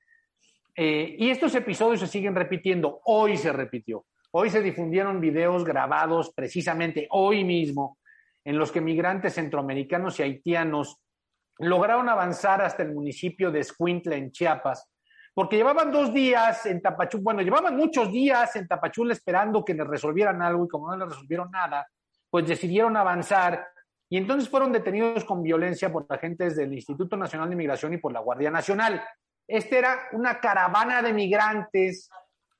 Eh, 0.75 1.15
y 1.19 1.29
estos 1.29 1.53
episodios 1.55 1.99
se 1.99 2.07
siguen 2.07 2.36
repitiendo. 2.36 3.01
Hoy 3.05 3.38
se 3.38 3.51
repitió. 3.51 4.05
Hoy 4.31 4.49
se 4.49 4.61
difundieron 4.61 5.19
videos 5.19 5.63
grabados 5.63 6.34
precisamente 6.34 7.07
hoy 7.11 7.43
mismo 7.43 7.97
en 8.43 8.57
los 8.57 8.71
que 8.71 8.81
migrantes 8.81 9.36
centroamericanos 9.36 10.19
y 10.19 10.23
haitianos 10.23 10.97
lograron 11.59 12.09
avanzar 12.09 12.61
hasta 12.61 12.84
el 12.84 12.93
municipio 12.93 13.51
de 13.51 13.59
Escuintla, 13.59 14.15
en 14.15 14.31
Chiapas, 14.31 14.89
porque 15.34 15.57
llevaban 15.57 15.91
dos 15.91 16.13
días 16.13 16.65
en 16.65 16.81
Tapachula, 16.81 17.23
bueno, 17.23 17.41
llevaban 17.41 17.75
muchos 17.75 18.11
días 18.11 18.55
en 18.55 18.67
Tapachula 18.67 19.13
esperando 19.13 19.65
que 19.65 19.73
les 19.73 19.88
resolvieran 19.88 20.41
algo 20.41 20.65
y 20.65 20.67
como 20.67 20.89
no 20.89 20.97
les 20.97 21.09
resolvieron 21.09 21.49
nada, 21.51 21.88
pues 22.29 22.47
decidieron 22.47 22.95
avanzar 22.97 23.67
y 24.09 24.17
entonces 24.17 24.47
fueron 24.47 24.71
detenidos 24.71 25.25
con 25.25 25.41
violencia 25.41 25.91
por 25.91 26.05
agentes 26.07 26.55
del 26.55 26.71
Instituto 26.71 27.17
Nacional 27.17 27.49
de 27.49 27.55
Migración 27.55 27.93
y 27.93 27.97
por 27.97 28.11
la 28.11 28.19
Guardia 28.19 28.51
Nacional. 28.51 29.03
Esta 29.47 29.75
era 29.75 29.99
una 30.11 30.39
caravana 30.39 31.01
de 31.01 31.13
migrantes 31.13 32.11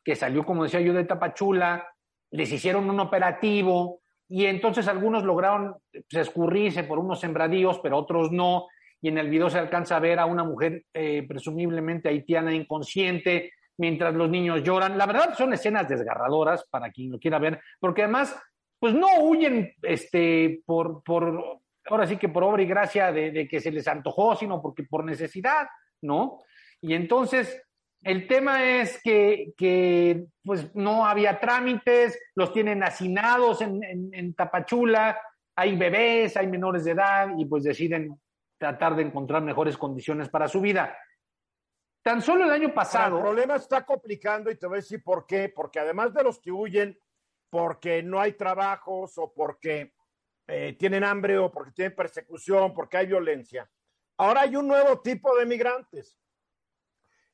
que 0.04 0.16
salió, 0.16 0.44
como 0.44 0.64
decía 0.64 0.82
yo, 0.82 0.94
de 0.94 1.04
Tapachula, 1.04 1.88
les 2.32 2.52
hicieron 2.52 2.90
un 2.90 3.00
operativo 3.00 4.02
y 4.28 4.48
entonces 4.48 4.88
algunos 4.88 5.24
lograron 5.24 5.76
pues, 5.92 6.28
escurrirse 6.28 6.86
por 6.86 6.98
unos 6.98 7.20
sembradíos, 7.20 7.80
pero 7.84 8.00
otros 8.00 8.32
no, 8.32 8.66
y 9.04 9.10
en 9.10 9.18
el 9.18 9.30
video 9.30 9.50
se 9.50 9.60
alcanza 9.60 9.98
a 9.98 10.00
ver 10.00 10.18
a 10.18 10.26
una 10.26 10.46
mujer 10.46 10.86
eh, 10.94 11.26
presumiblemente 11.28 12.08
haitiana 12.08 12.56
inconsciente 12.56 13.52
mientras 13.78 14.16
los 14.16 14.30
niños 14.30 14.64
lloran. 14.64 14.98
La 14.98 15.06
verdad 15.06 15.36
son 15.38 15.52
escenas 15.52 15.90
desgarradoras 15.90 16.64
para 16.70 16.90
quien 16.90 17.12
lo 17.12 17.20
quiera 17.20 17.38
ver, 17.38 17.60
porque 17.82 18.04
además, 18.04 18.34
pues 18.80 18.94
no 18.94 19.08
huyen 19.20 19.74
este, 19.82 20.62
por, 20.66 21.04
por 21.04 21.60
ahora 21.86 22.08
sí 22.08 22.16
que 22.16 22.30
por 22.30 22.46
obra 22.46 22.64
y 22.64 22.66
gracia 22.66 23.12
de, 23.12 23.46
que 23.46 23.60
se 23.60 23.72
les 23.72 23.90
antojó, 23.90 24.38
sino 24.38 24.62
porque 24.62 24.84
por 24.84 25.04
necesidad, 25.04 25.68
¿no? 26.02 26.40
Y 26.80 26.94
entonces 26.94 27.62
el 28.04 28.26
tema 28.26 28.64
es 28.64 29.02
que, 29.04 29.52
que, 29.58 30.28
pues 30.46 30.74
no 30.76 31.06
había 31.06 31.42
trámites, 31.42 32.18
los 32.36 32.54
tienen 32.54 32.84
hacinados 32.84 33.60
en, 33.62 33.82
en, 34.14 34.34
Tapachula, 34.34 35.20
hay 35.58 35.76
bebés, 35.76 36.38
hay 36.38 36.48
menores 36.48 36.86
de 36.86 36.92
edad 36.92 37.32
y 37.38 37.44
pues 37.44 37.64
deciden 37.64 38.18
tratar 38.58 38.96
de 38.96 39.04
encontrar 39.04 39.42
mejores 39.42 39.78
condiciones 39.78 40.30
para 40.30 40.48
su 40.48 40.62
vida. 40.62 40.98
Tan 42.02 42.22
solo 42.22 42.44
el 42.44 42.52
año 42.52 42.74
pasado. 42.74 43.18
el 43.18 43.24
problema 43.24 43.56
está 43.56 43.86
complicando 43.86 44.52
y 44.52 44.56
te 44.56 44.68
voy 44.68 44.76
a 44.76 44.82
decir 44.82 45.04
por 45.04 45.26
qué. 45.26 45.50
Porque 45.50 45.80
además 45.80 46.14
de 46.14 46.24
los 46.24 46.40
que 46.40 46.52
huyen 46.52 47.00
porque 47.50 48.02
no 48.02 48.20
hay 48.20 48.34
trabajos 48.34 49.16
o 49.20 49.32
porque 49.32 49.94
eh, 50.48 50.76
tienen 50.78 51.04
hambre 51.04 51.38
o 51.38 51.52
porque 51.52 51.72
tienen 51.72 51.96
persecución, 51.96 52.74
porque 52.74 52.98
hay 52.98 53.06
violencia, 53.06 53.70
ahora 54.18 54.42
hay 54.42 54.56
un 54.56 54.68
nuevo 54.68 55.00
tipo 55.02 55.38
de 55.38 55.46
migrantes. 55.46 56.20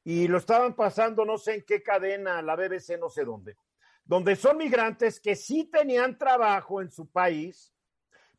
Y 0.04 0.28
lo 0.28 0.38
estaban 0.38 0.76
pasando, 0.76 1.24
no 1.24 1.38
sé 1.38 1.56
en 1.56 1.64
qué 1.64 1.82
cadena, 1.82 2.42
la 2.42 2.58
BBC, 2.58 3.00
no 3.00 3.10
sé 3.10 3.24
dónde, 3.24 3.58
donde 4.04 4.36
son 4.36 4.58
migrantes 4.58 5.22
que 5.22 5.38
sí 5.38 5.70
tenían 5.72 6.18
trabajo 6.18 6.82
en 6.82 6.92
su 6.92 7.10
país, 7.10 7.74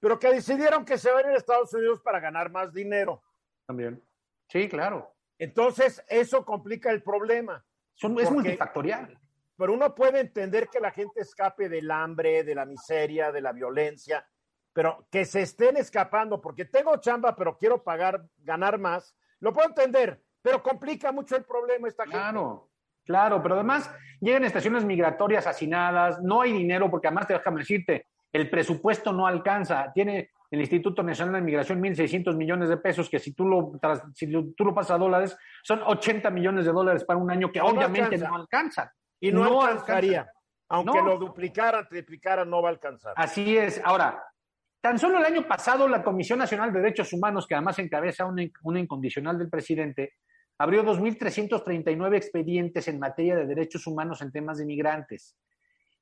pero 0.01 0.19
que 0.19 0.33
decidieron 0.33 0.85
que 0.85 0.99
se 0.99 1.11
van 1.11 1.27
a 1.27 1.29
ir 1.29 1.35
a 1.35 1.39
Estados 1.39 1.73
Unidos 1.75 2.01
para 2.01 2.19
ganar 2.19 2.51
más 2.51 2.73
dinero. 2.73 3.23
También. 3.67 4.03
Sí, 4.49 4.69
claro. 4.69 5.15
Entonces, 5.39 6.03
eso 6.09 6.45
complica 6.45 6.91
el 6.91 7.03
problema. 7.03 7.65
Son, 7.95 8.19
es 8.19 8.31
multifactorial. 8.31 9.19
Pero 9.57 9.75
uno 9.75 9.95
puede 9.95 10.21
entender 10.21 10.69
que 10.69 10.81
la 10.81 10.91
gente 10.91 11.21
escape 11.21 11.69
del 11.69 11.91
hambre, 11.91 12.45
de 12.45 12.55
la 12.55 12.65
miseria, 12.65 13.31
de 13.31 13.43
la 13.43 13.53
violencia, 13.53 14.27
pero 14.73 15.07
que 15.11 15.25
se 15.25 15.43
estén 15.43 15.77
escapando 15.77 16.41
porque 16.41 16.65
tengo 16.65 16.97
chamba, 16.97 17.37
pero 17.37 17.59
quiero 17.59 17.83
pagar, 17.83 18.25
ganar 18.39 18.79
más, 18.79 19.15
lo 19.41 19.53
puedo 19.53 19.69
entender, 19.69 20.23
pero 20.43 20.63
complica 20.63 21.13
mucho 21.13 21.37
el 21.37 21.45
problema 21.45 21.89
esta 21.89 22.05
gente. 22.05 22.19
Claro, 22.19 22.71
claro, 23.05 23.43
pero 23.43 23.57
además 23.57 23.91
llegan 24.21 24.45
estaciones 24.45 24.85
migratorias 24.85 25.47
hacinadas, 25.47 26.23
no 26.23 26.41
hay 26.41 26.53
dinero, 26.53 26.91
porque 26.91 27.09
además, 27.09 27.29
déjame 27.29 27.61
decirte, 27.61 28.07
el 28.33 28.51
presupuesto 28.51 29.13
no 29.13 29.27
alcanza. 29.27 29.91
Tiene 29.93 30.31
el 30.51 30.61
Instituto 30.61 31.03
Nacional 31.03 31.37
de 31.37 31.41
Migración 31.43 31.81
1.600 31.81 32.37
millones 32.37 32.69
de 32.69 32.77
pesos, 32.77 33.09
que 33.09 33.19
si 33.19 33.33
tú 33.33 33.47
lo, 33.47 33.73
si 34.15 34.27
tú 34.57 34.65
lo 34.65 34.75
pasas 34.75 34.93
a 34.93 34.99
dólares, 34.99 35.37
son 35.63 35.81
80 35.85 36.31
millones 36.31 36.65
de 36.65 36.73
dólares 36.73 37.05
para 37.05 37.19
un 37.19 37.31
año 37.31 37.51
que 37.53 37.61
obviamente 37.61 38.19
no 38.19 38.35
alcanza. 38.35 38.93
Y 39.21 39.33
no, 39.33 39.63
alcanzaría. 39.63 40.29
Aunque 40.69 41.03
lo 41.03 41.19
duplicara, 41.19 41.87
triplicara, 41.87 42.45
no 42.45 42.63
va 42.63 42.69
a 42.69 42.73
alcanzar. 42.73 43.13
Así 43.17 43.57
es. 43.57 43.81
Ahora, 43.85 44.23
tan 44.81 44.99
solo 44.99 45.19
el 45.19 45.25
año 45.25 45.47
pasado 45.47 45.89
la 45.89 46.03
Comisión 46.03 46.39
Nacional 46.39 46.73
de 46.73 46.81
Derechos 46.81 47.13
Humanos, 47.13 47.47
que 47.47 47.55
además 47.55 47.79
encabeza 47.79 48.25
una, 48.25 48.45
una 48.63 48.81
incondicional 48.81 49.37
del 49.37 49.51
presidente, 49.51 50.15
abrió 50.59 50.85
2.339 50.85 52.17
expedientes 52.17 52.87
en 52.89 52.99
materia 52.99 53.37
de 53.37 53.47
derechos 53.47 53.87
humanos 53.87 54.23
en 54.23 54.33
temas 54.33 54.59
de 54.59 54.67
migrantes. 54.67 55.37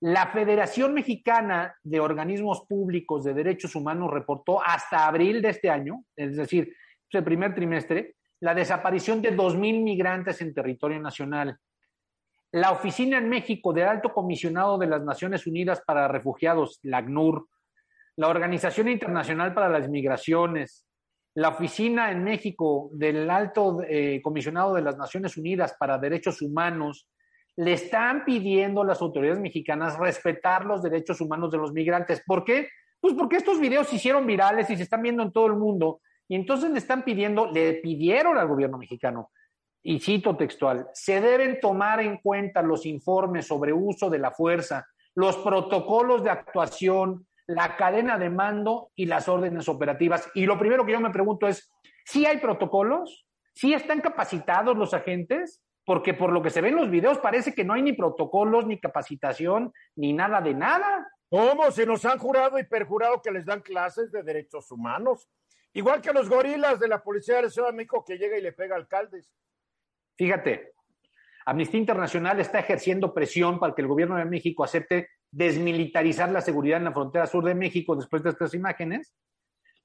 La 0.01 0.29
Federación 0.29 0.95
Mexicana 0.95 1.75
de 1.83 1.99
Organismos 1.99 2.65
Públicos 2.69 3.25
de 3.25 3.35
Derechos 3.35 3.75
Humanos 3.75 4.13
reportó 4.13 4.63
hasta 4.63 5.07
abril 5.07 5.43
de 5.43 5.49
este 5.49 5.71
año, 5.71 6.05
es 6.15 6.37
decir, 6.37 6.73
el 7.11 7.25
primer 7.25 7.55
trimestre, 7.55 8.15
la 8.41 8.55
desaparición 8.55 9.21
de 9.21 9.37
2.000 9.37 9.83
migrantes 9.83 10.41
en 10.41 10.55
territorio 10.55 11.01
nacional. 11.01 11.59
La 12.53 12.71
Oficina 12.71 13.19
en 13.19 13.29
México 13.29 13.73
del 13.73 13.89
Alto 13.89 14.13
Comisionado 14.13 14.79
de 14.79 14.87
las 14.87 15.03
Naciones 15.03 15.47
Unidas 15.47 15.83
para 15.85 16.07
Refugiados, 16.07 16.79
la 16.83 16.99
ACNUR, 16.99 17.49
la 18.17 18.29
Organización 18.29 18.89
Internacional 18.89 19.53
para 19.53 19.69
las 19.69 19.89
Migraciones, 19.89 20.87
la 21.35 21.51
Oficina 21.51 22.11
en 22.11 22.23
México 22.23 22.89
del 22.93 23.29
Alto 23.31 23.83
eh, 23.83 24.21
Comisionado 24.23 24.75
de 24.75 24.83
las 24.83 24.97
Naciones 24.97 25.37
Unidas 25.37 25.77
para 25.79 25.99
Derechos 25.99 26.41
Humanos, 26.41 27.09
le 27.59 27.73
están 27.73 28.25
pidiendo 28.25 28.83
a 28.83 28.85
las 28.85 29.03
autoridades 29.03 29.41
mexicanas 29.41 29.99
respetar 29.99 30.65
los 30.65 30.81
derechos 30.81 31.21
humanos 31.21 31.51
de 31.51 31.59
los 31.59 31.73
migrantes. 31.73 32.23
¿Por 32.25 32.45
qué? 32.45 32.69
Pues 33.01 33.15
porque 33.15 33.37
estos 33.37 33.59
videos 33.59 33.89
se 33.89 33.97
hicieron 33.97 34.29
virales 34.29 34.71
y 34.71 34.77
se 34.77 34.85
están 34.85 35.03
viendo 35.03 35.25
en 35.25 35.33
todo 35.33 35.47
el 35.49 35.55
mundo. 35.55 36.01
Y 36.29 36.37
entonces 36.37 36.71
le 36.71 36.79
están 36.79 37.03
pidiendo, 37.03 37.51
le 37.51 37.75
pidieron 37.75 38.39
al 38.39 38.47
gobierno 38.47 38.79
mexicano, 38.79 39.33
y 39.83 39.99
cito 39.99 40.37
textual, 40.37 40.89
se 40.93 41.21
deben 41.21 41.59
tomar 41.59 42.01
en 42.01 42.19
cuenta 42.19 42.63
los 42.63 42.87
informes 42.87 43.49
sobre 43.49 43.73
uso 43.73 44.09
de 44.09 44.21
la 44.21 44.31
fuerza, 44.31 44.87
los 45.17 45.37
protocolos 45.39 46.23
de 46.23 46.31
actuación, 46.31 47.27
la 47.49 47.77
cadena 47.77 48.19
de 48.19 48.31
mando 48.31 48.91
y 48.95 49.07
las 49.07 49.29
órdenes 49.29 49.69
operativas. 49.69 50.31
Y 50.33 50.47
lo 50.47 50.61
primero 50.61 50.87
que 50.87 50.93
yo 50.93 51.01
me 51.01 51.11
pregunto 51.11 51.49
es, 51.49 51.69
¿sí 52.05 52.25
hay 52.25 52.39
protocolos? 52.39 53.27
¿Sí 53.53 53.75
están 53.75 54.01
capacitados 54.01 54.77
los 54.77 54.95
agentes? 54.95 55.61
Porque 55.89 56.13
por 56.13 56.35
lo 56.35 56.43
que 56.43 56.51
se 56.51 56.61
ve 56.61 56.69
en 56.69 56.77
los 56.77 56.91
videos 56.91 57.17
parece 57.17 57.55
que 57.55 57.65
no 57.65 57.73
hay 57.73 57.81
ni 57.81 57.95
protocolos, 57.95 58.67
ni 58.67 58.79
capacitación, 58.79 59.73
ni 59.97 60.13
nada 60.13 60.43
de 60.43 60.53
nada. 60.53 61.11
¿Cómo? 61.31 61.71
Se 61.71 61.87
nos 61.87 62.05
han 62.05 62.19
jurado 62.19 62.59
y 62.59 62.65
perjurado 62.65 63.23
que 63.23 63.31
les 63.31 63.47
dan 63.47 63.63
clases 63.63 64.13
de 64.13 64.23
derechos 64.23 64.71
humanos. 64.71 65.31
Igual 65.73 66.03
que 66.03 66.13
los 66.13 66.29
gorilas 66.29 66.79
de 66.79 66.89
la 66.89 67.03
Policía 67.03 67.37
de 67.37 67.45
la 67.45 67.49
Ciudad 67.49 67.69
de 67.69 67.77
México 67.77 68.05
que 68.07 68.19
llega 68.19 68.37
y 68.37 68.43
le 68.43 68.53
pega 68.53 68.77
alcaldes. 68.77 69.33
Fíjate, 70.19 70.75
Amnistía 71.47 71.81
Internacional 71.81 72.39
está 72.39 72.59
ejerciendo 72.59 73.15
presión 73.15 73.59
para 73.59 73.75
que 73.75 73.81
el 73.81 73.89
gobierno 73.89 74.17
de 74.17 74.27
México 74.27 74.65
acepte 74.65 75.09
desmilitarizar 75.31 76.31
la 76.31 76.43
seguridad 76.43 76.77
en 76.77 76.85
la 76.85 76.93
frontera 76.93 77.27
sur 77.27 77.43
de 77.47 77.55
México 77.55 77.97
después 77.97 78.23
de 78.23 78.29
estas 78.29 78.53
imágenes. 78.53 79.15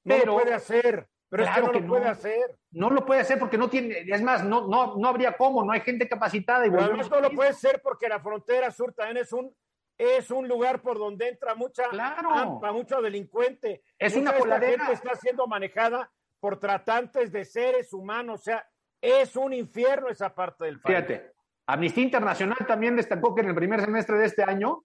No 0.04 0.14
pero, 0.14 0.26
lo 0.26 0.38
puede 0.40 0.54
hacer. 0.54 1.08
Pero 1.28 1.42
claro 1.44 1.66
es 1.66 1.72
que 1.72 1.80
no 1.80 1.86
lo 1.86 1.88
puede 1.88 2.08
hacer. 2.08 2.58
No 2.70 2.90
lo 2.90 3.06
puede 3.06 3.20
hacer 3.20 3.38
porque 3.38 3.58
no 3.58 3.68
tiene, 3.68 4.04
es 4.06 4.22
más, 4.22 4.44
no, 4.44 4.68
no, 4.68 4.96
no 4.96 5.08
habría 5.08 5.36
cómo, 5.36 5.64
no 5.64 5.72
hay 5.72 5.80
gente 5.80 6.08
capacitada. 6.08 6.66
Y 6.66 6.70
Pero 6.70 6.96
no 6.96 7.20
lo 7.20 7.30
puede 7.30 7.50
hacer 7.50 7.80
porque 7.82 8.08
la 8.08 8.20
frontera 8.20 8.70
sur 8.70 8.92
también 8.92 9.16
es 9.16 9.32
un, 9.32 9.52
es 9.98 10.30
un 10.30 10.46
lugar 10.46 10.80
por 10.80 10.98
donde 10.98 11.28
entra 11.28 11.54
mucha 11.54 11.88
claro. 11.88 12.60
mucho 12.72 13.00
delincuente. 13.00 13.82
Es 13.98 14.14
una 14.14 14.32
coladera. 14.36 14.86
gente 14.86 14.92
está 14.92 15.16
siendo 15.16 15.46
manejada 15.46 16.10
por 16.40 16.60
tratantes 16.60 17.32
de 17.32 17.44
seres 17.44 17.92
humanos, 17.92 18.40
o 18.40 18.44
sea, 18.44 18.68
es 19.00 19.34
un 19.34 19.52
infierno 19.52 20.08
esa 20.08 20.34
parte 20.34 20.66
del 20.66 20.80
país. 20.80 20.96
Fíjate, 20.96 21.32
Amnistía 21.66 22.04
Internacional 22.04 22.58
también 22.66 22.96
destacó 22.96 23.34
que 23.34 23.40
en 23.40 23.48
el 23.48 23.54
primer 23.54 23.80
semestre 23.80 24.18
de 24.18 24.26
este 24.26 24.42
año 24.42 24.84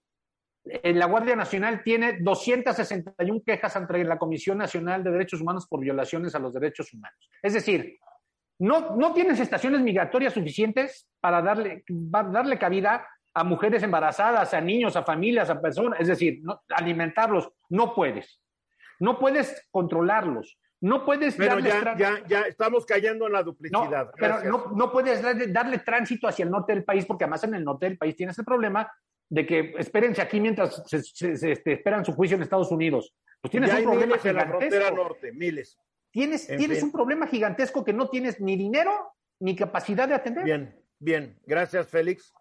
la 0.64 1.06
Guardia 1.06 1.36
Nacional 1.36 1.82
tiene 1.82 2.18
261 2.20 3.42
quejas 3.44 3.76
ante 3.76 4.04
la 4.04 4.18
Comisión 4.18 4.58
Nacional 4.58 5.02
de 5.02 5.10
Derechos 5.10 5.40
Humanos 5.40 5.66
por 5.66 5.80
violaciones 5.80 6.34
a 6.34 6.38
los 6.38 6.52
derechos 6.52 6.92
humanos. 6.92 7.30
Es 7.42 7.54
decir, 7.54 7.98
no, 8.58 8.94
no 8.96 9.14
tienes 9.14 9.40
estaciones 9.40 9.80
migratorias 9.80 10.34
suficientes 10.34 11.08
para 11.20 11.40
darle, 11.40 11.82
darle 11.88 12.58
cabida 12.58 13.06
a 13.32 13.44
mujeres 13.44 13.82
embarazadas, 13.82 14.52
a 14.52 14.60
niños, 14.60 14.96
a 14.96 15.02
familias, 15.02 15.48
a 15.48 15.60
personas, 15.60 16.00
es 16.00 16.08
decir, 16.08 16.42
alimentarlos, 16.68 17.50
no 17.70 17.94
puedes. 17.94 18.40
No 18.98 19.18
puedes 19.18 19.66
controlarlos. 19.70 20.58
No 20.82 21.04
puedes 21.04 21.36
pero 21.36 21.58
ya, 21.58 21.94
ya, 21.96 22.26
ya, 22.26 22.40
estamos 22.42 22.86
cayendo 22.86 23.26
en 23.26 23.32
la 23.32 23.42
duplicidad. 23.42 24.06
No, 24.06 24.12
pero 24.18 24.44
no, 24.44 24.66
no, 24.74 24.90
puedes 24.90 25.22
darle, 25.22 25.48
darle, 25.48 25.78
tránsito 25.78 26.26
hacia 26.26 26.44
el 26.44 26.50
norte 26.50 26.72
del 26.74 26.84
país, 26.84 27.04
porque 27.04 27.24
además 27.24 27.44
en 27.44 27.54
el 27.54 27.64
norte 27.64 27.86
del 27.86 27.98
país 27.98 28.16
tienes 28.16 28.38
el 28.38 28.46
problema 28.46 28.90
de 29.30 29.46
que 29.46 29.74
espérense 29.78 30.20
aquí 30.20 30.40
mientras 30.40 30.82
se, 30.86 30.98
este, 31.32 31.72
esperan 31.72 32.04
su 32.04 32.12
juicio 32.12 32.36
en 32.36 32.42
Estados 32.42 32.70
Unidos. 32.70 33.14
Pues 33.40 33.52
tienes 33.52 33.72
un 33.72 33.84
problema 33.84 34.18
gigantesco. 34.18 34.28
En 34.28 34.36
la 34.36 34.46
frontera 34.46 34.90
norte, 34.90 35.32
miles. 35.32 35.78
Tienes, 36.10 36.46
tienes 36.48 36.82
un 36.82 36.90
problema 36.90 37.28
gigantesco 37.28 37.84
que 37.84 37.92
no 37.92 38.08
tienes 38.08 38.40
ni 38.40 38.56
dinero 38.56 39.14
ni 39.38 39.54
capacidad 39.54 40.08
de 40.08 40.14
atender. 40.14 40.44
Bien, 40.44 40.76
bien. 40.98 41.38
Gracias, 41.46 41.88
Félix. 41.88 42.34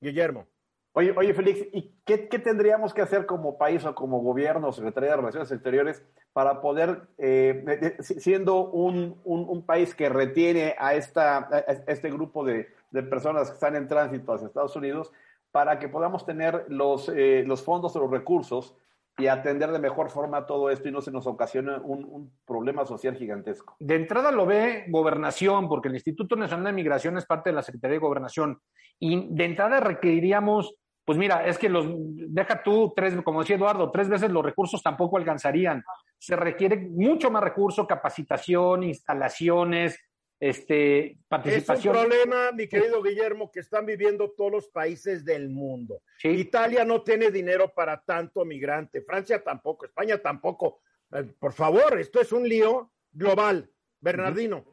Guillermo. 0.00 0.46
Oye, 0.92 1.12
oye, 1.16 1.34
Félix, 1.34 1.66
¿y 1.72 1.92
qué, 2.04 2.18
tendríamos 2.18 2.94
que 2.94 3.02
hacer 3.02 3.26
como 3.26 3.58
país 3.58 3.84
o 3.84 3.94
como 3.94 4.20
gobierno 4.20 4.68
o 4.68 4.72
Secretaría 4.72 5.10
de 5.10 5.16
Relaciones 5.16 5.50
Exteriores 5.50 6.02
para 6.32 6.60
poder, 6.60 7.08
eh, 7.18 7.96
siendo 8.00 8.70
un, 8.70 9.20
un, 9.24 9.66
país 9.66 9.94
que 9.94 10.08
retiene 10.08 10.74
a, 10.78 10.94
esta, 10.94 11.48
a 11.50 11.58
este 11.86 12.10
grupo 12.10 12.44
de, 12.44 12.68
de 12.92 13.02
personas 13.02 13.48
que 13.48 13.54
están 13.54 13.74
en 13.74 13.88
tránsito 13.88 14.32
hacia 14.32 14.46
Estados 14.46 14.76
Unidos, 14.76 15.12
para 15.52 15.78
que 15.78 15.88
podamos 15.88 16.26
tener 16.26 16.64
los, 16.68 17.08
eh, 17.10 17.44
los 17.46 17.62
fondos 17.62 17.94
o 17.94 18.00
los 18.00 18.10
recursos 18.10 18.74
y 19.18 19.26
atender 19.26 19.70
de 19.70 19.78
mejor 19.78 20.10
forma 20.10 20.46
todo 20.46 20.70
esto 20.70 20.88
y 20.88 20.92
no 20.92 21.02
se 21.02 21.10
nos 21.10 21.26
ocasione 21.26 21.76
un, 21.76 22.32
problema 22.46 22.86
social 22.86 23.14
gigantesco. 23.14 23.76
De 23.78 23.94
entrada 23.94 24.32
lo 24.32 24.46
ve 24.46 24.86
gobernación, 24.88 25.68
porque 25.68 25.88
el 25.88 25.94
Instituto 25.94 26.34
Nacional 26.34 26.66
de 26.66 26.72
Migración 26.72 27.16
es 27.18 27.26
parte 27.26 27.50
de 27.50 27.56
la 27.56 27.62
Secretaría 27.62 27.94
de 27.94 28.00
Gobernación. 28.00 28.60
Y 28.98 29.28
de 29.34 29.44
entrada 29.44 29.80
requeriríamos, 29.80 30.74
pues 31.04 31.18
mira, 31.18 31.46
es 31.46 31.58
que 31.58 31.68
los, 31.68 31.86
deja 31.88 32.62
tú 32.62 32.92
tres, 32.96 33.14
como 33.22 33.40
decía 33.40 33.56
Eduardo, 33.56 33.90
tres 33.90 34.08
veces 34.08 34.30
los 34.30 34.44
recursos 34.44 34.82
tampoco 34.82 35.18
alcanzarían. 35.18 35.82
Se 36.18 36.36
requiere 36.36 36.76
mucho 36.76 37.30
más 37.30 37.42
recurso, 37.42 37.86
capacitación, 37.86 38.82
instalaciones, 38.82 39.98
este, 40.42 41.20
participación. 41.28 41.94
Es 41.94 42.02
un 42.02 42.08
problema, 42.08 42.50
mi 42.50 42.66
querido 42.66 43.00
Guillermo, 43.00 43.48
que 43.52 43.60
están 43.60 43.86
viviendo 43.86 44.32
todos 44.36 44.50
los 44.50 44.68
países 44.70 45.24
del 45.24 45.48
mundo. 45.50 46.02
Italia 46.24 46.84
no 46.84 47.02
tiene 47.02 47.30
dinero 47.30 47.72
para 47.72 48.02
tanto 48.02 48.44
migrante, 48.44 49.02
Francia 49.02 49.40
tampoco, 49.44 49.86
España 49.86 50.18
tampoco. 50.18 50.80
Eh, 51.12 51.32
por 51.38 51.52
favor, 51.52 51.96
esto 52.00 52.20
es 52.20 52.32
un 52.32 52.48
lío 52.48 52.90
global. 53.12 53.70
Bernardino. 54.00 54.64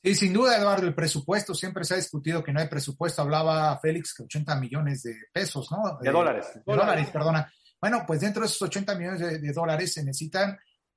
Sí, 0.00 0.14
sin 0.14 0.32
duda, 0.32 0.58
Eduardo, 0.58 0.86
el 0.86 0.94
presupuesto, 0.94 1.56
siempre 1.56 1.82
se 1.84 1.94
ha 1.94 1.96
discutido 1.96 2.44
que 2.44 2.52
no 2.52 2.60
hay 2.60 2.68
presupuesto. 2.68 3.22
Hablaba 3.22 3.76
Félix 3.80 4.14
que 4.14 4.22
80 4.22 4.60
millones 4.60 5.02
de 5.02 5.16
pesos, 5.32 5.68
¿no? 5.72 5.98
De, 6.00 6.08
dólares. 6.08 6.52
De 6.54 6.72
dólares, 6.72 7.10
perdona. 7.10 7.52
Bueno, 7.80 8.04
pues 8.06 8.20
dentro 8.20 8.42
de 8.42 8.46
esos 8.46 8.62
80 8.62 8.94
millones 8.94 9.42
de 9.42 9.52
dólares 9.52 9.92
se 9.92 10.04
necesitan 10.04 10.56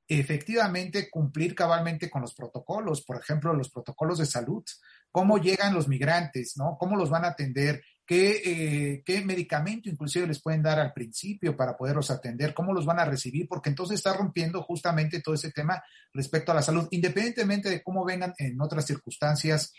efectivamente 0.09 1.09
cumplir 1.09 1.55
cabalmente 1.55 2.09
con 2.09 2.21
los 2.21 2.33
protocolos, 2.33 3.03
por 3.03 3.17
ejemplo, 3.17 3.53
los 3.53 3.69
protocolos 3.69 4.17
de 4.17 4.25
salud, 4.25 4.63
cómo 5.11 5.37
llegan 5.37 5.73
los 5.73 5.87
migrantes, 5.87 6.53
¿no? 6.57 6.77
¿Cómo 6.79 6.97
los 6.97 7.09
van 7.09 7.25
a 7.25 7.29
atender? 7.29 7.81
qué, 8.09 8.41
eh, 8.43 9.03
qué 9.05 9.21
medicamento 9.23 9.87
inclusive 9.87 10.25
les 10.25 10.41
pueden 10.41 10.63
dar 10.63 10.79
al 10.79 10.93
principio 10.93 11.55
para 11.55 11.77
poderlos 11.77 12.09
atender, 12.09 12.55
cómo 12.55 12.73
los 12.73 12.83
van 12.83 12.99
a 12.99 13.05
recibir, 13.05 13.47
porque 13.47 13.69
entonces 13.69 13.97
está 13.97 14.13
rompiendo 14.13 14.63
justamente 14.63 15.21
todo 15.21 15.35
ese 15.35 15.51
tema 15.51 15.83
respecto 16.11 16.51
a 16.51 16.55
la 16.55 16.63
salud, 16.63 16.87
independientemente 16.89 17.69
de 17.69 17.83
cómo 17.83 18.03
vengan 18.03 18.33
en 18.39 18.59
otras 18.59 18.87
circunstancias 18.87 19.73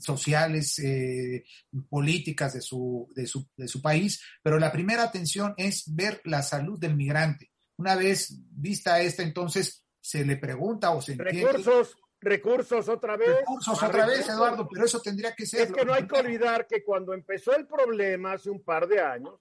sociales, 0.00 0.80
eh, 0.80 1.44
políticas 1.88 2.54
de 2.54 2.60
su, 2.60 3.08
de, 3.14 3.24
su, 3.28 3.46
de 3.56 3.68
su 3.68 3.80
país, 3.80 4.20
pero 4.42 4.58
la 4.58 4.72
primera 4.72 5.04
atención 5.04 5.54
es 5.56 5.84
ver 5.86 6.20
la 6.24 6.42
salud 6.42 6.80
del 6.80 6.96
migrante. 6.96 7.52
Una 7.78 7.94
vez 7.94 8.38
vista 8.50 9.00
esta, 9.00 9.22
entonces 9.22 9.86
se 10.00 10.24
le 10.24 10.36
pregunta 10.36 10.90
o 10.90 11.02
se 11.02 11.12
entiende. 11.12 11.52
Recursos, 11.52 11.96
recursos 12.20 12.88
otra 12.88 13.16
vez. 13.16 13.28
Recursos 13.40 13.82
otra 13.82 14.06
vez, 14.06 14.28
Eduardo, 14.28 14.68
pero 14.68 14.84
eso 14.84 15.00
tendría 15.00 15.34
que 15.34 15.46
ser. 15.46 15.62
Es 15.62 15.72
que 15.72 15.84
no 15.84 15.92
hay 15.92 16.06
que 16.06 16.18
olvidar 16.18 16.66
que 16.66 16.84
cuando 16.84 17.12
empezó 17.12 17.54
el 17.54 17.66
problema 17.66 18.32
hace 18.32 18.50
un 18.50 18.62
par 18.62 18.86
de 18.86 19.00
años, 19.00 19.40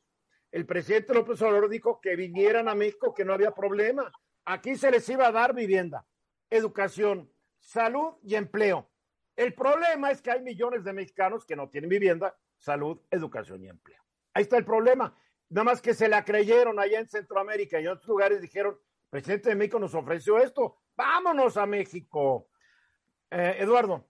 el 0.51 0.65
presidente 0.65 1.13
López 1.13 1.41
Obrador 1.41 1.69
dijo 1.69 1.99
que 2.01 2.15
vinieran 2.15 2.67
a 2.67 2.75
México, 2.75 3.13
que 3.13 3.25
no 3.25 3.33
había 3.33 3.51
problema. 3.51 4.11
Aquí 4.45 4.75
se 4.75 4.91
les 4.91 5.07
iba 5.09 5.27
a 5.27 5.31
dar 5.31 5.53
vivienda, 5.53 6.05
educación, 6.49 7.31
salud 7.59 8.13
y 8.23 8.35
empleo. 8.35 8.89
El 9.35 9.53
problema 9.53 10.11
es 10.11 10.21
que 10.21 10.31
hay 10.31 10.41
millones 10.41 10.83
de 10.83 10.93
mexicanos 10.93 11.45
que 11.45 11.55
no 11.55 11.69
tienen 11.69 11.89
vivienda, 11.89 12.35
salud, 12.57 13.01
educación 13.11 13.63
y 13.63 13.67
empleo. 13.67 14.01
Ahí 14.33 14.43
está 14.43 14.57
el 14.57 14.65
problema. 14.65 15.15
Nada 15.49 15.63
más 15.63 15.81
que 15.81 15.93
se 15.93 16.07
la 16.09 16.23
creyeron 16.25 16.79
allá 16.79 16.99
en 16.99 17.07
Centroamérica 17.07 17.79
y 17.79 17.83
en 17.83 17.89
otros 17.89 18.07
lugares 18.07 18.41
dijeron, 18.41 18.73
el 18.75 19.09
presidente 19.09 19.49
de 19.49 19.55
México 19.55 19.79
nos 19.79 19.93
ofreció 19.93 20.37
esto, 20.39 20.81
vámonos 20.95 21.57
a 21.57 21.65
México. 21.65 22.49
Eh, 23.29 23.57
Eduardo. 23.59 24.07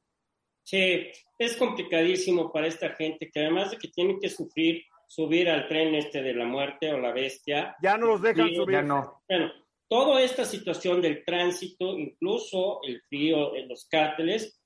Sí, 0.63 1.11
es 1.37 1.55
complicadísimo 1.57 2.51
para 2.51 2.67
esta 2.67 2.89
gente 2.89 3.29
que 3.31 3.39
además 3.39 3.71
de 3.71 3.77
que 3.77 3.89
tienen 3.89 4.19
que 4.19 4.29
sufrir 4.29 4.83
subir 5.07 5.49
al 5.49 5.67
tren 5.67 5.95
este 5.95 6.21
de 6.21 6.33
la 6.33 6.45
muerte 6.45 6.91
o 6.91 6.99
la 6.99 7.11
bestia. 7.11 7.75
Ya 7.81 7.97
no 7.97 8.07
los 8.07 8.21
dejan 8.21 8.53
subir. 8.53 8.75
Ya 8.75 8.81
no. 8.81 9.21
Bueno, 9.27 9.51
toda 9.87 10.21
esta 10.21 10.45
situación 10.45 11.01
del 11.01 11.23
tránsito, 11.23 11.97
incluso 11.97 12.79
el 12.83 13.01
frío 13.03 13.55
en 13.55 13.67
los 13.67 13.87
cárteles, 13.87 14.61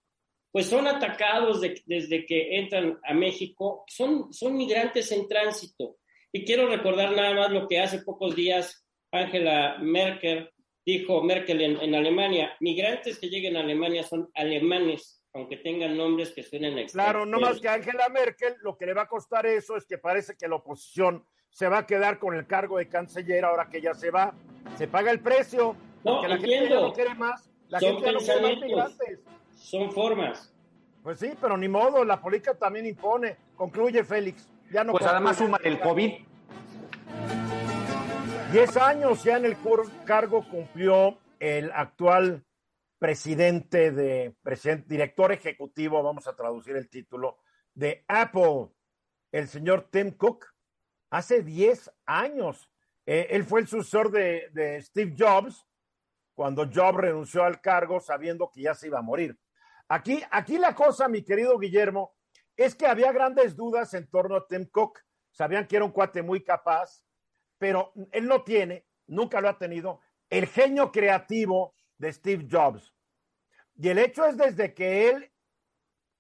pues 0.52 0.66
son 0.66 0.88
atacados 0.88 1.62
desde 1.62 2.26
que 2.26 2.58
entran 2.58 3.00
a 3.04 3.14
México, 3.14 3.84
son, 3.88 4.34
son 4.34 4.58
migrantes 4.58 5.12
en 5.12 5.28
tránsito. 5.28 5.98
Y 6.32 6.46
quiero 6.46 6.68
recordar 6.68 7.16
nada 7.16 7.34
más 7.34 7.52
lo 7.52 7.68
que 7.68 7.80
hace 7.80 8.00
pocos 8.00 8.36
días 8.36 8.86
Angela 9.12 9.78
Merkel 9.80 10.50
dijo 10.86 11.22
Merkel 11.22 11.62
en, 11.62 11.96
Alemania, 11.96 12.56
migrantes 12.60 13.20
que 13.20 13.30
lleguen 13.30 13.58
a 13.58 13.62
Alemania 13.62 14.04
son 14.04 14.30
alemanes, 14.34 15.24
aunque 15.34 15.58
tengan 15.58 15.96
nombres 15.96 16.32
que 16.32 16.42
suenen 16.42 16.78
extraños. 16.78 17.12
Claro, 17.12 17.26
no 17.26 17.40
más 17.40 17.60
que 17.60 17.70
Angela 17.70 18.10
Merkel, 18.10 18.56
lo 18.62 18.78
que 18.78 18.88
le 18.88 18.94
va 18.94 19.04
a 19.04 19.08
costar 19.08 19.46
eso 19.46 19.76
es 19.76 19.86
que 19.86 19.98
parece 19.98 20.36
que 20.36 20.48
la 20.48 20.56
oposición 20.56 21.24
se 21.52 21.68
va 21.68 21.80
a 21.80 21.86
quedar 21.86 22.20
con 22.20 22.36
el 22.36 22.48
cargo 22.48 22.78
de 22.78 22.88
canciller 22.88 23.46
ahora 23.46 23.70
que 23.70 23.82
ya 23.82 23.94
se 23.94 24.10
va. 24.10 24.34
Se 24.78 24.88
paga 24.88 25.12
el 25.12 25.20
precio, 25.20 25.76
no, 26.04 26.28
la 26.28 26.38
gente 26.38 26.70
no 26.70 26.94
quiere 26.94 27.14
más. 27.16 27.50
La 27.68 27.80
son 27.80 27.96
gente 27.96 28.12
no 28.12 28.20
quiere 28.20 28.42
más 28.42 28.62
migrantes. 28.62 29.20
Son 29.56 29.92
formas. 29.92 30.54
Pues 31.04 31.20
sí, 31.20 31.32
pero 31.40 31.58
ni 31.58 31.68
modo, 31.68 32.04
la 32.04 32.20
política 32.20 32.56
también 32.56 32.86
impone. 32.86 33.38
Concluye, 33.56 34.04
Félix. 34.04 34.48
Ya 34.72 34.84
no 34.84 34.92
pues 34.92 35.06
además 35.06 35.38
suma 35.38 35.60
el 35.64 35.80
COVID. 35.80 36.12
Diez 38.52 38.78
años 38.78 39.24
ya 39.24 39.38
en 39.38 39.46
el 39.46 39.58
cargo 40.06 40.48
cumplió 40.50 41.18
el 41.40 41.72
actual 41.72 42.44
presidente 42.98 43.92
de, 43.92 44.36
presidente, 44.44 44.88
director 44.90 45.32
ejecutivo, 45.32 46.04
vamos 46.04 46.28
a 46.28 46.36
traducir 46.36 46.76
el 46.76 46.90
título, 46.90 47.38
de 47.74 48.04
Apple, 48.08 48.70
el 49.32 49.48
señor 49.48 49.88
Tim 49.90 50.12
Cook, 50.12 50.46
hace 51.10 51.42
10 51.42 51.92
años. 52.06 52.70
Eh, 53.06 53.28
él 53.32 53.46
fue 53.46 53.62
el 53.62 53.68
sucesor 53.68 54.12
de, 54.12 54.50
de 54.52 54.82
Steve 54.82 55.16
Jobs 55.18 55.66
cuando 56.34 56.70
Jobs 56.74 56.98
renunció 56.98 57.44
al 57.44 57.62
cargo 57.62 58.00
sabiendo 58.00 58.52
que 58.52 58.62
ya 58.62 58.76
se 58.76 58.88
iba 58.88 59.00
a 59.00 59.04
morir. 59.04 59.38
Aquí, 59.88 60.22
aquí 60.32 60.58
la 60.58 60.76
cosa, 60.76 61.08
mi 61.08 61.24
querido 61.24 61.58
Guillermo, 61.58 62.14
es 62.66 62.76
que 62.76 62.88
había 62.88 63.14
grandes 63.14 63.56
dudas 63.56 63.94
en 63.94 64.10
torno 64.10 64.36
a 64.36 64.46
Tim 64.46 64.66
Cook. 64.66 65.00
Sabían 65.32 65.66
que 65.66 65.78
era 65.78 65.86
un 65.86 65.92
cuate 65.92 66.22
muy 66.22 66.44
capaz, 66.44 67.06
pero 67.58 67.94
él 68.12 68.28
no 68.28 68.44
tiene, 68.44 68.86
nunca 69.08 69.40
lo 69.40 69.48
ha 69.48 69.58
tenido, 69.58 70.02
el 70.30 70.46
genio 70.46 70.92
creativo 70.92 71.74
de 71.98 72.12
Steve 72.12 72.48
Jobs. 72.52 72.94
Y 73.76 73.88
el 73.88 73.98
hecho 73.98 74.26
es 74.26 74.36
desde 74.36 74.74
que 74.74 75.10
él 75.10 75.32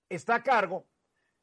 está 0.07 0.35
a 0.35 0.43
cargo, 0.43 0.87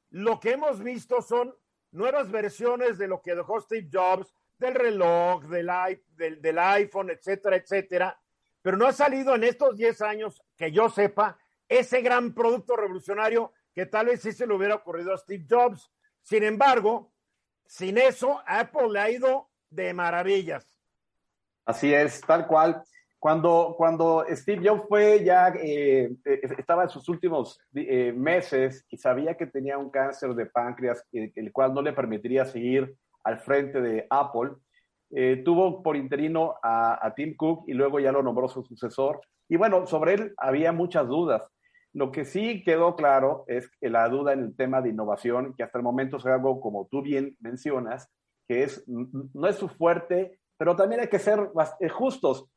lo 0.08 0.40
que 0.40 0.52
hemos 0.52 0.82
visto 0.82 1.20
son 1.20 1.54
nuevas 1.90 2.30
versiones 2.30 2.96
de 2.96 3.06
lo 3.06 3.20
que 3.20 3.34
dejó 3.34 3.60
Steve 3.60 3.90
Jobs, 3.92 4.32
del 4.56 4.74
reloj, 4.74 5.44
del, 5.44 5.70
del, 6.14 6.40
del 6.40 6.58
iPhone, 6.58 7.10
etcétera, 7.10 7.56
etcétera. 7.56 8.18
Pero 8.62 8.78
no 8.78 8.86
ha 8.86 8.92
salido 8.92 9.34
en 9.34 9.44
estos 9.44 9.76
10 9.76 10.00
años, 10.00 10.42
que 10.56 10.72
yo 10.72 10.88
sepa, 10.88 11.38
ese 11.68 12.00
gran 12.00 12.32
producto 12.32 12.76
revolucionario 12.76 13.52
que 13.76 13.84
tal 13.84 14.06
vez 14.06 14.22
sí 14.22 14.32
se 14.32 14.46
le 14.46 14.54
hubiera 14.54 14.74
ocurrido 14.74 15.12
a 15.12 15.18
Steve 15.18 15.44
Jobs. 15.48 15.92
Sin 16.22 16.42
embargo, 16.42 17.12
sin 17.66 17.98
eso, 17.98 18.40
Apple 18.46 18.88
le 18.90 18.98
ha 18.98 19.10
ido 19.10 19.50
de 19.68 19.92
maravillas. 19.92 20.66
Así 21.66 21.92
es, 21.92 22.22
tal 22.22 22.46
cual. 22.46 22.82
Cuando, 23.18 23.74
cuando 23.76 24.24
Steve 24.30 24.66
Jobs 24.66 24.88
fue 24.88 25.22
ya, 25.22 25.48
eh, 25.48 26.10
eh, 26.24 26.40
estaba 26.56 26.84
en 26.84 26.88
sus 26.88 27.06
últimos 27.10 27.60
eh, 27.74 28.14
meses 28.16 28.86
y 28.88 28.96
sabía 28.96 29.36
que 29.36 29.46
tenía 29.46 29.76
un 29.76 29.90
cáncer 29.90 30.34
de 30.34 30.46
páncreas, 30.46 31.04
el 31.12 31.52
cual 31.52 31.74
no 31.74 31.82
le 31.82 31.92
permitiría 31.92 32.46
seguir 32.46 32.96
al 33.24 33.40
frente 33.40 33.82
de 33.82 34.06
Apple, 34.08 34.52
tuvo 35.44 35.82
por 35.82 35.96
interino 35.96 36.54
a, 36.62 37.04
a, 37.06 37.14
Tim 37.14 37.36
Cook 37.36 37.64
y 37.66 37.74
luego 37.74 38.00
ya 38.00 38.10
lo 38.10 38.22
nombró 38.22 38.48
su 38.48 38.62
sucesor. 38.62 39.20
Y 39.48 39.56
bueno, 39.56 39.86
sobre 39.86 40.14
él 40.14 40.34
había 40.38 40.72
muchas 40.72 41.06
dudas. 41.06 41.42
Lo 41.96 42.12
que 42.12 42.26
sí 42.26 42.62
quedó 42.62 42.94
claro 42.94 43.44
es 43.46 43.70
que 43.80 43.88
la 43.88 44.06
duda 44.10 44.34
en 44.34 44.40
el 44.40 44.54
tema 44.54 44.82
de 44.82 44.90
innovación, 44.90 45.54
que 45.56 45.62
hasta 45.62 45.78
el 45.78 45.82
momento 45.82 46.18
es 46.18 46.26
algo 46.26 46.60
como 46.60 46.86
tú 46.90 47.00
bien 47.00 47.38
mencionas, 47.40 48.12
que 48.46 48.64
es, 48.64 48.84
no 48.86 49.48
es 49.48 49.56
su 49.56 49.66
fuerte, 49.66 50.38
pero 50.58 50.76
también 50.76 51.00
hay 51.00 51.08
que 51.08 51.18
ser 51.18 51.50
eh, 51.80 51.88
justos. 51.88 52.50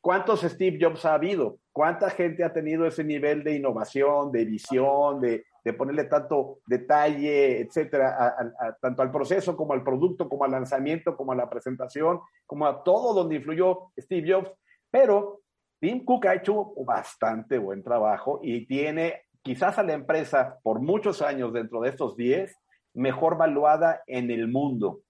¿Cuántos 0.00 0.40
Steve 0.40 0.78
Jobs 0.80 1.04
ha 1.04 1.12
habido? 1.12 1.58
¿Cuánta 1.72 2.08
gente 2.08 2.42
ha 2.42 2.54
tenido 2.54 2.86
ese 2.86 3.04
nivel 3.04 3.44
de 3.44 3.56
innovación, 3.56 4.32
de 4.32 4.46
visión, 4.46 5.20
de, 5.20 5.44
de 5.62 5.72
ponerle 5.74 6.04
tanto 6.04 6.60
detalle, 6.64 7.60
etcétera, 7.60 8.34
tanto 8.80 9.02
al 9.02 9.10
proceso 9.10 9.58
como 9.58 9.74
al 9.74 9.84
producto, 9.84 10.26
como 10.26 10.44
al 10.44 10.52
lanzamiento, 10.52 11.18
como 11.18 11.32
a 11.32 11.36
la 11.36 11.50
presentación, 11.50 12.20
como 12.46 12.64
a 12.64 12.82
todo 12.82 13.12
donde 13.12 13.36
influyó 13.36 13.92
Steve 13.98 14.32
Jobs? 14.32 14.50
Pero 14.90 15.42
Tim 15.80 16.04
Cook 16.04 16.26
ha 16.26 16.34
hecho 16.34 16.72
bastante 16.84 17.58
buen 17.58 17.82
trabajo 17.82 18.40
y 18.42 18.66
tiene 18.66 19.22
quizás 19.42 19.78
a 19.78 19.82
la 19.82 19.94
empresa 19.94 20.58
por 20.62 20.80
muchos 20.80 21.22
años 21.22 21.52
dentro 21.52 21.80
de 21.80 21.88
estos 21.88 22.16
10 22.16 22.54
mejor 22.94 23.36
valuada 23.36 24.02
en 24.06 24.30
el 24.30 24.48
mundo. 24.48 25.00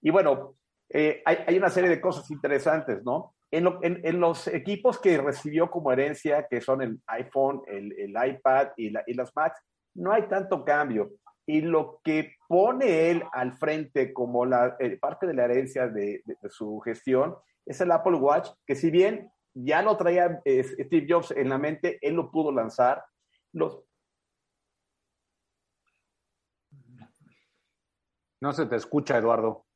Y 0.00 0.10
bueno, 0.10 0.56
eh, 0.88 1.22
hay, 1.24 1.56
una 1.56 1.70
serie 1.70 1.88
de 1.88 2.00
cosas 2.00 2.30
interesantes, 2.30 3.02
¿no? 3.02 3.34
En, 3.50 4.20
los 4.20 4.46
equipos 4.48 4.98
que 4.98 5.18
recibió 5.18 5.70
como 5.70 5.92
herencia, 5.92 6.46
que 6.48 6.60
son 6.60 6.80
el 6.82 7.00
iPhone, 7.06 7.62
el, 7.66 8.10
iPad 8.10 8.68
y, 8.76 8.90
las 8.90 9.34
Macs, 9.34 9.60
no 9.94 10.12
hay 10.12 10.22
tanto 10.22 10.64
cambio. 10.64 11.10
Y 11.46 11.60
lo 11.60 12.00
que 12.04 12.34
pone 12.48 13.10
él 13.10 13.24
al 13.32 13.58
frente 13.58 14.12
como 14.12 14.46
la 14.46 14.76
eh, 14.78 14.96
parte 14.98 15.26
de 15.26 15.34
la 15.34 15.44
herencia 15.44 15.88
de, 15.88 16.22
su 16.48 16.78
gestión 16.80 17.34
es 17.66 17.80
el 17.80 17.90
Apple 17.90 18.16
Watch, 18.16 18.48
que 18.66 18.74
si 18.74 18.90
bien 18.90 19.30
ya 19.54 19.82
lo 19.82 19.96
traía 19.96 20.40
eh, 20.44 20.64
Steve 20.64 21.06
Jobs 21.08 21.30
en 21.32 21.48
la 21.48 21.58
mente, 21.58 21.98
él 22.00 22.14
lo 22.14 22.30
pudo 22.30 22.52
lanzar. 22.52 23.04
Los... 23.52 23.82
No 28.40 28.52
se 28.52 28.66
te 28.66 28.76
escucha, 28.76 29.18
Eduardo. 29.18 29.66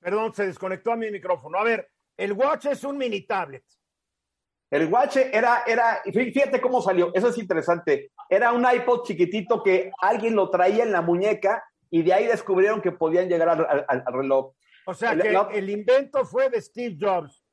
Perdón, 0.00 0.34
se 0.34 0.46
desconectó 0.46 0.92
a 0.92 0.96
mi 0.96 1.10
micrófono. 1.10 1.58
A 1.58 1.64
ver, 1.64 1.90
el 2.16 2.32
Watch 2.32 2.66
es 2.66 2.84
un 2.84 2.98
mini 2.98 3.26
tablet. 3.26 3.64
El 4.72 4.90
Watch 4.90 5.18
era, 5.18 5.64
era, 5.66 6.00
fíjate 6.04 6.60
cómo 6.60 6.80
salió, 6.80 7.12
eso 7.14 7.28
es 7.28 7.36
interesante. 7.36 8.10
Era 8.28 8.52
un 8.52 8.64
iPod 8.64 9.02
chiquitito 9.02 9.62
que 9.62 9.92
alguien 10.00 10.34
lo 10.34 10.48
traía 10.48 10.82
en 10.82 10.92
la 10.92 11.02
muñeca 11.02 11.62
y 11.90 12.02
de 12.02 12.14
ahí 12.14 12.26
descubrieron 12.26 12.80
que 12.80 12.90
podían 12.90 13.28
llegar 13.28 13.50
al, 13.50 14.04
reloj. 14.06 14.54
O 14.86 14.94
sea 14.94 15.16
que 15.16 15.58
el 15.58 15.70
invento 15.70 16.24
fue 16.24 16.50
de 16.50 16.60
Steve 16.60 16.96
Jobs. 17.00 17.44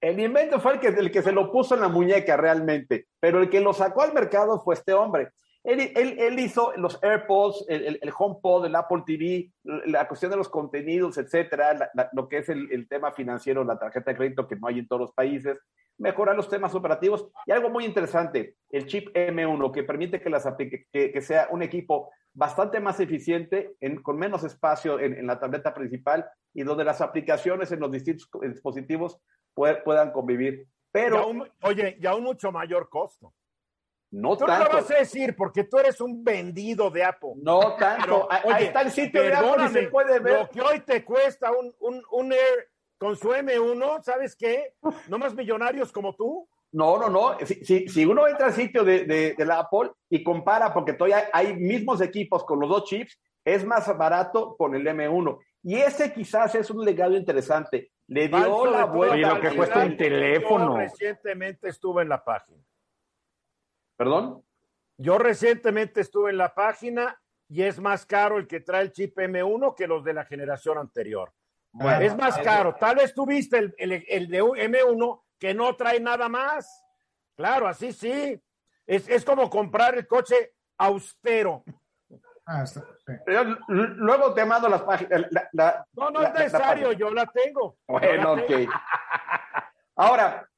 El 0.00 0.18
invento 0.18 0.60
fue 0.60 0.74
el 0.74 0.80
que, 0.80 0.88
el 0.88 1.10
que 1.10 1.22
se 1.22 1.32
lo 1.32 1.52
puso 1.52 1.74
en 1.74 1.82
la 1.82 1.88
muñeca 1.88 2.36
realmente, 2.36 3.06
pero 3.20 3.40
el 3.40 3.50
que 3.50 3.60
lo 3.60 3.74
sacó 3.74 4.02
al 4.02 4.14
mercado 4.14 4.60
fue 4.60 4.74
este 4.74 4.94
hombre. 4.94 5.30
Él, 5.62 6.38
hizo 6.38 6.72
los 6.76 6.98
AirPods, 7.02 7.66
el, 7.68 7.98
el, 8.00 8.12
HomePod, 8.16 8.64
el 8.64 8.74
Apple 8.74 9.02
TV, 9.04 9.52
la 9.62 10.08
cuestión 10.08 10.30
de 10.30 10.38
los 10.38 10.48
contenidos, 10.48 11.18
etcétera, 11.18 11.90
lo 12.12 12.28
que 12.28 12.38
es 12.38 12.48
el, 12.48 12.88
tema 12.88 13.12
financiero, 13.12 13.62
la 13.62 13.78
tarjeta 13.78 14.10
de 14.10 14.16
crédito 14.16 14.48
que 14.48 14.56
no 14.56 14.68
hay 14.68 14.78
en 14.78 14.88
todos 14.88 15.00
los 15.00 15.12
países. 15.12 15.58
Mejorar 16.00 16.34
los 16.34 16.48
temas 16.48 16.74
operativos 16.74 17.28
y 17.46 17.52
algo 17.52 17.70
muy 17.70 17.84
interesante, 17.84 18.56
el 18.70 18.86
chip 18.86 19.14
M1, 19.14 19.70
que 19.70 19.84
permite 19.84 20.20
que, 20.20 20.30
las, 20.30 20.48
que, 20.56 20.86
que 20.90 21.20
sea 21.20 21.48
un 21.50 21.62
equipo 21.62 22.10
bastante 22.32 22.80
más 22.80 23.00
eficiente, 23.00 23.74
en, 23.80 24.02
con 24.02 24.18
menos 24.18 24.44
espacio 24.44 24.98
en, 24.98 25.14
en, 25.14 25.26
la 25.26 25.38
tableta 25.38 25.74
principal 25.74 26.28
y 26.54 26.62
donde 26.62 26.84
las 26.84 27.00
aplicaciones 27.00 27.70
en 27.72 27.80
los 27.80 27.92
distintos 27.92 28.28
dispositivos 28.40 29.20
puedan 29.54 30.12
convivir. 30.12 30.66
Pero, 30.92 31.16
y 31.16 31.18
aún, 31.18 31.52
oye, 31.62 31.98
y 32.00 32.06
aún 32.06 32.24
mucho 32.24 32.50
mayor 32.50 32.88
costo. 32.88 33.34
No 34.12 34.36
tú 34.36 34.44
tanto. 34.44 34.64
no 34.64 34.70
lo 34.70 34.76
vas 34.80 34.90
a 34.90 34.94
decir 34.94 35.36
porque 35.36 35.64
tú 35.64 35.78
eres 35.78 36.00
un 36.00 36.24
vendido 36.24 36.90
de 36.90 37.04
Apple. 37.04 37.30
No 37.36 37.76
tanto. 37.76 38.26
Pero, 38.28 38.28
oye, 38.44 38.54
Ahí 38.54 38.64
está 38.64 38.80
el 38.82 38.90
sitio 38.90 39.22
de 39.22 39.32
Apple 39.32 39.66
y 39.66 39.68
se 39.68 39.82
puede 39.88 40.18
ver. 40.18 40.40
Lo 40.40 40.48
que 40.48 40.60
hoy 40.60 40.80
te 40.80 41.04
cuesta 41.04 41.52
un, 41.52 41.72
un, 41.78 42.02
un 42.10 42.32
Air 42.32 42.70
con 43.00 43.16
su 43.16 43.30
M1, 43.30 44.02
¿sabes 44.02 44.36
qué? 44.36 44.74
No 45.08 45.18
más 45.18 45.34
millonarios 45.34 45.90
como 45.90 46.14
tú. 46.14 46.46
No, 46.70 46.98
no, 46.98 47.08
no. 47.08 47.38
Si, 47.46 47.64
si, 47.64 47.88
si 47.88 48.04
uno 48.04 48.28
entra 48.28 48.48
al 48.48 48.52
sitio 48.52 48.84
de, 48.84 49.04
de, 49.04 49.34
de, 49.34 49.44
la 49.46 49.60
Apple 49.60 49.90
y 50.10 50.22
compara, 50.22 50.72
porque 50.74 50.92
todavía 50.92 51.30
hay 51.32 51.56
mismos 51.56 52.02
equipos 52.02 52.44
con 52.44 52.60
los 52.60 52.68
dos 52.68 52.84
chips, 52.84 53.18
es 53.42 53.64
más 53.64 53.96
barato 53.96 54.54
con 54.54 54.74
el 54.74 54.86
M1. 54.86 55.38
Y 55.62 55.76
ese 55.76 56.12
quizás 56.12 56.54
es 56.54 56.70
un 56.70 56.84
legado 56.84 57.16
interesante. 57.16 57.90
Le 58.06 58.28
dio 58.28 58.38
Falso 58.38 58.66
la 58.66 58.84
vuelta. 58.84 59.14
Oye, 59.14 59.26
lo 59.26 59.40
que 59.40 59.56
cuesta 59.56 59.82
un 59.82 59.96
teléfono. 59.96 60.74
Yo 60.74 60.76
recientemente 60.76 61.68
estuve 61.68 62.02
en 62.02 62.08
la 62.10 62.22
página. 62.22 62.62
¿Perdón? 63.96 64.44
Yo 64.98 65.16
recientemente 65.16 66.02
estuve 66.02 66.32
en 66.32 66.36
la 66.36 66.54
página 66.54 67.18
y 67.48 67.62
es 67.62 67.80
más 67.80 68.04
caro 68.04 68.36
el 68.36 68.46
que 68.46 68.60
trae 68.60 68.82
el 68.82 68.92
chip 68.92 69.16
M1 69.16 69.74
que 69.74 69.86
los 69.86 70.04
de 70.04 70.12
la 70.12 70.26
generación 70.26 70.76
anterior. 70.76 71.32
Bueno, 71.72 72.00
es 72.00 72.16
más 72.16 72.38
caro. 72.38 72.74
Tal 72.74 72.96
vez 72.96 73.14
tuviste 73.14 73.58
el, 73.58 73.74
el, 73.78 74.04
el 74.08 74.28
de 74.28 74.42
M1 74.42 75.22
que 75.38 75.54
no 75.54 75.74
trae 75.76 76.00
nada 76.00 76.28
más. 76.28 76.84
Claro, 77.36 77.66
así 77.68 77.92
sí. 77.92 78.40
Es, 78.86 79.08
es 79.08 79.24
como 79.24 79.48
comprar 79.48 79.94
el 79.96 80.06
coche 80.06 80.54
austero. 80.78 81.62
Ah, 82.44 82.64
está, 82.64 82.80
sí. 83.06 83.12
Luego 83.68 84.34
te 84.34 84.44
mando 84.44 84.68
las 84.68 84.82
páginas. 84.82 85.22
la- 85.30 85.48
la- 85.52 85.86
No, 85.92 86.10
no 86.10 86.20
la- 86.22 86.28
es 86.28 86.34
necesario, 86.34 86.92
yo 86.92 87.10
la 87.10 87.26
tengo. 87.26 87.76
Yo 87.88 87.94
Bueno, 87.98 88.34
la 88.36 88.42
ok. 88.42 88.46
tengo. 88.48 88.72
Ahora, 89.96 90.48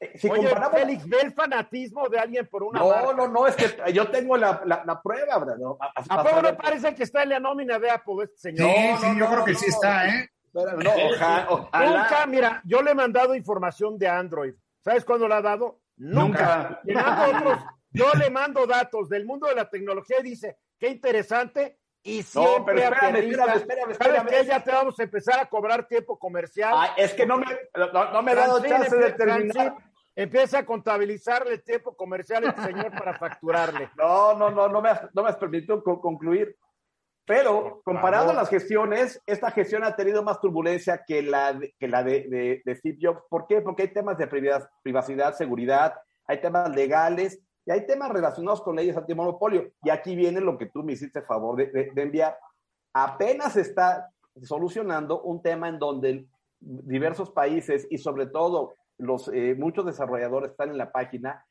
eh, 0.00 0.12
si 0.18 0.28
Oye, 0.30 0.44
comparamos. 0.48 0.80
Félix, 0.80 1.08
ve 1.08 1.20
el 1.22 1.32
fanatismo 1.32 2.08
de 2.08 2.18
alguien 2.18 2.46
por 2.48 2.62
una 2.62 2.80
No, 2.80 2.88
marca. 2.88 3.12
no, 3.12 3.28
no, 3.28 3.46
es 3.46 3.56
que 3.56 3.92
yo 3.92 4.08
tengo 4.10 4.36
la, 4.36 4.62
la, 4.64 4.82
la 4.86 5.02
prueba, 5.02 5.38
¿verdad? 5.38 5.56
No, 5.58 5.76
a- 5.80 5.86
a- 5.86 6.20
¿A 6.20 6.22
poco 6.24 6.40
no 6.42 6.56
parece 6.56 6.94
que 6.94 7.02
está 7.02 7.22
en 7.24 7.28
la 7.30 7.40
nómina 7.40 7.78
de 7.78 7.90
Apple 7.90 8.24
este 8.24 8.52
Sí, 8.52 8.56
señor? 8.56 8.70
sí, 8.98 9.06
no, 9.06 9.12
yo 9.14 9.14
no, 9.18 9.30
creo 9.30 9.44
que 9.44 9.52
no, 9.52 9.58
sí 9.58 9.66
está, 9.66 10.08
¿eh? 10.08 10.30
No, 10.64 10.90
oja- 11.14 11.46
ojalá. 11.48 11.90
Nunca, 12.02 12.26
mira, 12.26 12.62
yo 12.64 12.82
le 12.82 12.90
he 12.92 12.94
mandado 12.94 13.34
información 13.34 13.98
de 13.98 14.08
Android. 14.08 14.54
¿Sabes 14.80 15.04
cuándo 15.04 15.28
la 15.28 15.38
ha 15.38 15.42
dado? 15.42 15.80
Nunca. 15.96 16.80
Otros. 16.84 17.58
Yo 17.90 18.10
le 18.18 18.30
mando 18.30 18.66
datos 18.66 19.08
del 19.08 19.24
mundo 19.24 19.46
de 19.48 19.54
la 19.54 19.68
tecnología 19.70 20.18
y 20.20 20.24
dice, 20.24 20.58
qué 20.78 20.88
interesante. 20.88 21.78
Y 22.02 22.18
No, 22.18 22.24
siempre 22.24 22.74
pero 22.76 22.94
espérame, 22.94 23.16
espérame, 23.16 23.56
espérame, 23.56 23.94
¿Sabes 23.96 24.14
espérame. 24.18 24.28
qué? 24.28 24.44
Ya 24.46 24.62
te 24.62 24.70
vamos 24.70 25.00
a 25.00 25.02
empezar 25.02 25.40
a 25.40 25.46
cobrar 25.46 25.88
tiempo 25.88 26.16
comercial. 26.18 26.74
Es 26.96 27.14
que 27.14 27.26
no 27.26 27.38
me, 27.38 27.46
no, 27.74 28.12
no 28.12 28.22
me 28.22 28.32
he 28.32 28.34
dado 28.36 28.62
chance 28.62 28.96
de 28.96 29.12
terminar. 29.12 29.74
Empieza 30.14 30.60
a 30.60 30.64
contabilizarle 30.66 31.54
el 31.54 31.62
tiempo 31.64 31.96
comercial 31.96 32.44
a 32.46 32.50
este 32.50 32.62
señor 32.62 32.90
para 32.92 33.18
facturarle. 33.18 33.90
No, 33.96 34.34
no, 34.34 34.50
no, 34.50 34.68
no 34.68 34.80
me 34.80 34.88
has, 34.90 35.02
no 35.14 35.22
me 35.24 35.30
has 35.30 35.36
permitido 35.36 35.82
co- 35.82 36.00
concluir. 36.00 36.56
Pero 37.26 37.82
comparando 37.84 38.28
favor. 38.28 38.42
las 38.42 38.48
gestiones, 38.48 39.20
esta 39.26 39.50
gestión 39.50 39.82
ha 39.82 39.96
tenido 39.96 40.22
más 40.22 40.40
turbulencia 40.40 41.02
que 41.06 41.22
la 41.22 41.52
de, 41.54 41.74
que 41.78 41.88
la 41.88 42.04
de, 42.04 42.20
de- 42.28 42.62
de 42.64 42.76
Steve 42.76 42.98
Jobs. 43.00 43.22
¿Por 43.28 43.46
qué? 43.46 43.60
Porque 43.60 43.82
hay 43.82 43.92
temas 43.92 44.16
de 44.16 44.26
privacidad, 44.28 44.70
privacidad, 44.82 45.34
seguridad, 45.34 45.94
hay 46.26 46.40
temas 46.40 46.70
legales 46.70 47.40
y 47.64 47.72
hay 47.72 47.84
temas 47.84 48.10
relacionados 48.10 48.62
con 48.62 48.76
leyes 48.76 48.96
antimonopolio. 48.96 49.70
Y 49.82 49.90
aquí 49.90 50.14
viene 50.14 50.40
lo 50.40 50.56
que 50.56 50.66
tú 50.66 50.84
me 50.84 50.92
hiciste 50.92 51.22
favor 51.22 51.56
de, 51.56 51.90
enviar. 51.96 52.38
Apenas 52.94 53.56
está 53.56 54.08
solucionando 54.42 55.20
un 55.22 55.42
tema 55.42 55.68
en 55.68 55.78
donde 55.78 56.26
diversos 56.60 57.30
países 57.30 57.86
y 57.90 57.98
sobre 57.98 58.26
todo 58.26 58.74
los 58.98 59.28
eh, 59.34 59.54
muchos 59.58 59.84
desarrolladores 59.84 60.52
están 60.52 60.70
en 60.70 60.78
la 60.78 60.90
página 60.92 61.44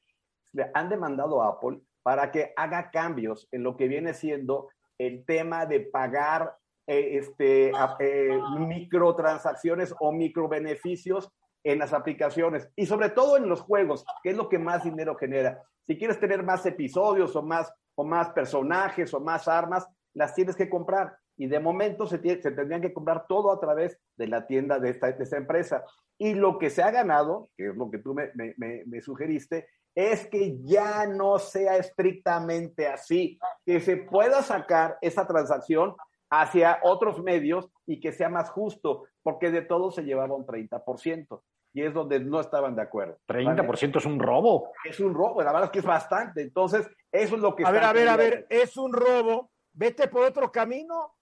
le 0.54 0.72
han 0.74 0.90
demandado 0.90 1.44
a 1.44 1.50
Apple 1.50 1.82
para 2.02 2.32
que 2.32 2.54
haga 2.56 2.90
cambios 2.92 3.48
en 3.52 3.64
lo 3.64 3.76
que 3.76 3.88
viene 3.88 4.14
siendo 4.14 4.70
el 4.98 5.26
tema 5.26 5.66
de 5.66 5.82
pagar 5.82 6.56
eh, 6.88 7.18
este, 7.18 7.72
eh, 8.00 8.40
microtransacciones 8.60 9.94
o 10.00 10.12
microbeneficios 10.12 11.32
en 11.64 11.80
las 11.80 11.94
aplicaciones 11.94 12.70
y 12.76 12.86
sobre 12.86 13.10
todo 13.10 13.38
en 13.38 13.50
los 13.50 13.62
juegos, 13.62 14.06
que 14.22 14.30
es 14.30 14.38
lo 14.38 14.50
que 14.50 14.60
más 14.60 14.84
dinero 14.84 15.16
genera. 15.16 15.64
Si 15.88 15.98
quieres 15.98 16.20
tener 16.20 16.44
más 16.44 16.66
episodios 16.66 17.36
o 17.36 17.42
más, 17.42 17.74
o 17.96 18.04
más 18.04 18.30
personajes 18.30 19.14
o 19.14 19.20
más 19.20 19.48
armas, 19.48 19.88
las 20.14 20.36
tienes 20.36 20.56
que 20.56 20.70
comprar. 20.70 21.18
Y 21.38 21.48
de 21.48 21.60
momento 21.60 22.06
se, 22.06 22.20
tendrían 22.20 22.82
que 22.82 22.94
comprar 22.94 23.26
todo 23.28 23.52
a 23.52 23.60
través 23.60 24.00
de 24.16 24.28
la 24.28 24.48
tienda 24.48 24.80
de 24.80 24.92
esta, 24.92 25.12
de 25.12 25.24
esta 25.24 25.38
empresa. 25.38 25.84
Y 26.18 26.34
lo 26.36 26.60
que 26.60 26.70
se 26.70 26.82
ha 26.82 26.92
ganado, 26.92 27.50
que 27.58 27.70
es 27.70 27.76
lo 27.76 27.90
que 27.90 27.98
tú 27.98 28.16
me 28.16 29.02
sugeriste, 29.02 29.68
es 29.96 30.28
que 30.28 30.58
ya 30.62 31.08
no 31.08 31.40
sea 31.40 31.78
estrictamente 31.78 32.88
así, 32.88 33.40
que 33.66 33.80
se 33.80 33.96
pueda 33.96 34.44
sacar 34.44 34.98
esa 35.02 35.26
transacción 35.26 35.96
hacia 36.30 36.80
otros 36.84 37.24
medios 37.24 37.70
y 37.86 38.02
que 38.02 38.12
sea 38.12 38.30
más 38.30 38.50
justo, 38.50 39.06
porque 39.24 39.52
de 39.52 39.62
todo 39.62 39.92
se 39.92 40.04
llevaba 40.04 40.36
un 40.36 40.46
30%, 40.46 41.42
y 41.74 41.84
es 41.84 41.94
donde 41.94 42.20
no 42.20 42.42
estaban 42.42 42.76
de 42.76 42.82
acuerdo. 42.82 43.18
30% 43.28 43.98
es 43.98 44.06
un 44.06 44.20
robo. 44.20 44.72
Es 44.84 45.00
un 45.00 45.14
robo, 45.14 45.42
la 45.42 45.52
verdad 45.52 45.66
es 45.66 45.72
que 45.72 45.80
es 45.80 45.86
bastante, 45.86 46.42
entonces 46.42 46.88
eso 47.12 47.36
es 47.36 47.42
lo 47.42 47.56
que... 47.56 47.66
A 47.66 47.72
ver, 47.72 47.84
a 47.84 47.94
ver, 47.94 48.10
a 48.10 48.18
ver, 48.18 48.48
es 48.50 48.76
un 48.76 48.92
robo. 48.92 49.52
Vete 49.72 50.08
por 50.08 50.24
otro 50.24 50.52
camino. 50.52 51.16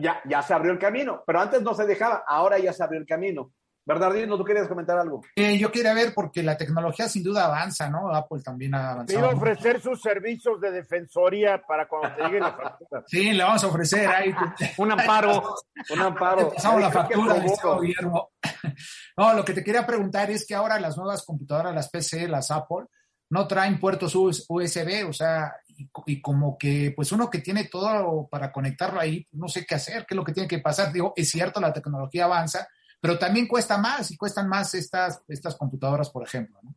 Ya, 0.00 0.20
ya 0.26 0.42
se 0.42 0.52
abrió 0.52 0.72
el 0.72 0.78
camino, 0.78 1.22
pero 1.26 1.40
antes 1.40 1.62
no 1.62 1.74
se 1.74 1.86
dejaba, 1.86 2.24
ahora 2.26 2.58
ya 2.58 2.72
se 2.72 2.82
abrió 2.82 3.00
el 3.00 3.06
camino. 3.06 3.52
Bernardino, 3.86 4.38
¿tú 4.38 4.44
querías 4.44 4.66
comentar 4.66 4.98
algo? 4.98 5.20
Eh, 5.36 5.58
yo 5.58 5.70
quería 5.70 5.92
ver 5.92 6.14
porque 6.14 6.42
la 6.42 6.56
tecnología 6.56 7.08
sin 7.08 7.22
duda 7.22 7.44
avanza, 7.44 7.90
¿no? 7.90 8.08
Apple 8.14 8.40
también 8.42 8.74
ha 8.74 8.78
Te 8.78 8.86
avanzado. 8.92 9.18
iba 9.18 9.28
a 9.28 9.34
mucho. 9.34 9.42
ofrecer 9.50 9.80
sus 9.82 10.00
servicios 10.00 10.60
de 10.60 10.70
defensoría 10.70 11.62
para 11.66 11.86
cuando 11.86 12.16
te 12.16 12.22
llegue 12.22 12.40
la 12.40 12.52
factura. 12.54 13.04
Sí, 13.06 13.32
le 13.32 13.42
vamos 13.44 13.62
a 13.62 13.66
ofrecer 13.66 14.08
ahí. 14.08 14.34
Un 14.78 14.92
amparo. 14.92 15.54
Un 15.90 16.00
amparo. 16.00 16.48
Te 16.48 16.54
pasamos 16.56 16.80
la 16.80 16.86
Ay, 16.86 16.92
factura, 16.92 17.36
estimado 17.36 17.80
Guillermo. 17.80 18.30
No, 19.16 19.32
lo 19.34 19.44
que 19.44 19.52
te 19.52 19.62
quería 19.62 19.86
preguntar 19.86 20.30
es 20.30 20.46
que 20.46 20.54
ahora 20.54 20.80
las 20.80 20.96
nuevas 20.96 21.24
computadoras, 21.24 21.74
las 21.74 21.88
PC, 21.90 22.26
las 22.26 22.50
Apple, 22.50 22.86
no 23.30 23.46
traen 23.46 23.78
puertos 23.78 24.14
US- 24.16 24.44
USB, 24.48 25.08
o 25.08 25.12
sea, 25.12 25.54
y, 25.68 25.88
y 26.06 26.20
como 26.20 26.56
que, 26.58 26.92
pues 26.96 27.12
uno 27.12 27.30
que 27.30 27.38
tiene 27.38 27.64
todo 27.64 28.26
para 28.28 28.50
conectarlo 28.50 28.98
ahí, 28.98 29.26
no 29.32 29.46
sé 29.48 29.64
qué 29.66 29.76
hacer, 29.76 30.06
qué 30.06 30.14
es 30.14 30.16
lo 30.16 30.24
que 30.24 30.32
tiene 30.32 30.48
que 30.48 30.58
pasar. 30.58 30.92
Digo, 30.92 31.12
es 31.14 31.30
cierto, 31.30 31.60
la 31.60 31.72
tecnología 31.72 32.24
avanza, 32.24 32.66
pero 33.04 33.18
también 33.18 33.46
cuesta 33.46 33.76
más 33.76 34.10
y 34.10 34.16
cuestan 34.16 34.48
más 34.48 34.74
estas, 34.74 35.22
estas 35.28 35.54
computadoras, 35.56 36.08
por 36.08 36.22
ejemplo, 36.24 36.58
¿no? 36.62 36.74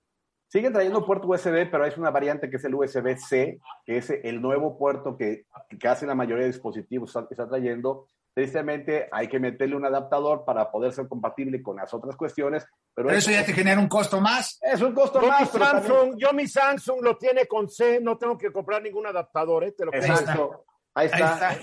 Siguen 0.49 0.73
trayendo 0.73 1.05
puerto 1.05 1.25
USB, 1.29 1.69
pero 1.71 1.85
es 1.85 1.97
una 1.97 2.09
variante 2.11 2.49
que 2.49 2.57
es 2.57 2.65
el 2.65 2.75
USB-C, 2.75 3.59
que 3.85 3.97
es 3.97 4.09
el 4.09 4.41
nuevo 4.41 4.77
puerto 4.77 5.15
que, 5.15 5.45
que 5.69 5.77
casi 5.77 6.05
la 6.05 6.15
mayoría 6.15 6.43
de 6.43 6.51
dispositivos 6.51 7.09
está, 7.15 7.25
está 7.31 7.47
trayendo. 7.47 8.07
Tristemente 8.33 9.07
hay 9.09 9.29
que 9.29 9.39
meterle 9.39 9.77
un 9.77 9.85
adaptador 9.85 10.43
para 10.43 10.69
poder 10.69 10.91
ser 10.91 11.07
compatible 11.07 11.63
con 11.63 11.77
las 11.77 11.93
otras 11.93 12.17
cuestiones, 12.17 12.65
pero, 12.93 13.07
Pero 13.07 13.19
eso 13.19 13.31
ya 13.31 13.45
te 13.45 13.53
genera 13.53 13.79
un 13.79 13.87
costo 13.87 14.19
más. 14.19 14.59
es 14.61 14.81
un 14.81 14.93
costo 14.93 15.21
Yo 15.21 15.27
mi, 15.27 15.31
más. 15.31 15.49
pero 15.49 15.63
también- 15.65 15.93
Samsung, 15.93 16.15
yo 16.17 16.33
mi 16.33 16.47
Samsung 16.47 17.01
lo 17.03 17.17
tiene 17.17 17.45
con 17.45 17.69
C, 17.69 18.01
no 18.01 18.17
tengo 18.17 18.37
que 18.37 18.51
comprar 18.51 18.81
ningún 18.81 19.07
adaptador, 19.07 19.63
¿eh? 19.63 19.71
te 19.71 19.85
lo 19.85 19.91
Ahí 19.93 20.01
Exacto. 20.01 20.65
Ahí 20.93 21.09
Ahí 21.13 21.21
está. 21.21 21.57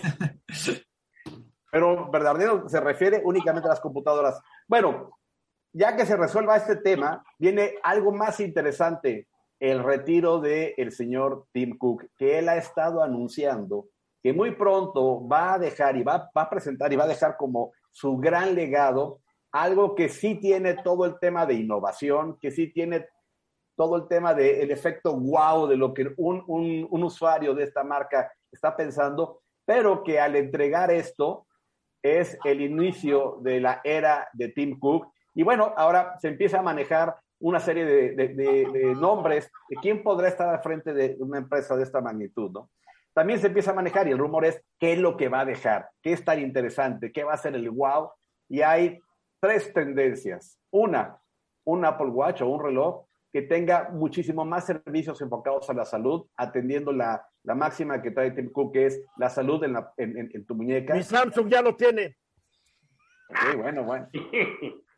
Pero 1.75 2.09
verdadero 2.09 2.69
se 2.69 2.79
refiere 2.79 3.21
únicamente 3.25 3.67
a 3.67 3.71
las 3.71 3.81
computadoras. 3.81 4.41
Bueno, 4.69 5.19
ya 5.73 5.97
que 5.97 6.07
se 6.07 6.17
resuelva 6.17 6.57
este 6.57 6.77
tema, 6.77 7.25
viene 7.37 7.75
algo 7.83 8.13
más 8.13 8.39
interesante, 8.39 9.27
el 9.59 9.83
retiro 9.83 10.39
del 10.39 10.73
el 10.77 10.93
señor 10.93 11.49
Tim 11.51 11.77
Cook, 11.77 12.05
que 12.17 12.39
él 12.39 12.49
ha 12.49 12.57
estado 12.57 13.03
anunciando 13.03 13.87
que 14.23 14.33
muy 14.33 14.53
pronto 14.53 15.27
va 15.27 15.55
a 15.55 15.59
dejar 15.59 15.97
y 15.97 16.05
va, 16.05 16.31
va 16.37 16.43
a 16.43 16.51
presentar 16.51 16.93
y 16.93 16.97
va 16.97 17.05
a 17.05 17.09
dejar 17.09 17.37
como 17.37 17.73
su 17.91 18.19
gran 18.19 18.55
legado 18.55 19.19
algo 19.51 19.97
que 19.97 20.09
sí 20.09 20.37
tiene 20.37 20.75
todo 20.75 21.05
el 21.07 21.19
tema 21.19 21.45
de 21.45 21.55
innovación, 21.55 22.39
que 22.39 22.53
sí 22.53 22.73
tiene 22.73 23.09
todo 23.75 23.97
el 23.97 24.07
tema 24.07 24.33
del 24.33 24.71
efecto 24.71 25.19
wow 25.19 25.67
de 25.67 25.77
lo 25.77 25.93
que 25.93 26.15
un, 26.19 26.45
un, 26.47 26.87
un 26.89 27.03
usuario 27.03 27.53
de 27.53 27.65
esta 27.65 27.83
marca 27.83 28.31
está 28.53 28.77
pensando, 28.77 29.41
pero 29.65 30.05
que 30.05 30.21
al 30.21 30.37
entregar 30.37 30.93
esto 30.93 31.49
es 32.05 32.39
el 32.45 32.61
inicio 32.61 33.39
de 33.41 33.61
la 33.61 33.81
era 33.83 34.29
de 34.35 34.51
Tim 34.51 34.79
Cook. 34.79 35.11
Y 35.35 35.43
bueno, 35.43 35.73
ahora 35.75 36.17
se 36.21 36.29
empieza 36.29 36.59
a 36.59 36.63
manejar 36.63 37.17
una 37.41 37.59
serie 37.61 37.85
de, 37.87 38.15
de, 38.15 38.95
nombres 38.95 39.51
de 39.71 39.77
quién 39.77 40.03
podrá 40.03 40.29
estar 40.29 40.49
al 40.49 40.63
frente 40.63 40.93
de 40.93 41.17
una 41.19 41.39
empresa 41.39 41.75
de 41.77 41.83
esta 41.83 42.03
magnitud, 42.03 42.51
¿no? 42.51 42.71
También 43.15 43.39
se 43.39 43.47
empieza 43.47 43.71
a 43.71 43.75
manejar 43.75 44.07
y 44.07 44.11
el 44.11 44.19
rumor 44.19 44.45
es 44.45 44.63
qué 44.79 44.93
es 44.93 44.99
lo 44.99 45.17
que 45.17 45.29
va 45.29 45.41
a 45.41 45.45
dejar, 45.45 45.89
qué 46.03 46.13
es 46.13 46.25
tan 46.25 46.41
interesante, 46.41 47.11
qué 47.11 47.25
va 47.25 47.33
a 47.33 47.39
ser 47.39 47.55
el 47.55 47.71
wow. 47.71 48.11
Y 48.49 48.61
hay 48.61 49.01
tres 49.41 49.73
tendencias. 49.73 50.59
Una, 50.71 51.19
un 51.65 51.85
Apple 51.85 52.09
Watch 52.09 52.43
o 52.43 52.49
un 52.49 52.63
reloj 52.63 53.07
que 53.33 53.43
tenga 53.43 53.89
muchísimo 53.91 54.45
más 54.45 54.67
servicios 54.67 55.21
enfocados 55.23 55.71
a 55.71 55.75
la 55.75 55.85
salud, 55.85 56.27
atendiendo 56.37 56.93
la, 56.93 57.27
la 57.45 57.55
máxima 57.55 58.03
que 58.03 58.11
trae 58.11 58.33
Tim 58.33 58.51
Cook, 58.51 58.77
es 58.77 59.01
la 59.17 59.31
salud 59.31 59.63
en, 59.65 59.75
la, 59.75 59.93
en, 59.97 60.19
en, 60.19 60.31
en 60.35 60.47
tu 60.47 60.55
muñeca. 60.55 60.95
Mi 60.95 61.03
Samsung 61.03 61.49
ya 61.49 61.63
lo 61.63 61.77
tiene. 61.77 62.17
Ok, 63.31 63.57
bueno, 63.57 63.85
bueno. 63.85 64.09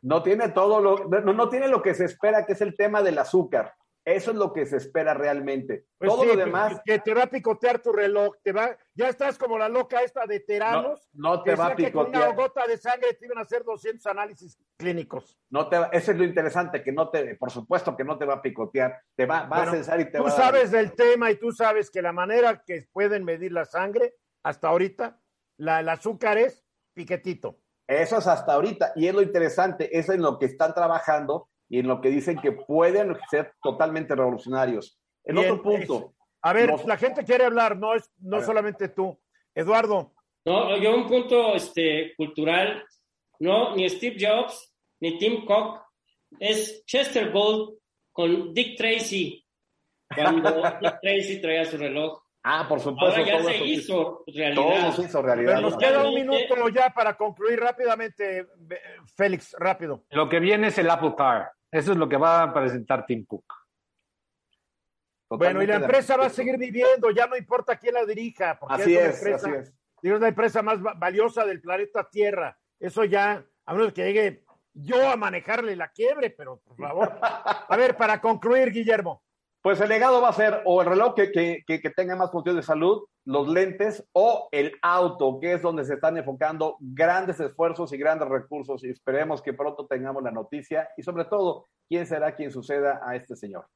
No 0.01 0.23
tiene 0.23 0.49
todo 0.49 0.79
lo, 0.79 1.07
no, 1.07 1.33
no 1.33 1.49
tiene 1.49 1.67
lo 1.67 1.81
que 1.81 1.93
se 1.93 2.05
espera, 2.05 2.45
que 2.45 2.53
es 2.53 2.61
el 2.61 2.75
tema 2.75 3.01
del 3.03 3.17
azúcar. 3.17 3.73
Eso 4.09 4.31
es 4.31 4.37
lo 4.37 4.53
que 4.53 4.65
se 4.65 4.77
espera 4.77 5.13
realmente. 5.13 5.85
Pues 5.97 6.09
todo 6.09 6.21
sí, 6.21 6.27
lo 6.29 6.35
demás 6.37 6.79
Que 6.85 6.99
te 6.99 7.13
va 7.13 7.23
a 7.23 7.27
picotear 7.27 7.79
tu 7.79 7.91
reloj. 7.91 8.35
Te 8.41 8.53
va, 8.53 8.77
ya 8.93 9.09
estás 9.09 9.37
como 9.37 9.57
la 9.57 9.67
loca 9.67 10.01
esta 10.01 10.25
de 10.25 10.39
Teranos. 10.39 11.09
no, 11.11 11.31
no 11.35 11.43
te 11.43 11.55
va 11.55 11.65
a 11.65 11.69
decía 11.71 11.87
que 11.87 11.91
con 11.91 12.05
una 12.07 12.11
picotear. 12.19 12.35
gota 12.37 12.67
de 12.67 12.77
sangre 12.77 13.13
te 13.15 13.25
iban 13.25 13.37
a 13.37 13.41
hacer 13.41 13.65
200 13.65 14.05
análisis 14.07 14.57
clínicos. 14.77 15.37
No 15.49 15.67
te 15.67 15.77
va- 15.77 15.89
eso 15.91 16.11
es 16.11 16.17
lo 16.17 16.23
interesante, 16.23 16.81
que 16.83 16.93
no 16.93 17.09
te, 17.09 17.35
por 17.35 17.51
supuesto 17.51 17.97
que 17.97 18.05
no 18.05 18.17
te 18.17 18.23
va 18.23 18.35
a 18.35 18.41
picotear, 18.41 18.97
te 19.13 19.25
va, 19.25 19.41
va 19.41 19.57
Bueno, 19.57 19.71
a 19.71 19.75
censar 19.75 19.99
y 19.99 20.05
te 20.05 20.19
Tú 20.19 20.23
va 20.23 20.29
a 20.29 20.31
sabes 20.31 20.71
del 20.71 20.93
tema 20.93 21.29
y 21.29 21.35
tú 21.35 21.51
sabes 21.51 21.91
que 21.91 22.01
la 22.01 22.13
manera 22.13 22.63
que 22.65 22.87
pueden 22.93 23.25
medir 23.25 23.51
la 23.51 23.65
sangre 23.65 24.15
hasta 24.41 24.69
ahorita, 24.69 25.19
la, 25.57 25.81
el 25.81 25.89
azúcar 25.89 26.37
es 26.37 26.63
piquetito. 26.93 27.59
Eso 27.89 28.19
es 28.19 28.27
hasta 28.27 28.53
ahorita, 28.53 28.93
y 28.95 29.07
es 29.07 29.13
lo 29.13 29.21
interesante, 29.21 29.97
es 29.97 30.07
en 30.07 30.21
lo 30.21 30.39
que 30.39 30.45
están 30.45 30.73
trabajando 30.73 31.49
y 31.69 31.79
en 31.79 31.87
lo 31.87 31.99
que 32.01 32.09
dicen 32.09 32.37
que 32.39 32.51
pueden 32.51 33.15
ser 33.29 33.53
totalmente 33.61 34.15
revolucionarios. 34.15 34.99
El 35.23 35.35
Bien, 35.35 35.51
otro 35.51 35.63
punto, 35.63 36.13
A 36.41 36.53
ver, 36.53 36.69
Los- 36.69 36.85
la 36.85 36.97
gente 36.97 37.23
quiere 37.25 37.45
hablar, 37.45 37.75
no 37.77 37.93
es 37.95 38.09
no 38.19 38.41
solamente 38.41 38.87
tú. 38.89 39.19
Eduardo, 39.55 40.13
No, 40.45 40.77
yo 40.77 40.95
un 40.95 41.07
punto 41.07 41.55
este, 41.55 42.13
cultural, 42.15 42.85
no, 43.39 43.75
ni 43.75 43.89
Steve 43.89 44.15
Jobs, 44.19 44.73
ni 45.01 45.17
Tim 45.17 45.45
Cook, 45.45 45.81
es 46.39 46.85
Chester 46.85 47.31
Gold 47.31 47.77
con 48.13 48.53
Dick 48.53 48.77
Tracy, 48.77 49.43
cuando 50.15 50.51
Dick 50.81 50.99
Tracy 51.01 51.41
traía 51.41 51.65
su 51.65 51.77
reloj. 51.77 52.21
ah, 52.43 52.65
por 52.69 52.79
supuesto, 52.79 53.19
Ahora 53.19 53.25
ya 53.25 53.37
todo 53.39 53.49
se 53.49 53.65
hizo 53.65 54.23
realidad. 54.27 54.55
todo 54.55 54.91
se 54.93 55.01
hizo 55.03 55.21
realidad. 55.21 55.49
pero 55.55 55.61
nos 55.61 55.73
¿no? 55.73 55.79
queda 55.79 56.07
un 56.07 56.15
minuto 56.15 56.69
ya 56.69 56.89
para 56.93 57.15
concluir 57.17 57.59
rápidamente, 57.59 58.47
Félix, 59.17 59.53
rápido. 59.59 60.05
Lo 60.11 60.29
que 60.29 60.39
viene 60.39 60.67
es 60.67 60.77
el 60.77 60.89
Apple 60.89 61.13
Car. 61.17 61.51
Eso 61.71 61.91
es 61.91 61.97
lo 61.97 62.07
que 62.07 62.17
va 62.17 62.43
a 62.43 62.53
presentar 62.53 63.05
Tim 63.05 63.25
Cook. 63.25 63.45
Bueno, 65.29 65.61
y 65.61 65.67
la 65.67 65.75
empresa 65.75 66.15
va 66.15 66.27
a 66.27 66.29
seguir 66.29 66.57
viviendo, 66.57 67.09
ya 67.11 67.27
no 67.27 67.35
importa 67.35 67.75
quién 67.77 67.95
la 67.95 68.05
dirija, 68.05 68.57
porque 68.57 68.75
Así 68.75 68.95
una 68.95 69.05
es, 69.07 69.15
empresa, 69.17 69.47
así 69.49 69.55
es. 69.57 69.73
digo, 70.01 70.15
es 70.15 70.21
la 70.21 70.29
empresa 70.29 70.61
más 70.61 70.77
va- 70.83 70.93
valiosa 70.93 71.45
del 71.45 71.59
planeta 71.61 72.07
Tierra. 72.09 72.57
Eso 72.79 73.03
ya, 73.03 73.43
a 73.65 73.73
menos 73.73 73.91
que 73.91 74.05
llegue 74.05 74.45
yo 74.73 75.09
a 75.09 75.17
manejarle 75.17 75.75
la 75.75 75.89
quiebre, 75.89 76.29
pero 76.29 76.59
por 76.61 76.77
favor. 76.77 77.17
A 77.21 77.75
ver, 77.75 77.97
para 77.97 78.21
concluir, 78.21 78.71
Guillermo. 78.71 79.21
Pues 79.61 79.81
el 79.81 79.89
legado 79.89 80.21
va 80.21 80.29
a 80.29 80.33
ser 80.33 80.61
o 80.63 80.81
el 80.81 80.87
reloj 80.87 81.13
que, 81.15 81.29
que, 81.31 81.63
que, 81.67 81.81
que 81.81 81.89
tenga 81.89 82.15
más 82.15 82.31
funciones 82.31 82.63
de 82.63 82.65
salud, 82.65 83.03
los 83.27 83.47
lentes 83.49 84.07
o 84.13 84.47
el 84.53 84.71
auto, 84.81 85.37
que 85.41 85.53
es 85.53 85.61
donde 85.61 85.83
se 85.83 85.95
están 85.95 86.17
enfocando 86.17 86.77
grandes 86.79 87.39
esfuerzos 87.41 87.91
y 87.91 87.97
grandes 87.97 88.29
recursos. 88.29 88.83
Y 88.85 88.89
esperemos 88.89 89.41
que 89.41 89.53
pronto 89.53 89.85
tengamos 89.85 90.23
la 90.23 90.31
noticia 90.31 90.87
y 90.95 91.03
sobre 91.03 91.25
todo, 91.25 91.67
quién 91.89 92.07
será 92.07 92.33
quien 92.35 92.51
suceda 92.51 93.01
a 93.05 93.15
este 93.17 93.35
señor. 93.35 93.67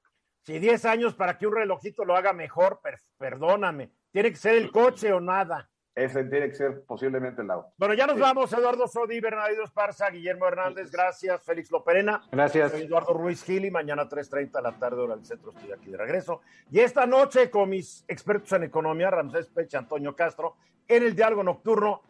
Si 0.46 0.58
10 0.58 0.86
años 0.86 1.16
para 1.16 1.38
que 1.38 1.46
un 1.48 1.56
relojito 1.56 2.06
lo 2.06 2.16
haga 2.16 2.32
mejor, 2.32 2.80
per- 2.82 3.00
perdóname. 3.18 3.92
Tiene 4.12 4.30
que 4.30 4.38
ser 4.38 4.56
el 4.56 4.72
coche 4.72 5.12
o 5.12 5.20
nada. 5.20 5.70
Ese 5.94 6.24
tiene 6.24 6.48
que 6.50 6.56
ser 6.56 6.84
posiblemente 6.86 7.42
el 7.42 7.52
auto. 7.52 7.74
Bueno, 7.78 7.94
ya 7.94 8.08
nos 8.08 8.16
Sí. 8.16 8.22
vamos. 8.22 8.54
Eduardo 8.54 8.88
Sodi, 8.88 9.20
Bernardo 9.20 9.62
Esparza, 9.64 10.10
Guillermo 10.10 10.48
Hernández, 10.48 10.90
gracias. 10.90 11.44
Félix 11.44 11.70
Loperena. 11.70 12.22
Gracias. 12.32 12.74
Eduardo 12.76 13.14
Ruiz 13.14 13.44
Gil 13.44 13.66
y 13.66 13.72
mañana 13.72 14.08
3.30 14.08 14.60
de 14.60 14.64
la 14.64 14.80
tarde, 14.80 15.02
hora 15.02 15.16
del 15.18 15.26
centro, 15.26 15.52
estoy 15.52 15.72
aquí 15.74 15.92
de 15.92 15.98
regreso. 15.98 16.42
Y 16.72 16.80
esta 16.80 17.06
noche 17.06 17.50
con 17.52 17.70
mis 17.70 18.06
expertos 18.08 18.52
en 18.54 18.64
economía, 18.64 19.10
Ramsés 19.12 19.50
Pecha, 19.50 19.80
Antonio 19.80 20.16
Castro, 20.16 20.56
en 20.88 21.04
el 21.04 21.14
diálogo 21.14 21.44
nocturno, 21.44 22.02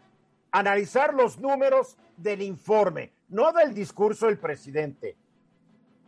analizar 0.51 1.13
los 1.15 1.39
números 1.39 1.97
del 2.17 2.43
informe, 2.43 3.13
no 3.29 3.51
del 3.51 3.73
discurso 3.73 4.27
del 4.27 4.37
presidente, 4.37 5.17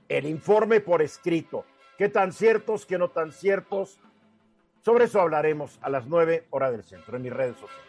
el 0.08 0.26
informe 0.28 0.80
por 0.80 1.02
escrito. 1.02 1.66
¿Qué 1.98 2.10
tan 2.10 2.34
ciertos, 2.34 2.86
qué 2.86 2.98
no 3.00 3.10
tan 3.10 3.32
ciertos? 3.32 4.00
Sobre 4.84 5.06
eso 5.06 5.22
hablaremos 5.22 5.80
a 5.82 5.90
las 5.90 6.06
9 6.08 6.48
hora 6.50 6.70
del 6.70 6.84
centro 6.84 7.16
en 7.16 7.24
mis 7.24 7.32
redes 7.32 7.56
sociales. 7.56 7.82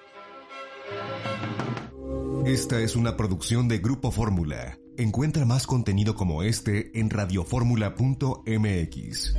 Esta 2.46 2.78
es 2.80 2.94
una 2.94 3.16
producción 3.16 3.66
de 3.68 3.78
Grupo 3.78 4.12
Fórmula. 4.12 4.78
Encuentra 4.96 5.44
más 5.44 5.66
contenido 5.66 6.14
como 6.14 6.44
este 6.44 6.96
en 6.98 7.10
radioformula.mx. 7.10 9.34